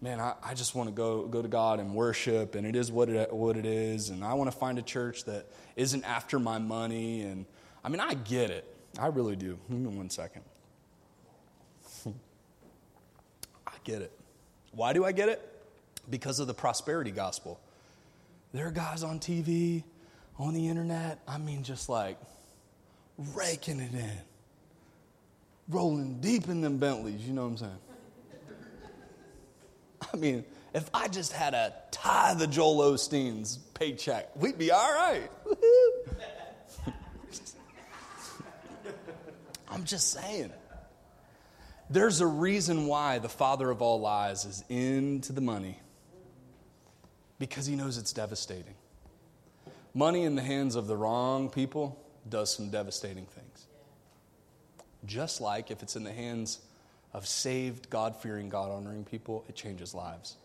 man, 0.00 0.20
I, 0.20 0.34
I 0.42 0.54
just 0.54 0.74
want 0.74 0.88
to 0.88 0.94
go, 0.94 1.26
go 1.26 1.40
to 1.40 1.48
God 1.48 1.80
and 1.80 1.94
worship, 1.94 2.54
and 2.54 2.66
it 2.66 2.76
is 2.76 2.90
what 2.92 3.08
it, 3.08 3.32
what 3.32 3.56
it 3.56 3.66
is, 3.66 4.10
and 4.10 4.24
I 4.24 4.34
want 4.34 4.50
to 4.50 4.56
find 4.56 4.78
a 4.78 4.82
church 4.82 5.24
that 5.24 5.46
isn't 5.76 6.04
after 6.04 6.38
my 6.38 6.58
money. 6.58 7.22
And 7.22 7.46
I 7.84 7.88
mean, 7.88 8.00
I 8.00 8.14
get 8.14 8.50
it. 8.50 8.64
I 8.98 9.06
really 9.06 9.36
do. 9.36 9.58
Give 9.68 9.78
me 9.78 9.96
one 9.96 10.10
second. 10.10 10.42
I 12.06 13.72
get 13.84 14.02
it. 14.02 14.12
Why 14.72 14.92
do 14.92 15.04
I 15.04 15.12
get 15.12 15.28
it? 15.28 15.40
Because 16.10 16.40
of 16.40 16.46
the 16.46 16.54
prosperity 16.54 17.10
gospel. 17.10 17.60
There 18.52 18.66
are 18.66 18.70
guys 18.70 19.02
on 19.02 19.20
TV, 19.20 19.84
on 20.38 20.54
the 20.54 20.68
internet, 20.68 21.18
I 21.28 21.36
mean, 21.38 21.64
just 21.64 21.88
like 21.88 22.16
raking 23.34 23.80
it 23.80 23.92
in, 23.92 24.18
rolling 25.68 26.20
deep 26.20 26.48
in 26.48 26.62
them 26.62 26.78
Bentleys, 26.78 27.20
you 27.26 27.34
know 27.34 27.42
what 27.42 27.48
I'm 27.48 27.56
saying? 27.58 27.78
I 30.14 30.16
mean, 30.16 30.44
if 30.72 30.88
I 30.94 31.08
just 31.08 31.32
had 31.32 31.52
a 31.52 31.74
tithe 31.90 32.38
the 32.38 32.46
Joel 32.46 32.92
Osteen's 32.92 33.58
paycheck, 33.74 34.34
we'd 34.34 34.56
be 34.56 34.70
all 34.70 34.92
right. 34.92 35.28
I'm 39.70 39.84
just 39.84 40.10
saying. 40.12 40.50
There's 41.90 42.22
a 42.22 42.26
reason 42.26 42.86
why 42.86 43.18
the 43.18 43.28
father 43.28 43.68
of 43.70 43.82
all 43.82 44.00
lies 44.00 44.46
is 44.46 44.64
into 44.70 45.32
the 45.32 45.42
money 45.42 45.78
because 47.38 47.66
he 47.66 47.76
knows 47.76 47.98
it's 47.98 48.12
devastating. 48.12 48.74
Money 49.94 50.24
in 50.24 50.34
the 50.34 50.42
hands 50.42 50.74
of 50.74 50.86
the 50.86 50.96
wrong 50.96 51.48
people 51.48 51.98
does 52.28 52.54
some 52.54 52.70
devastating 52.70 53.26
things. 53.26 53.66
Just 55.04 55.40
like 55.40 55.70
if 55.70 55.82
it's 55.82 55.96
in 55.96 56.04
the 56.04 56.12
hands 56.12 56.60
of 57.12 57.26
saved, 57.26 57.88
God 57.88 58.16
fearing, 58.16 58.48
God 58.48 58.70
honoring 58.70 59.04
people, 59.04 59.44
it 59.48 59.54
changes 59.54 59.94
lives. 59.94 60.36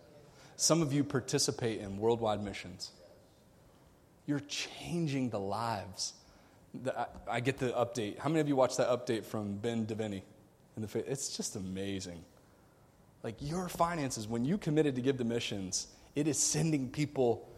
Some 0.55 0.81
of 0.81 0.93
you 0.93 1.03
participate 1.03 1.81
in 1.81 1.97
worldwide 1.97 2.43
missions. 2.43 2.91
You're 4.25 4.41
changing 4.41 5.29
the 5.29 5.39
lives. 5.39 6.13
I 7.27 7.39
get 7.39 7.57
the 7.57 7.69
update. 7.69 8.17
How 8.19 8.29
many 8.29 8.39
of 8.39 8.47
you 8.47 8.55
watched 8.55 8.77
that 8.77 8.87
update 8.87 9.25
from 9.25 9.57
Ben 9.57 9.85
Devaney? 9.85 10.21
In 10.75 10.83
the, 10.83 11.11
it's 11.11 11.35
just 11.35 11.55
amazing. 11.55 12.23
Like 13.21 13.35
your 13.39 13.69
finances, 13.69 14.27
when 14.27 14.45
you 14.45 14.57
committed 14.57 14.95
to 14.95 15.01
give 15.01 15.17
to 15.17 15.23
missions, 15.23 15.87
it 16.15 16.27
is 16.27 16.37
sending 16.37 16.89
people 16.89 17.49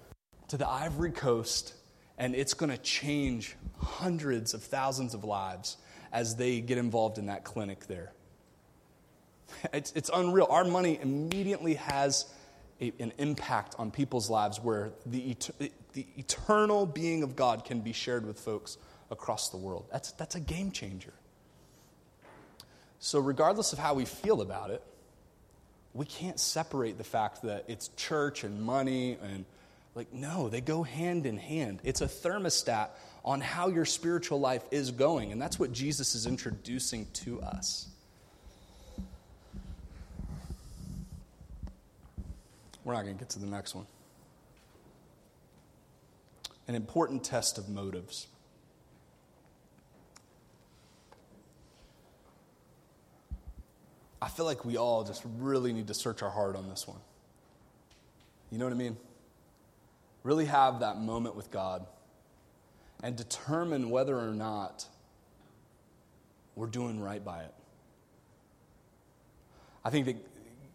to 0.48 0.58
the 0.58 0.68
Ivory 0.68 1.12
Coast, 1.12 1.74
and 2.18 2.36
it's 2.36 2.54
going 2.54 2.72
to 2.72 2.78
change 2.78 3.56
hundreds 3.80 4.54
of 4.54 4.64
thousands 4.64 5.14
of 5.14 5.24
lives 5.24 5.78
as 6.12 6.36
they 6.36 6.62
get 6.62 6.78
involved 6.78 7.18
in 7.18 7.26
that 7.26 7.44
clinic 7.44 7.88
there. 7.88 8.14
It's, 9.74 9.92
it's 9.94 10.10
unreal. 10.14 10.48
Our 10.50 10.64
money 10.64 11.00
immediately 11.02 11.76
has 11.76 12.26
a, 12.82 12.92
an 13.00 13.14
impact 13.18 13.76
on 13.78 13.92
people's 13.92 14.30
lives 14.30 14.60
where 14.60 14.92
the, 15.06 15.36
the 15.94 16.06
eternal 16.18 16.86
being 16.86 17.24
of 17.24 17.36
God 17.36 17.66
can 17.66 17.82
be 17.82 17.94
shared 17.94 18.26
with 18.26 18.40
folks 18.40 18.78
across 19.12 19.50
the 19.50 19.58
world. 19.58 19.86
That's, 19.92 20.12
that's 20.14 20.36
a 20.36 20.40
game 20.40 20.72
changer. 20.72 21.14
So, 23.00 23.20
regardless 23.20 23.72
of 23.72 23.80
how 23.80 23.94
we 23.94 24.06
feel 24.06 24.42
about 24.42 24.72
it, 24.72 24.82
we 25.96 26.06
can't 26.06 26.40
separate 26.40 26.98
the 26.98 27.06
fact 27.06 27.42
that 27.44 27.64
it's 27.68 27.88
church 27.96 28.44
and 28.44 28.62
money 28.62 29.18
and 29.24 29.46
like, 29.96 30.14
no, 30.14 30.50
they 30.50 30.60
go 30.60 30.84
hand 30.84 31.26
in 31.26 31.38
hand. 31.38 31.80
It's 31.86 32.02
a 32.02 32.06
thermostat 32.06 32.90
on 33.24 33.40
how 33.40 33.70
your 33.70 33.86
spiritual 33.86 34.42
life 34.42 34.64
is 34.70 34.92
going. 34.92 35.32
And 35.32 35.42
that's 35.42 35.58
what 35.58 35.72
Jesus 35.72 36.14
is 36.14 36.28
introducing 36.28 37.08
to 37.14 37.42
us. 37.42 37.88
We're 42.84 42.94
not 42.94 43.04
going 43.04 43.16
to 43.16 43.20
get 43.20 43.30
to 43.30 43.40
the 43.40 43.48
next 43.48 43.74
one. 43.74 43.88
An 46.68 46.76
important 46.76 47.24
test 47.24 47.58
of 47.58 47.70
motives. 47.70 48.28
I 54.22 54.28
feel 54.30 54.46
like 54.46 54.66
we 54.66 54.78
all 54.78 55.04
just 55.04 55.24
really 55.40 55.74
need 55.74 55.88
to 55.88 55.94
search 55.94 56.24
our 56.24 56.30
heart 56.30 56.56
on 56.56 56.70
this 56.70 56.88
one. 56.88 57.00
You 58.52 58.58
know 58.58 58.66
what 58.66 58.74
I 58.74 58.78
mean? 58.78 58.98
Really 60.24 60.46
have 60.46 60.80
that 60.80 60.98
moment 60.98 61.36
with 61.36 61.52
God 61.52 61.86
and 63.04 63.16
determine 63.16 63.90
whether 63.90 64.18
or 64.18 64.34
not 64.34 64.88
we're 66.56 66.68
doing 66.68 67.00
right 67.00 67.24
by 67.24 67.44
it. 67.44 67.54
I 69.84 69.90
think 69.90 70.06
that 70.08 70.16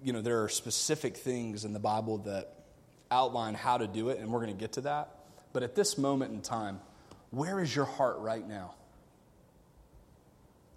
you 0.03 0.13
know 0.13 0.23
there 0.23 0.45
are 0.45 0.49
specific 0.49 1.17
things 1.17 1.65
in 1.65 1.73
the 1.73 1.81
Bible 1.81 2.19
that 2.19 2.55
outline 3.11 3.55
how 3.55 3.79
to 3.79 3.87
do 3.87 4.11
it 4.11 4.21
and 4.21 4.31
we're 4.31 4.41
going 4.41 4.55
to 4.55 4.61
get 4.61 4.73
to 4.73 4.83
that. 4.83 5.09
But 5.53 5.63
at 5.63 5.75
this 5.75 5.99
moment 5.99 6.33
in 6.33 6.43
time, 6.43 6.81
where 7.31 7.61
is 7.61 7.75
your 7.75 7.87
heart 7.87 8.19
right 8.19 8.47
now? 8.47 8.75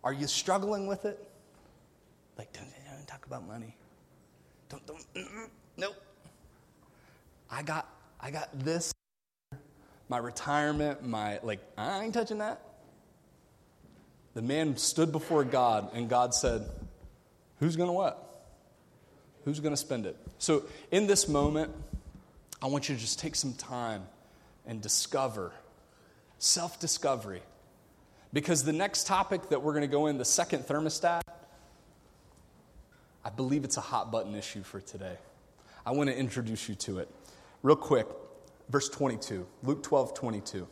Are 0.04 0.14
you 0.14 0.28
struggling 0.28 0.88
with 0.88 1.06
it? 1.06 1.20
Like, 2.38 2.52
don't, 2.54 2.68
don't 2.90 3.08
talk 3.08 3.26
about 3.26 3.48
money. 3.48 3.76
Don't, 4.70 4.86
don't, 4.88 5.06
nope. 5.78 5.96
I 7.50 7.62
got, 7.62 7.88
I 8.20 8.32
got 8.32 8.50
this, 8.60 8.92
my 10.10 10.18
retirement, 10.18 11.06
my, 11.06 11.40
like, 11.44 11.60
I 11.78 12.04
ain't 12.04 12.14
touching 12.14 12.40
that. 12.40 12.62
The 14.34 14.42
man 14.42 14.78
stood 14.78 15.12
before 15.12 15.44
God, 15.44 15.92
and 15.94 16.10
God 16.10 16.34
said, 16.34 16.66
Who's 17.60 17.76
going 17.76 17.88
to 17.88 17.94
what? 17.94 18.46
Who's 19.46 19.60
going 19.60 19.74
to 19.74 19.78
spend 19.78 20.06
it? 20.06 20.18
So, 20.40 20.64
in 20.92 21.08
this 21.08 21.28
moment, 21.28 21.72
I 22.62 22.68
want 22.68 22.90
you 22.90 22.96
to 22.96 23.02
just 23.02 23.20
take 23.20 23.36
some 23.36 23.54
time 23.54 24.04
and 24.66 24.82
discover 24.82 25.52
self 26.40 26.80
discovery. 26.80 27.42
Because 28.34 28.64
the 28.64 28.74
next 28.74 29.06
topic 29.06 29.50
that 29.50 29.62
we're 29.62 29.74
going 29.74 29.84
to 29.84 29.88
go 29.88 30.08
in, 30.08 30.18
the 30.18 30.26
second 30.26 30.64
thermostat, 30.64 31.22
I 33.26 33.30
believe 33.30 33.64
it's 33.64 33.78
a 33.78 33.82
hot 33.82 34.12
button 34.12 34.36
issue 34.36 34.64
for 34.64 34.82
today. 34.82 35.18
I 35.86 35.92
want 35.92 36.10
to 36.10 36.18
introduce 36.18 36.68
you 36.68 36.76
to 36.76 37.00
it. 37.00 37.10
Real 37.62 37.76
quick, 37.76 38.08
verse 38.70 38.90
22, 38.90 39.46
Luke 39.64 39.84
12, 39.84 40.14
22. 40.14 40.68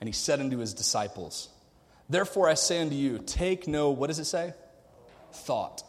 And 0.00 0.08
he 0.08 0.12
said 0.12 0.40
unto 0.40 0.58
his 0.58 0.74
disciples, 0.74 1.48
Therefore 2.08 2.48
I 2.48 2.54
say 2.54 2.80
unto 2.80 2.94
you, 2.94 3.18
take 3.18 3.66
no, 3.66 3.90
what 3.90 4.08
does 4.08 4.18
it 4.18 4.26
say? 4.26 4.54
Thought. 5.32 5.82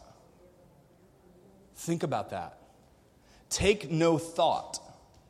Think 1.76 2.02
about 2.02 2.30
that. 2.30 2.58
Take 3.50 3.90
no 3.90 4.18
thought 4.18 4.80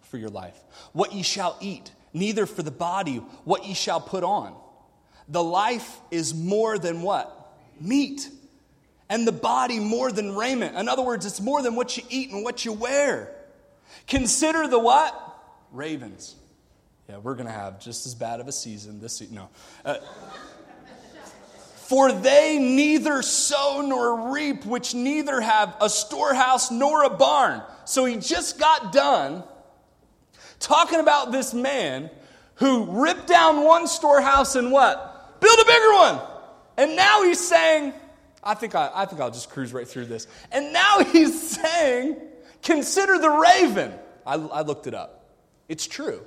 for 0.03 0.17
your 0.17 0.31
life. 0.31 0.59
What 0.93 1.13
ye 1.13 1.23
shall 1.23 1.57
eat, 1.61 1.91
neither 2.13 2.47
for 2.47 2.63
the 2.63 2.71
body 2.71 3.17
what 3.45 3.67
ye 3.67 3.75
shall 3.75 4.01
put 4.01 4.25
on 4.25 4.55
the 5.29 5.43
life 5.43 5.99
is 6.11 6.35
more 6.35 6.79
than 6.79 7.03
what? 7.03 7.53
Meat. 7.81 8.29
And 9.11 9.27
the 9.27 9.33
body 9.33 9.79
more 9.79 10.13
than 10.13 10.37
raiment. 10.37 10.77
In 10.77 10.89
other 10.89 11.03
words, 11.03 11.25
it's 11.25 11.41
more 11.41 11.63
than 11.63 11.75
what 11.75 11.97
you 11.97 12.03
eat 12.11 12.31
and 12.31 12.45
what 12.45 12.65
you 12.65 12.73
wear. 12.73 13.35
Consider 14.07 14.69
the 14.69 14.79
what? 14.79 15.15
Ravens. 15.73 16.35
Yeah, 17.09 17.19
we're 17.19 17.35
going 17.35 17.47
to 17.47 17.53
have 17.53 17.81
just 17.81 18.05
as 18.07 18.15
bad 18.15 18.41
of 18.41 18.49
a 18.49 18.53
season 18.53 19.01
this 19.01 19.17
season. 19.17 19.37
No. 19.37 19.49
Uh, 19.83 19.97
for 21.89 22.13
they 22.13 22.59
neither 22.59 23.23
sow 23.23 23.81
nor 23.81 24.31
reap, 24.31 24.67
which 24.67 24.95
neither 24.95 25.41
have 25.41 25.75
a 25.81 25.89
storehouse 25.89 26.71
nor 26.71 27.05
a 27.05 27.11
barn. 27.11 27.63
So 27.87 28.05
he 28.05 28.17
just 28.17 28.59
got 28.59 28.93
done 28.93 29.43
talking 30.61 31.01
about 31.01 31.33
this 31.33 31.55
man 31.55 32.11
who 32.57 33.03
ripped 33.03 33.27
down 33.27 33.65
one 33.65 33.87
storehouse 33.87 34.55
and 34.55 34.71
what? 34.71 35.08
Build 35.41 35.59
a 35.61 35.65
bigger 35.65 35.93
one. 35.93 36.21
And 36.77 36.97
now 36.97 37.23
he's 37.25 37.41
saying, 37.41 37.93
I 38.43 38.55
think, 38.55 38.75
I, 38.75 38.91
I 38.95 39.05
think 39.05 39.21
I'll 39.21 39.31
just 39.31 39.51
cruise 39.51 39.73
right 39.73 39.87
through 39.87 40.07
this. 40.07 40.27
And 40.53 40.73
now 40.73 41.01
he's 41.13 41.57
saying, 41.57 42.17
consider 42.63 43.19
the 43.19 43.31
raven. 43.31 43.93
I, 44.27 44.35
I 44.35 44.63
looked 44.63 44.87
it 44.87 44.95
up. 44.95 45.27
It's 45.69 45.87
true. 45.87 46.25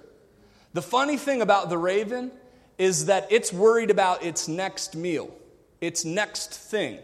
The 0.74 0.82
funny 0.82 1.18
thing 1.18 1.42
about 1.42 1.70
the 1.70 1.78
raven 1.78 2.32
is 2.78 3.08
that 3.08 3.28
it's 3.32 3.52
worried 3.52 3.92
about 3.92 4.24
its 4.24 4.48
next 4.48 4.96
meal, 4.96 5.34
its 5.82 6.06
next 6.06 6.54
thing. 6.54 7.00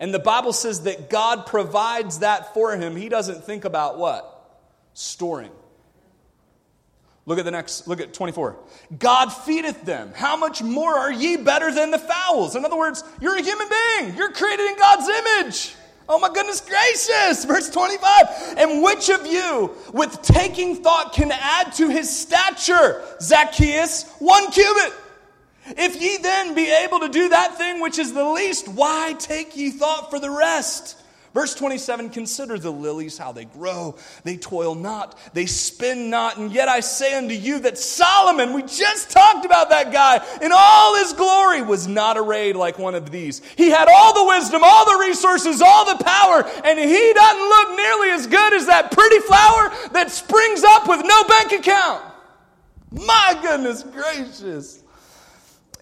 And 0.00 0.12
the 0.12 0.18
Bible 0.18 0.52
says 0.52 0.82
that 0.82 1.08
God 1.08 1.46
provides 1.46 2.18
that 2.18 2.54
for 2.54 2.76
him. 2.76 2.96
He 2.96 3.08
doesn't 3.08 3.44
think 3.44 3.64
about 3.64 3.98
what? 3.98 4.28
Storing. 4.94 5.52
Look 7.24 7.38
at 7.38 7.44
the 7.44 7.52
next, 7.52 7.86
look 7.86 8.00
at 8.00 8.12
24. 8.12 8.56
God 8.98 9.28
feedeth 9.28 9.84
them. 9.84 10.12
How 10.14 10.36
much 10.36 10.60
more 10.62 10.92
are 10.92 11.12
ye 11.12 11.36
better 11.36 11.72
than 11.72 11.92
the 11.92 11.98
fowls? 11.98 12.56
In 12.56 12.64
other 12.64 12.76
words, 12.76 13.04
you're 13.20 13.36
a 13.36 13.42
human 13.42 13.68
being. 13.68 14.16
You're 14.16 14.32
created 14.32 14.66
in 14.66 14.76
God's 14.76 15.08
image. 15.08 15.74
Oh 16.08 16.18
my 16.18 16.28
goodness 16.32 16.60
gracious. 16.60 17.44
Verse 17.44 17.70
25. 17.70 18.56
And 18.58 18.82
which 18.82 19.08
of 19.08 19.24
you, 19.24 19.70
with 19.92 20.20
taking 20.22 20.82
thought, 20.82 21.12
can 21.12 21.30
add 21.30 21.72
to 21.74 21.88
his 21.88 22.14
stature, 22.14 23.02
Zacchaeus, 23.20 24.10
one 24.18 24.50
cubit? 24.50 24.92
If 25.66 26.02
ye 26.02 26.16
then 26.16 26.56
be 26.56 26.68
able 26.70 27.00
to 27.00 27.08
do 27.08 27.28
that 27.28 27.56
thing 27.56 27.80
which 27.80 28.00
is 28.00 28.12
the 28.12 28.24
least, 28.24 28.66
why 28.66 29.14
take 29.16 29.56
ye 29.56 29.70
thought 29.70 30.10
for 30.10 30.18
the 30.18 30.30
rest? 30.30 30.98
Verse 31.34 31.54
27 31.54 32.10
Consider 32.10 32.58
the 32.58 32.70
lilies, 32.70 33.16
how 33.16 33.32
they 33.32 33.46
grow. 33.46 33.96
They 34.24 34.36
toil 34.36 34.74
not, 34.74 35.18
they 35.32 35.46
spin 35.46 36.10
not. 36.10 36.36
And 36.36 36.52
yet 36.52 36.68
I 36.68 36.80
say 36.80 37.14
unto 37.16 37.34
you 37.34 37.60
that 37.60 37.78
Solomon, 37.78 38.52
we 38.52 38.62
just 38.62 39.10
talked 39.10 39.44
about 39.46 39.70
that 39.70 39.92
guy, 39.92 40.24
in 40.42 40.50
all 40.52 40.96
his 40.96 41.12
glory 41.14 41.62
was 41.62 41.88
not 41.88 42.18
arrayed 42.18 42.56
like 42.56 42.78
one 42.78 42.94
of 42.94 43.10
these. 43.10 43.42
He 43.56 43.70
had 43.70 43.88
all 43.88 44.14
the 44.14 44.28
wisdom, 44.28 44.62
all 44.64 44.84
the 44.84 45.06
resources, 45.06 45.62
all 45.62 45.96
the 45.96 46.02
power, 46.04 46.44
and 46.64 46.78
he 46.78 47.12
doesn't 47.14 47.48
look 47.48 47.76
nearly 47.76 48.10
as 48.10 48.26
good 48.26 48.52
as 48.54 48.66
that 48.66 48.90
pretty 48.90 49.18
flower 49.20 49.72
that 49.92 50.10
springs 50.10 50.62
up 50.62 50.86
with 50.88 51.02
no 51.04 51.24
bank 51.24 51.52
account. 51.52 52.04
My 52.90 53.38
goodness 53.40 53.82
gracious. 53.82 54.81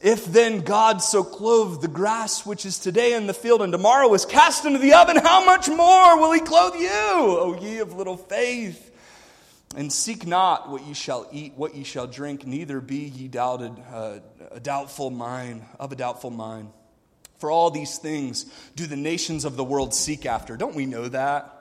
If 0.00 0.24
then 0.24 0.60
God 0.60 1.02
so 1.02 1.22
clothe 1.22 1.82
the 1.82 1.88
grass 1.88 2.46
which 2.46 2.64
is 2.64 2.78
today 2.78 3.12
in 3.12 3.26
the 3.26 3.34
field 3.34 3.60
and 3.60 3.70
tomorrow 3.70 4.12
is 4.14 4.24
cast 4.24 4.64
into 4.64 4.78
the 4.78 4.94
oven, 4.94 5.16
how 5.16 5.44
much 5.44 5.68
more 5.68 6.18
will 6.18 6.32
he 6.32 6.40
clothe 6.40 6.74
you, 6.76 6.88
O 6.90 7.58
ye 7.60 7.78
of 7.78 7.94
little 7.94 8.16
faith? 8.16 8.86
And 9.76 9.92
seek 9.92 10.26
not 10.26 10.70
what 10.70 10.84
ye 10.84 10.94
shall 10.94 11.28
eat, 11.30 11.52
what 11.54 11.74
ye 11.74 11.84
shall 11.84 12.06
drink, 12.06 12.46
neither 12.46 12.80
be 12.80 12.96
ye 12.96 13.28
doubted, 13.28 13.72
uh, 13.92 14.20
a 14.50 14.58
doubtful 14.58 15.10
mind, 15.10 15.64
of 15.78 15.92
a 15.92 15.96
doubtful 15.96 16.30
mind. 16.30 16.70
For 17.36 17.50
all 17.50 17.70
these 17.70 17.98
things 17.98 18.46
do 18.76 18.86
the 18.86 18.96
nations 18.96 19.44
of 19.44 19.56
the 19.56 19.64
world 19.64 19.94
seek 19.94 20.24
after. 20.24 20.56
Don't 20.56 20.74
we 20.74 20.86
know 20.86 21.08
that? 21.08 21.56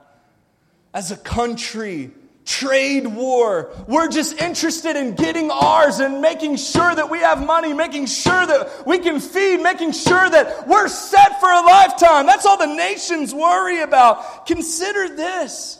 As 0.93 1.11
a 1.11 1.17
country, 1.17 2.11
trade 2.49 3.05
war. 3.05 3.71
We're 3.87 4.07
just 4.07 4.41
interested 4.41 4.95
in 4.95 5.13
getting 5.13 5.51
ours 5.51 5.99
and 5.99 6.19
making 6.19 6.55
sure 6.55 6.93
that 6.95 7.07
we 7.07 7.19
have 7.19 7.45
money, 7.45 7.73
making 7.73 8.07
sure 8.07 8.45
that 8.45 8.87
we 8.87 8.97
can 8.97 9.19
feed, 9.19 9.61
making 9.61 9.91
sure 9.91 10.27
that 10.27 10.67
we're 10.67 10.87
set 10.87 11.39
for 11.39 11.47
a 11.47 11.61
lifetime. 11.61 12.25
That's 12.25 12.47
all 12.47 12.57
the 12.57 12.65
nations 12.65 13.35
worry 13.35 13.81
about. 13.81 14.47
Consider 14.47 15.15
this 15.15 15.77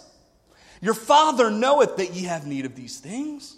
Your 0.80 0.94
Father 0.94 1.50
knoweth 1.50 1.98
that 1.98 2.14
ye 2.14 2.26
have 2.26 2.46
need 2.46 2.66
of 2.66 2.76
these 2.76 3.00
things, 3.00 3.58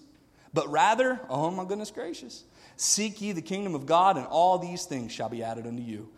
but 0.54 0.72
rather, 0.72 1.20
oh 1.30 1.52
my 1.52 1.66
goodness 1.66 1.92
gracious, 1.92 2.46
seek 2.78 3.22
ye 3.22 3.34
the 3.34 3.42
kingdom 3.42 3.76
of 3.76 3.86
God, 3.86 4.16
and 4.16 4.26
all 4.26 4.58
these 4.58 4.86
things 4.86 5.12
shall 5.12 5.30
be 5.30 5.44
added 5.44 5.68
unto 5.68 5.84
you. 5.84 6.10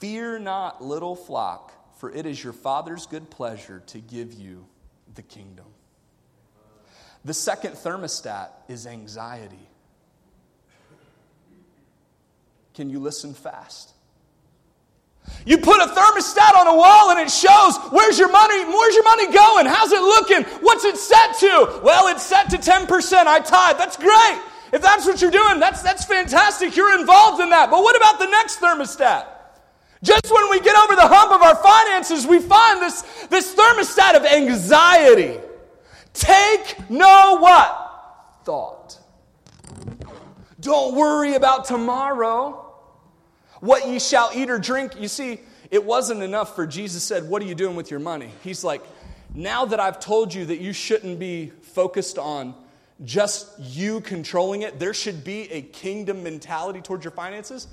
Fear 0.00 0.40
not, 0.40 0.82
little 0.82 1.14
flock, 1.14 1.72
for 2.00 2.10
it 2.10 2.26
is 2.26 2.42
your 2.42 2.52
Father's 2.52 3.06
good 3.06 3.30
pleasure 3.30 3.84
to 3.86 4.00
give 4.00 4.34
you 4.34 4.66
the 5.14 5.22
kingdom. 5.22 5.66
The 7.24 7.34
second 7.34 7.72
thermostat 7.72 8.50
is 8.68 8.86
anxiety. 8.86 9.68
Can 12.74 12.90
you 12.90 12.98
listen 12.98 13.34
fast? 13.34 13.92
You 15.46 15.58
put 15.58 15.80
a 15.80 15.86
thermostat 15.86 16.54
on 16.54 16.66
a 16.66 16.76
wall 16.76 17.10
and 17.10 17.20
it 17.20 17.30
shows 17.30 17.78
where's 17.90 18.18
your 18.18 18.30
money, 18.30 18.64
where's 18.64 18.94
your 18.94 19.04
money 19.04 19.32
going? 19.32 19.66
How's 19.66 19.92
it 19.92 20.00
looking? 20.00 20.42
What's 20.60 20.84
it 20.84 20.98
set 20.98 21.38
to? 21.38 21.80
Well, 21.82 22.08
it's 22.08 22.22
set 22.22 22.50
to 22.50 22.58
10%. 22.58 23.26
I 23.26 23.40
tied. 23.40 23.78
That's 23.78 23.96
great. 23.96 24.40
If 24.72 24.82
that's 24.82 25.06
what 25.06 25.22
you're 25.22 25.30
doing, 25.30 25.60
that's, 25.60 25.82
that's 25.82 26.04
fantastic. 26.04 26.76
You're 26.76 26.98
involved 26.98 27.40
in 27.40 27.50
that. 27.50 27.70
But 27.70 27.82
what 27.82 27.96
about 27.96 28.18
the 28.18 28.26
next 28.26 28.60
thermostat? 28.60 29.26
Just 30.02 30.30
when 30.30 30.50
we 30.50 30.60
get 30.60 30.76
over 30.76 30.94
the 30.94 31.08
hump 31.08 31.32
of 31.32 31.40
our 31.40 31.56
finances, 31.56 32.26
we 32.26 32.38
find 32.38 32.82
this, 32.82 33.02
this 33.28 33.54
thermostat 33.54 34.16
of 34.16 34.26
anxiety. 34.26 35.40
Take 36.14 36.88
no 36.88 37.38
what? 37.40 38.40
Thought. 38.44 38.98
Don't 40.60 40.94
worry 40.94 41.34
about 41.34 41.66
tomorrow. 41.66 42.60
What 43.60 43.86
ye 43.86 43.98
shall 43.98 44.30
eat 44.34 44.48
or 44.48 44.58
drink. 44.58 44.98
You 44.98 45.08
see, 45.08 45.40
it 45.70 45.84
wasn't 45.84 46.22
enough 46.22 46.54
for 46.54 46.66
Jesus 46.66 47.02
said, 47.02 47.28
What 47.28 47.42
are 47.42 47.44
you 47.44 47.54
doing 47.54 47.76
with 47.76 47.90
your 47.90 48.00
money? 48.00 48.30
He's 48.42 48.64
like, 48.64 48.82
Now 49.34 49.64
that 49.66 49.80
I've 49.80 50.00
told 50.00 50.32
you 50.32 50.46
that 50.46 50.60
you 50.60 50.72
shouldn't 50.72 51.18
be 51.18 51.50
focused 51.62 52.16
on 52.16 52.54
just 53.02 53.58
you 53.58 54.00
controlling 54.00 54.62
it, 54.62 54.78
there 54.78 54.94
should 54.94 55.24
be 55.24 55.50
a 55.50 55.62
kingdom 55.62 56.22
mentality 56.22 56.80
towards 56.80 57.04
your 57.04 57.10
finances. 57.10 57.66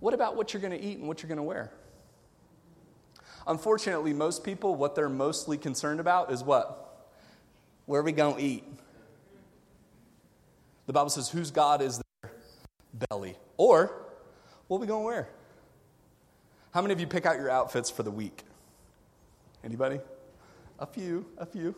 What 0.00 0.14
about 0.14 0.34
what 0.34 0.52
you're 0.52 0.62
going 0.62 0.78
to 0.78 0.80
eat 0.80 0.98
and 0.98 1.06
what 1.06 1.22
you're 1.22 1.28
going 1.28 1.36
to 1.36 1.42
wear? 1.42 1.72
Unfortunately, 3.46 4.12
most 4.12 4.42
people, 4.42 4.74
what 4.74 4.94
they're 4.94 5.08
mostly 5.08 5.58
concerned 5.58 6.00
about 6.00 6.32
is 6.32 6.42
what? 6.42 6.85
Where 7.86 8.00
are 8.00 8.04
we 8.04 8.12
going 8.12 8.36
to 8.36 8.42
eat? 8.42 8.64
The 10.86 10.92
Bible 10.92 11.10
says, 11.10 11.28
whose 11.28 11.50
God 11.50 11.82
is 11.82 12.00
their 12.22 12.32
belly? 13.08 13.36
Or, 13.56 13.92
what 14.68 14.78
are 14.78 14.80
we 14.80 14.86
going 14.86 15.02
to 15.02 15.06
wear? 15.06 15.28
How 16.72 16.82
many 16.82 16.92
of 16.92 17.00
you 17.00 17.06
pick 17.06 17.26
out 17.26 17.36
your 17.36 17.50
outfits 17.50 17.90
for 17.90 18.02
the 18.02 18.10
week? 18.10 18.42
Anybody? 19.64 20.00
A 20.78 20.86
few, 20.86 21.26
a 21.38 21.46
few. 21.46 21.74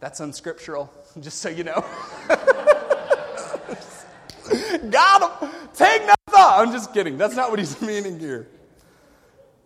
That's 0.00 0.20
unscriptural, 0.20 0.92
just 1.20 1.38
so 1.38 1.48
you 1.48 1.64
know. 1.64 1.84
Got 4.90 5.42
him. 5.42 5.50
Take 5.72 6.06
no 6.06 6.14
thought. 6.28 6.66
I'm 6.66 6.72
just 6.72 6.92
kidding. 6.92 7.16
That's 7.16 7.34
not 7.34 7.50
what 7.50 7.58
he's 7.58 7.80
meaning 7.82 8.18
here. 8.18 8.48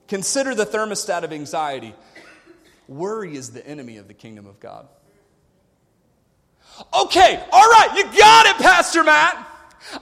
Consider 0.07 0.55
the 0.55 0.65
thermostat 0.65 1.23
of 1.23 1.33
anxiety. 1.33 1.95
Worry 2.89 3.37
is 3.37 3.51
the 3.51 3.65
enemy 3.67 3.99
of 3.99 4.09
the 4.09 4.15
kingdom 4.15 4.47
of 4.47 4.59
God. 4.59 4.89
Okay, 6.95 7.45
all 7.53 7.69
right, 7.69 7.93
you 7.97 8.05
got 8.19 8.47
it, 8.47 8.57
Pastor 8.57 9.05
Matt. 9.05 9.47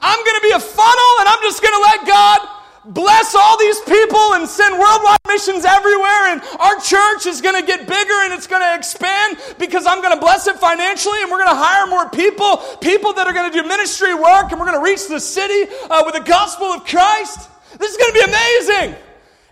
I'm 0.01 0.25
going 0.25 0.37
to 0.37 0.43
be 0.43 0.53
a 0.53 0.61
funnel 0.61 1.13
and 1.21 1.29
I'm 1.29 1.43
just 1.43 1.63
going 1.63 1.75
to 1.75 1.81
let 1.81 2.07
God 2.07 2.49
bless 2.87 3.35
all 3.35 3.59
these 3.59 3.81
people 3.81 4.35
and 4.35 4.49
send 4.49 4.79
worldwide 4.79 5.19
missions 5.27 5.65
everywhere. 5.65 6.33
And 6.33 6.43
our 6.61 6.79
church 6.81 7.27
is 7.27 7.41
going 7.41 7.61
to 7.61 7.67
get 7.67 7.87
bigger 7.87 8.19
and 8.25 8.33
it's 8.33 8.47
going 8.47 8.63
to 8.63 8.75
expand 8.75 9.39
because 9.59 9.87
I'm 9.87 10.01
going 10.01 10.15
to 10.15 10.21
bless 10.21 10.47
it 10.47 10.57
financially 10.57 11.21
and 11.23 11.31
we're 11.31 11.43
going 11.43 11.55
to 11.55 11.63
hire 11.63 11.87
more 11.87 12.09
people, 12.11 12.59
people 12.81 13.13
that 13.15 13.27
are 13.27 13.33
going 13.33 13.51
to 13.51 13.63
do 13.63 13.67
ministry 13.67 14.15
work 14.15 14.51
and 14.53 14.61
we're 14.61 14.71
going 14.71 14.79
to 14.79 14.85
reach 14.85 15.09
the 15.09 15.21
city 15.21 15.71
uh, 15.91 16.03
with 16.05 16.15
the 16.15 16.21
gospel 16.21 16.67
of 16.67 16.85
Christ. 16.85 17.51
This 17.79 17.91
is 17.91 17.97
going 17.97 18.13
to 18.13 18.19
be 18.19 18.25
amazing. 18.25 18.95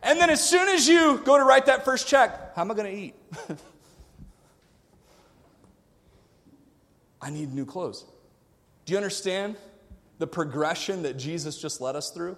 And 0.03 0.21
then 0.21 0.31
as 0.31 0.47
soon 0.47 0.69
as 0.69 0.87
you 0.87 1.21
go 1.25 1.37
to 1.37 1.45
write 1.45 1.67
that 1.67 1.85
first 1.85 2.07
check, 2.07 2.44
how 2.55 2.63
am 2.63 2.71
I 2.71 2.75
going 2.75 2.91
to 2.91 2.97
eat? 2.97 3.15
I 7.21 7.31
need 7.31 7.53
new 7.53 7.67
clothes. 7.67 8.05
Do 8.85 8.93
you 8.93 8.97
understand 8.97 9.57
the 10.19 10.27
progression 10.27 11.03
that 11.03 11.17
Jesus 11.17 11.61
just 11.61 11.81
led 11.81 11.97
us 11.97 12.11
through? 12.11 12.37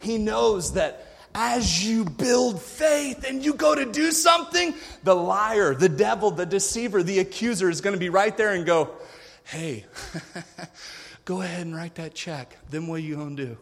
He 0.00 0.16
knows 0.16 0.72
that 0.72 1.06
as 1.34 1.86
you 1.86 2.04
build 2.04 2.62
faith 2.62 3.24
and 3.28 3.44
you 3.44 3.52
go 3.54 3.74
to 3.74 3.84
do 3.84 4.10
something, 4.10 4.74
the 5.02 5.14
liar, 5.14 5.74
the 5.74 5.88
devil, 5.88 6.30
the 6.30 6.46
deceiver, 6.46 7.02
the 7.02 7.18
accuser 7.18 7.68
is 7.68 7.80
going 7.80 7.94
to 7.94 8.00
be 8.00 8.08
right 8.08 8.36
there 8.36 8.52
and 8.52 8.64
go, 8.64 8.90
hey, 9.44 9.84
go 11.24 11.42
ahead 11.42 11.66
and 11.66 11.76
write 11.76 11.96
that 11.96 12.14
check. 12.14 12.56
Then 12.70 12.86
what 12.86 13.02
you 13.02 13.16
going 13.16 13.36
to 13.36 13.46
do? 13.46 13.58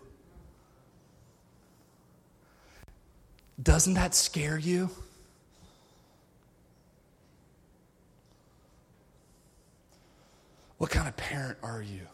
Doesn't 3.61 3.95
that 3.95 4.14
scare 4.14 4.59
you? 4.59 4.91
What 10.81 10.89
kind 10.89 11.07
of 11.07 11.14
parent 11.14 11.59
are 11.62 11.83
you? 11.83 12.07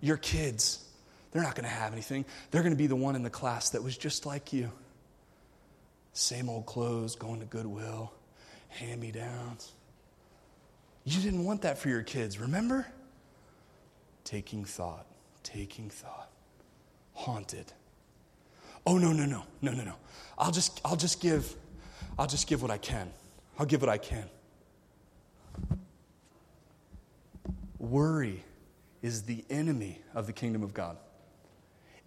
Your 0.00 0.16
kids, 0.16 0.84
they're 1.32 1.42
not 1.42 1.56
going 1.56 1.64
to 1.64 1.74
have 1.74 1.92
anything. 1.92 2.24
They're 2.52 2.62
going 2.62 2.72
to 2.72 2.78
be 2.78 2.86
the 2.86 2.94
one 2.94 3.16
in 3.16 3.24
the 3.24 3.30
class 3.30 3.70
that 3.70 3.82
was 3.82 3.98
just 3.98 4.26
like 4.26 4.52
you. 4.52 4.70
Same 6.12 6.48
old 6.48 6.66
clothes, 6.66 7.16
going 7.16 7.40
to 7.40 7.46
Goodwill, 7.46 8.12
hand 8.68 9.00
me 9.00 9.10
downs. 9.10 9.72
You 11.02 11.20
didn't 11.20 11.44
want 11.44 11.62
that 11.62 11.76
for 11.76 11.88
your 11.88 12.04
kids, 12.04 12.38
remember? 12.38 12.86
Taking 14.22 14.64
thought, 14.64 15.06
taking 15.42 15.90
thought, 15.90 16.30
haunted. 17.12 17.72
Oh 18.86 18.98
no, 18.98 19.12
no, 19.12 19.26
no, 19.26 19.42
no, 19.62 19.72
no, 19.72 19.82
no. 19.82 19.96
I'll 20.38 20.52
just 20.52 20.80
I'll 20.84 20.94
just 20.94 21.20
give 21.20 21.52
I'll 22.16 22.28
just 22.28 22.46
give 22.46 22.62
what 22.62 22.70
I 22.70 22.78
can. 22.78 23.10
I'll 23.58 23.66
give 23.66 23.82
what 23.82 23.90
I 23.90 23.98
can. 23.98 24.30
Worry 27.90 28.44
is 29.02 29.22
the 29.22 29.44
enemy 29.50 30.00
of 30.14 30.26
the 30.26 30.32
kingdom 30.32 30.62
of 30.62 30.72
God. 30.74 30.96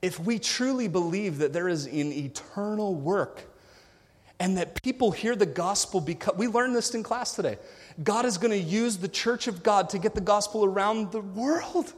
If 0.02 0.20
we 0.20 0.40
truly 0.40 0.88
believe 0.88 1.40
that 1.40 1.54
there 1.54 1.68
is 1.68 1.86
an 1.86 2.12
eternal 2.12 2.96
work 2.96 3.44
and 4.40 4.58
that 4.58 4.82
people 4.84 5.12
hear 5.12 5.36
the 5.36 5.46
gospel 5.46 6.00
because 6.00 6.36
we 6.36 6.48
learned 6.48 6.76
this 6.76 6.94
in 6.94 7.04
class 7.04 7.34
today. 7.34 7.58
God 8.04 8.26
is 8.26 8.38
going 8.38 8.52
to 8.52 8.58
use 8.58 8.98
the 8.98 9.08
church 9.08 9.48
of 9.48 9.64
God 9.64 9.90
to 9.90 9.98
get 9.98 10.14
the 10.14 10.22
gospel 10.22 10.64
around 10.64 11.12
the 11.12 11.22
world. 11.22 11.92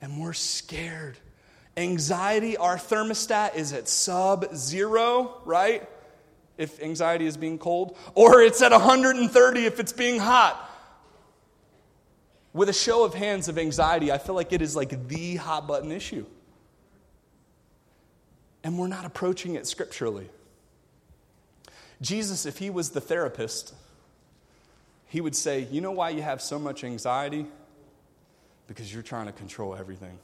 And 0.00 0.20
we're 0.20 0.32
scared. 0.32 1.16
Anxiety, 1.76 2.56
our 2.56 2.76
thermostat 2.76 3.54
is 3.54 3.72
at 3.72 3.88
sub 3.88 4.54
zero, 4.54 5.40
right? 5.44 5.88
If 6.58 6.82
anxiety 6.82 7.26
is 7.26 7.36
being 7.36 7.58
cold, 7.58 7.96
or 8.14 8.40
it's 8.40 8.62
at 8.62 8.72
130 8.72 9.64
if 9.64 9.78
it's 9.78 9.92
being 9.92 10.18
hot. 10.18 10.62
With 12.56 12.70
a 12.70 12.72
show 12.72 13.04
of 13.04 13.12
hands 13.12 13.48
of 13.48 13.58
anxiety, 13.58 14.10
I 14.10 14.16
feel 14.16 14.34
like 14.34 14.50
it 14.52 14.62
is 14.62 14.74
like 14.74 15.08
the 15.08 15.36
hot 15.36 15.66
button 15.68 15.92
issue 15.92 16.24
and 18.64 18.76
we're 18.76 18.88
not 18.88 19.04
approaching 19.04 19.54
it 19.54 19.64
scripturally. 19.64 20.28
Jesus, 22.00 22.46
if 22.46 22.58
he 22.58 22.68
was 22.68 22.90
the 22.90 23.00
therapist, 23.00 23.74
he 25.06 25.20
would 25.20 25.36
say, 25.36 25.68
You 25.70 25.80
know 25.80 25.92
why 25.92 26.10
you 26.10 26.22
have 26.22 26.42
so 26.42 26.58
much 26.58 26.82
anxiety? 26.82 27.46
Because 28.66 28.92
you're 28.92 29.04
trying 29.04 29.26
to 29.26 29.32
control 29.32 29.76
everything. 29.76 30.18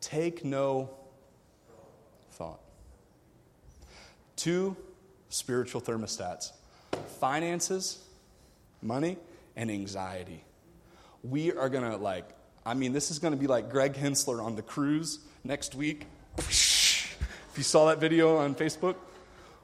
Take 0.00 0.44
no 0.44 0.90
thought. 2.32 2.60
Two 4.34 4.76
spiritual 5.28 5.80
thermostats 5.82 6.50
finances, 7.20 8.02
money, 8.82 9.18
and 9.56 9.70
anxiety. 9.70 10.44
We 11.22 11.52
are 11.52 11.68
going 11.68 11.90
to, 11.90 11.96
like, 11.96 12.28
I 12.64 12.74
mean, 12.74 12.92
this 12.92 13.10
is 13.10 13.18
going 13.18 13.32
to 13.32 13.40
be 13.40 13.46
like 13.46 13.70
Greg 13.70 13.94
Hensler 13.94 14.42
on 14.42 14.56
the 14.56 14.62
cruise 14.62 15.18
next 15.44 15.74
week 15.74 16.06
if 17.50 17.54
you 17.56 17.64
saw 17.64 17.86
that 17.86 17.98
video 17.98 18.36
on 18.36 18.54
Facebook, 18.54 18.94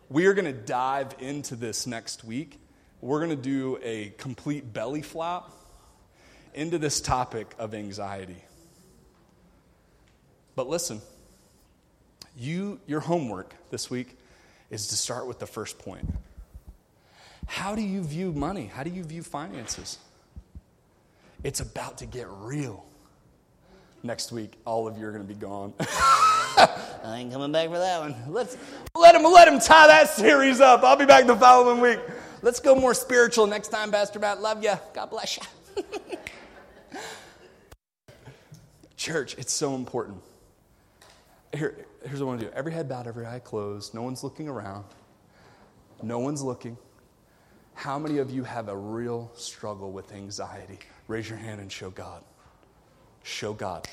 we 0.08 0.26
are 0.26 0.34
going 0.34 0.46
to 0.46 0.52
dive 0.52 1.14
into 1.20 1.54
this 1.54 1.86
next 1.86 2.24
week. 2.24 2.58
We're 3.00 3.24
going 3.24 3.30
to 3.30 3.36
do 3.36 3.78
a 3.82 4.12
complete 4.18 4.72
belly 4.72 5.02
flop 5.02 5.52
into 6.52 6.78
this 6.78 7.00
topic 7.00 7.54
of 7.58 7.74
anxiety. 7.74 8.42
But 10.56 10.68
listen, 10.68 11.00
you 12.36 12.80
your 12.86 13.00
homework 13.00 13.54
this 13.70 13.88
week 13.88 14.18
is 14.70 14.88
to 14.88 14.96
start 14.96 15.28
with 15.28 15.38
the 15.38 15.46
first 15.46 15.78
point. 15.78 16.08
How 17.46 17.74
do 17.74 17.82
you 17.82 18.02
view 18.02 18.32
money? 18.32 18.66
How 18.66 18.82
do 18.82 18.90
you 18.90 19.02
view 19.04 19.22
finances? 19.22 19.98
It's 21.42 21.60
about 21.60 21.98
to 21.98 22.06
get 22.06 22.26
real. 22.28 22.84
Next 24.02 24.32
week, 24.32 24.52
all 24.64 24.86
of 24.86 24.98
you 24.98 25.06
are 25.06 25.12
going 25.12 25.26
to 25.26 25.28
be 25.32 25.38
gone. 25.38 25.72
I 25.80 27.18
ain't 27.18 27.32
coming 27.32 27.52
back 27.52 27.68
for 27.68 27.78
that 27.78 28.00
one. 28.00 28.14
Let's 28.28 28.56
let 28.94 29.14
him 29.14 29.22
let 29.22 29.48
him 29.48 29.58
tie 29.58 29.86
that 29.86 30.10
series 30.10 30.60
up. 30.60 30.82
I'll 30.82 30.96
be 30.96 31.04
back 31.04 31.26
the 31.26 31.36
following 31.36 31.80
week. 31.80 31.98
Let's 32.42 32.60
go 32.60 32.74
more 32.74 32.94
spiritual 32.94 33.46
next 33.46 33.68
time, 33.68 33.90
Pastor 33.90 34.18
Matt. 34.18 34.40
Love 34.40 34.62
you. 34.62 34.74
God 34.94 35.10
bless 35.10 35.36
you. 35.36 35.82
Church, 38.96 39.34
it's 39.38 39.52
so 39.52 39.74
important. 39.74 40.18
Here, 41.52 41.86
here's 42.04 42.20
what 42.20 42.26
I 42.26 42.28
want 42.28 42.40
to 42.40 42.46
do. 42.46 42.52
Every 42.54 42.72
head 42.72 42.88
bowed, 42.88 43.06
every 43.06 43.26
eye 43.26 43.38
closed. 43.38 43.94
No 43.94 44.02
one's 44.02 44.24
looking 44.24 44.48
around. 44.48 44.84
No 46.02 46.18
one's 46.18 46.42
looking. 46.42 46.76
How 47.76 47.98
many 47.98 48.18
of 48.18 48.30
you 48.30 48.42
have 48.42 48.68
a 48.68 48.76
real 48.76 49.30
struggle 49.34 49.92
with 49.92 50.10
anxiety? 50.10 50.78
Raise 51.08 51.28
your 51.28 51.38
hand 51.38 51.60
and 51.60 51.70
show 51.70 51.90
God. 51.90 52.24
Show 53.22 53.52
God. 53.52 53.86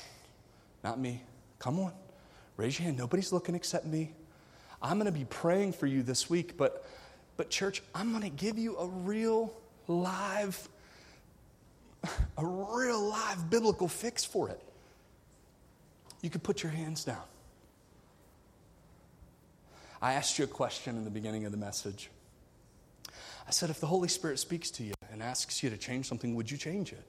Not 0.82 0.98
me. 0.98 1.22
Come 1.58 1.78
on. 1.78 1.92
Raise 2.56 2.78
your 2.78 2.86
hand. 2.86 2.96
Nobody's 2.96 3.30
looking 3.30 3.54
except 3.54 3.84
me. 3.84 4.12
I'm 4.80 4.94
going 4.94 5.06
to 5.06 5.16
be 5.16 5.26
praying 5.26 5.74
for 5.74 5.86
you 5.86 6.02
this 6.02 6.30
week, 6.30 6.56
but, 6.56 6.86
but 7.36 7.50
church, 7.50 7.82
I'm 7.94 8.10
going 8.10 8.22
to 8.22 8.30
give 8.30 8.56
you 8.58 8.78
a 8.78 8.86
real 8.86 9.54
live, 9.86 10.66
a 12.38 12.44
real 12.44 13.02
live 13.02 13.50
biblical 13.50 13.86
fix 13.86 14.24
for 14.24 14.48
it. 14.48 14.60
You 16.22 16.30
can 16.30 16.40
put 16.40 16.62
your 16.62 16.72
hands 16.72 17.04
down. 17.04 17.22
I 20.00 20.14
asked 20.14 20.38
you 20.38 20.46
a 20.46 20.48
question 20.48 20.96
in 20.96 21.04
the 21.04 21.10
beginning 21.10 21.44
of 21.44 21.52
the 21.52 21.58
message. 21.58 22.08
I 23.46 23.50
said, 23.50 23.70
if 23.70 23.80
the 23.80 23.86
Holy 23.86 24.08
Spirit 24.08 24.38
speaks 24.38 24.70
to 24.72 24.84
you 24.84 24.94
and 25.12 25.22
asks 25.22 25.62
you 25.62 25.70
to 25.70 25.76
change 25.76 26.06
something, 26.08 26.34
would 26.34 26.50
you 26.50 26.56
change 26.56 26.92
it? 26.92 27.04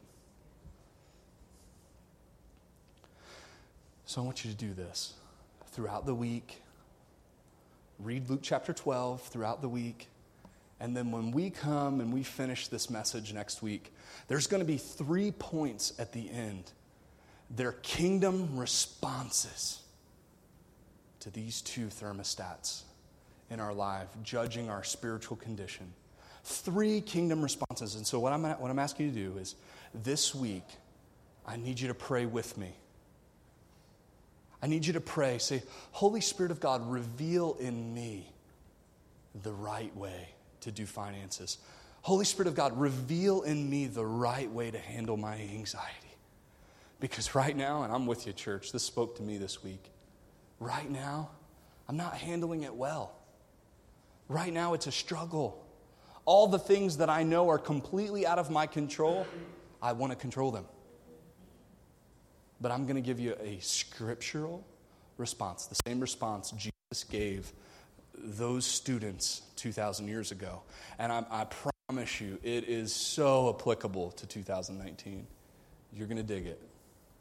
So 4.06 4.22
I 4.22 4.26
want 4.26 4.46
you 4.46 4.52
to 4.52 4.58
do 4.58 4.74
this 4.74 5.14
throughout 5.68 6.06
the 6.06 6.14
week. 6.14 6.62
Read 8.00 8.30
Luke 8.30 8.42
chapter 8.44 8.74
12 8.74 9.22
throughout 9.22 9.62
the 9.62 9.70
week. 9.70 10.08
And 10.80 10.96
then 10.96 11.12
when 11.12 11.32
we 11.32 11.50
come 11.50 12.02
and 12.02 12.14
we 12.14 12.24
finish 12.24 12.68
this 12.68 12.90
message 12.90 13.34
next 13.34 13.62
week, 13.62 13.94
there's 14.28 14.48
going 14.48 14.60
to 14.60 14.68
be 14.68 14.78
three 14.78 15.32
points 15.32 15.94
at 15.98 16.12
the 16.12 16.30
end. 16.30 16.72
They're 17.50 17.72
kingdom 17.72 18.58
responses 18.58 19.80
to 21.22 21.32
these 21.32 21.62
two 21.62 21.88
thermostats 21.88 22.84
in 23.50 23.60
our 23.60 23.74
life, 23.74 24.10
judging 24.22 24.70
our 24.70 24.84
spiritual 24.84 25.38
condition. 25.38 25.94
Three 26.46 27.02
kingdom 27.02 27.41
responses. 27.41 27.96
And 27.96 28.06
so, 28.06 28.20
what 28.20 28.32
I'm, 28.32 28.43
what 28.43 28.70
I'm 28.70 28.80
asking 28.80 29.08
you 29.08 29.12
to 29.12 29.32
do 29.34 29.38
is 29.39 29.56
this 29.93 30.36
week, 30.36 30.64
I 31.46 31.58
need 31.58 31.80
you 31.80 31.88
to 31.88 31.96
pray 31.96 32.26
with 32.26 32.56
me. 32.56 32.76
I 34.62 34.68
need 34.68 34.86
you 34.86 34.93
to 34.93 35.02
pray. 35.02 35.39
Say, 35.39 35.64
Holy 35.91 36.22
Spirit 36.22 36.52
of 36.52 36.60
God, 36.60 36.88
reveal 36.89 37.56
in 37.60 37.93
me 37.93 38.32
the 39.41 39.52
right 39.52 39.96
way 39.98 40.30
to 40.62 40.72
do 40.72 40.86
finances. 40.86 41.58
Holy 42.02 42.26
Spirit 42.26 42.48
of 42.48 42.56
God, 42.56 42.80
reveal 42.80 43.41
in 43.41 43.68
me 43.68 43.88
the 43.88 44.06
right 44.06 44.50
way 44.50 44.70
to 44.70 44.78
handle 44.78 45.18
my 45.18 45.36
anxiety. 45.36 46.16
Because 47.00 47.34
right 47.34 47.58
now, 47.58 47.82
and 47.82 47.91
I'm 47.91 48.06
with 48.06 48.28
you, 48.28 48.34
church, 48.34 48.72
this 48.72 48.84
spoke 48.84 49.18
to 49.18 49.24
me 49.24 49.39
this 49.39 49.64
week. 49.64 49.84
Right 50.60 50.89
now, 50.89 51.32
I'm 51.89 51.98
not 51.98 52.14
handling 52.14 52.62
it 52.62 52.76
well. 52.76 53.16
Right 54.30 54.54
now, 54.54 54.76
it's 54.76 54.86
a 54.86 54.91
struggle. 54.91 55.64
All 56.26 56.48
the 56.48 56.60
things 56.60 56.98
that 56.98 57.10
I 57.10 57.24
know 57.24 57.50
are 57.50 57.60
completely 57.60 58.26
out 58.26 58.40
of 58.40 58.50
my 58.50 58.68
control, 58.68 59.28
I 59.82 59.94
want 59.94 60.12
to 60.12 60.16
control 60.16 60.52
them. 60.52 60.66
But 62.60 62.72
I'm 62.72 62.86
going 62.86 62.96
to 62.96 63.02
give 63.02 63.20
you 63.20 63.36
a 63.42 63.60
scriptural 63.60 64.66
response, 65.18 65.68
the 65.68 65.78
same 65.88 66.00
response 66.00 66.52
Jesus 66.52 67.04
gave 67.10 67.52
those 68.18 68.66
students 68.66 69.42
2,000 69.58 70.08
years 70.08 70.32
ago. 70.32 70.62
And 70.98 71.12
I, 71.12 71.26
I 71.30 71.48
promise 71.90 72.20
you, 72.20 72.40
it 72.44 72.68
is 72.68 72.94
so 72.94 73.50
applicable 73.50 74.12
to 74.12 74.26
2019. 74.26 75.28
You're 75.94 76.08
going 76.08 76.18
to 76.18 76.24
dig 76.24 76.46
it. 76.48 76.62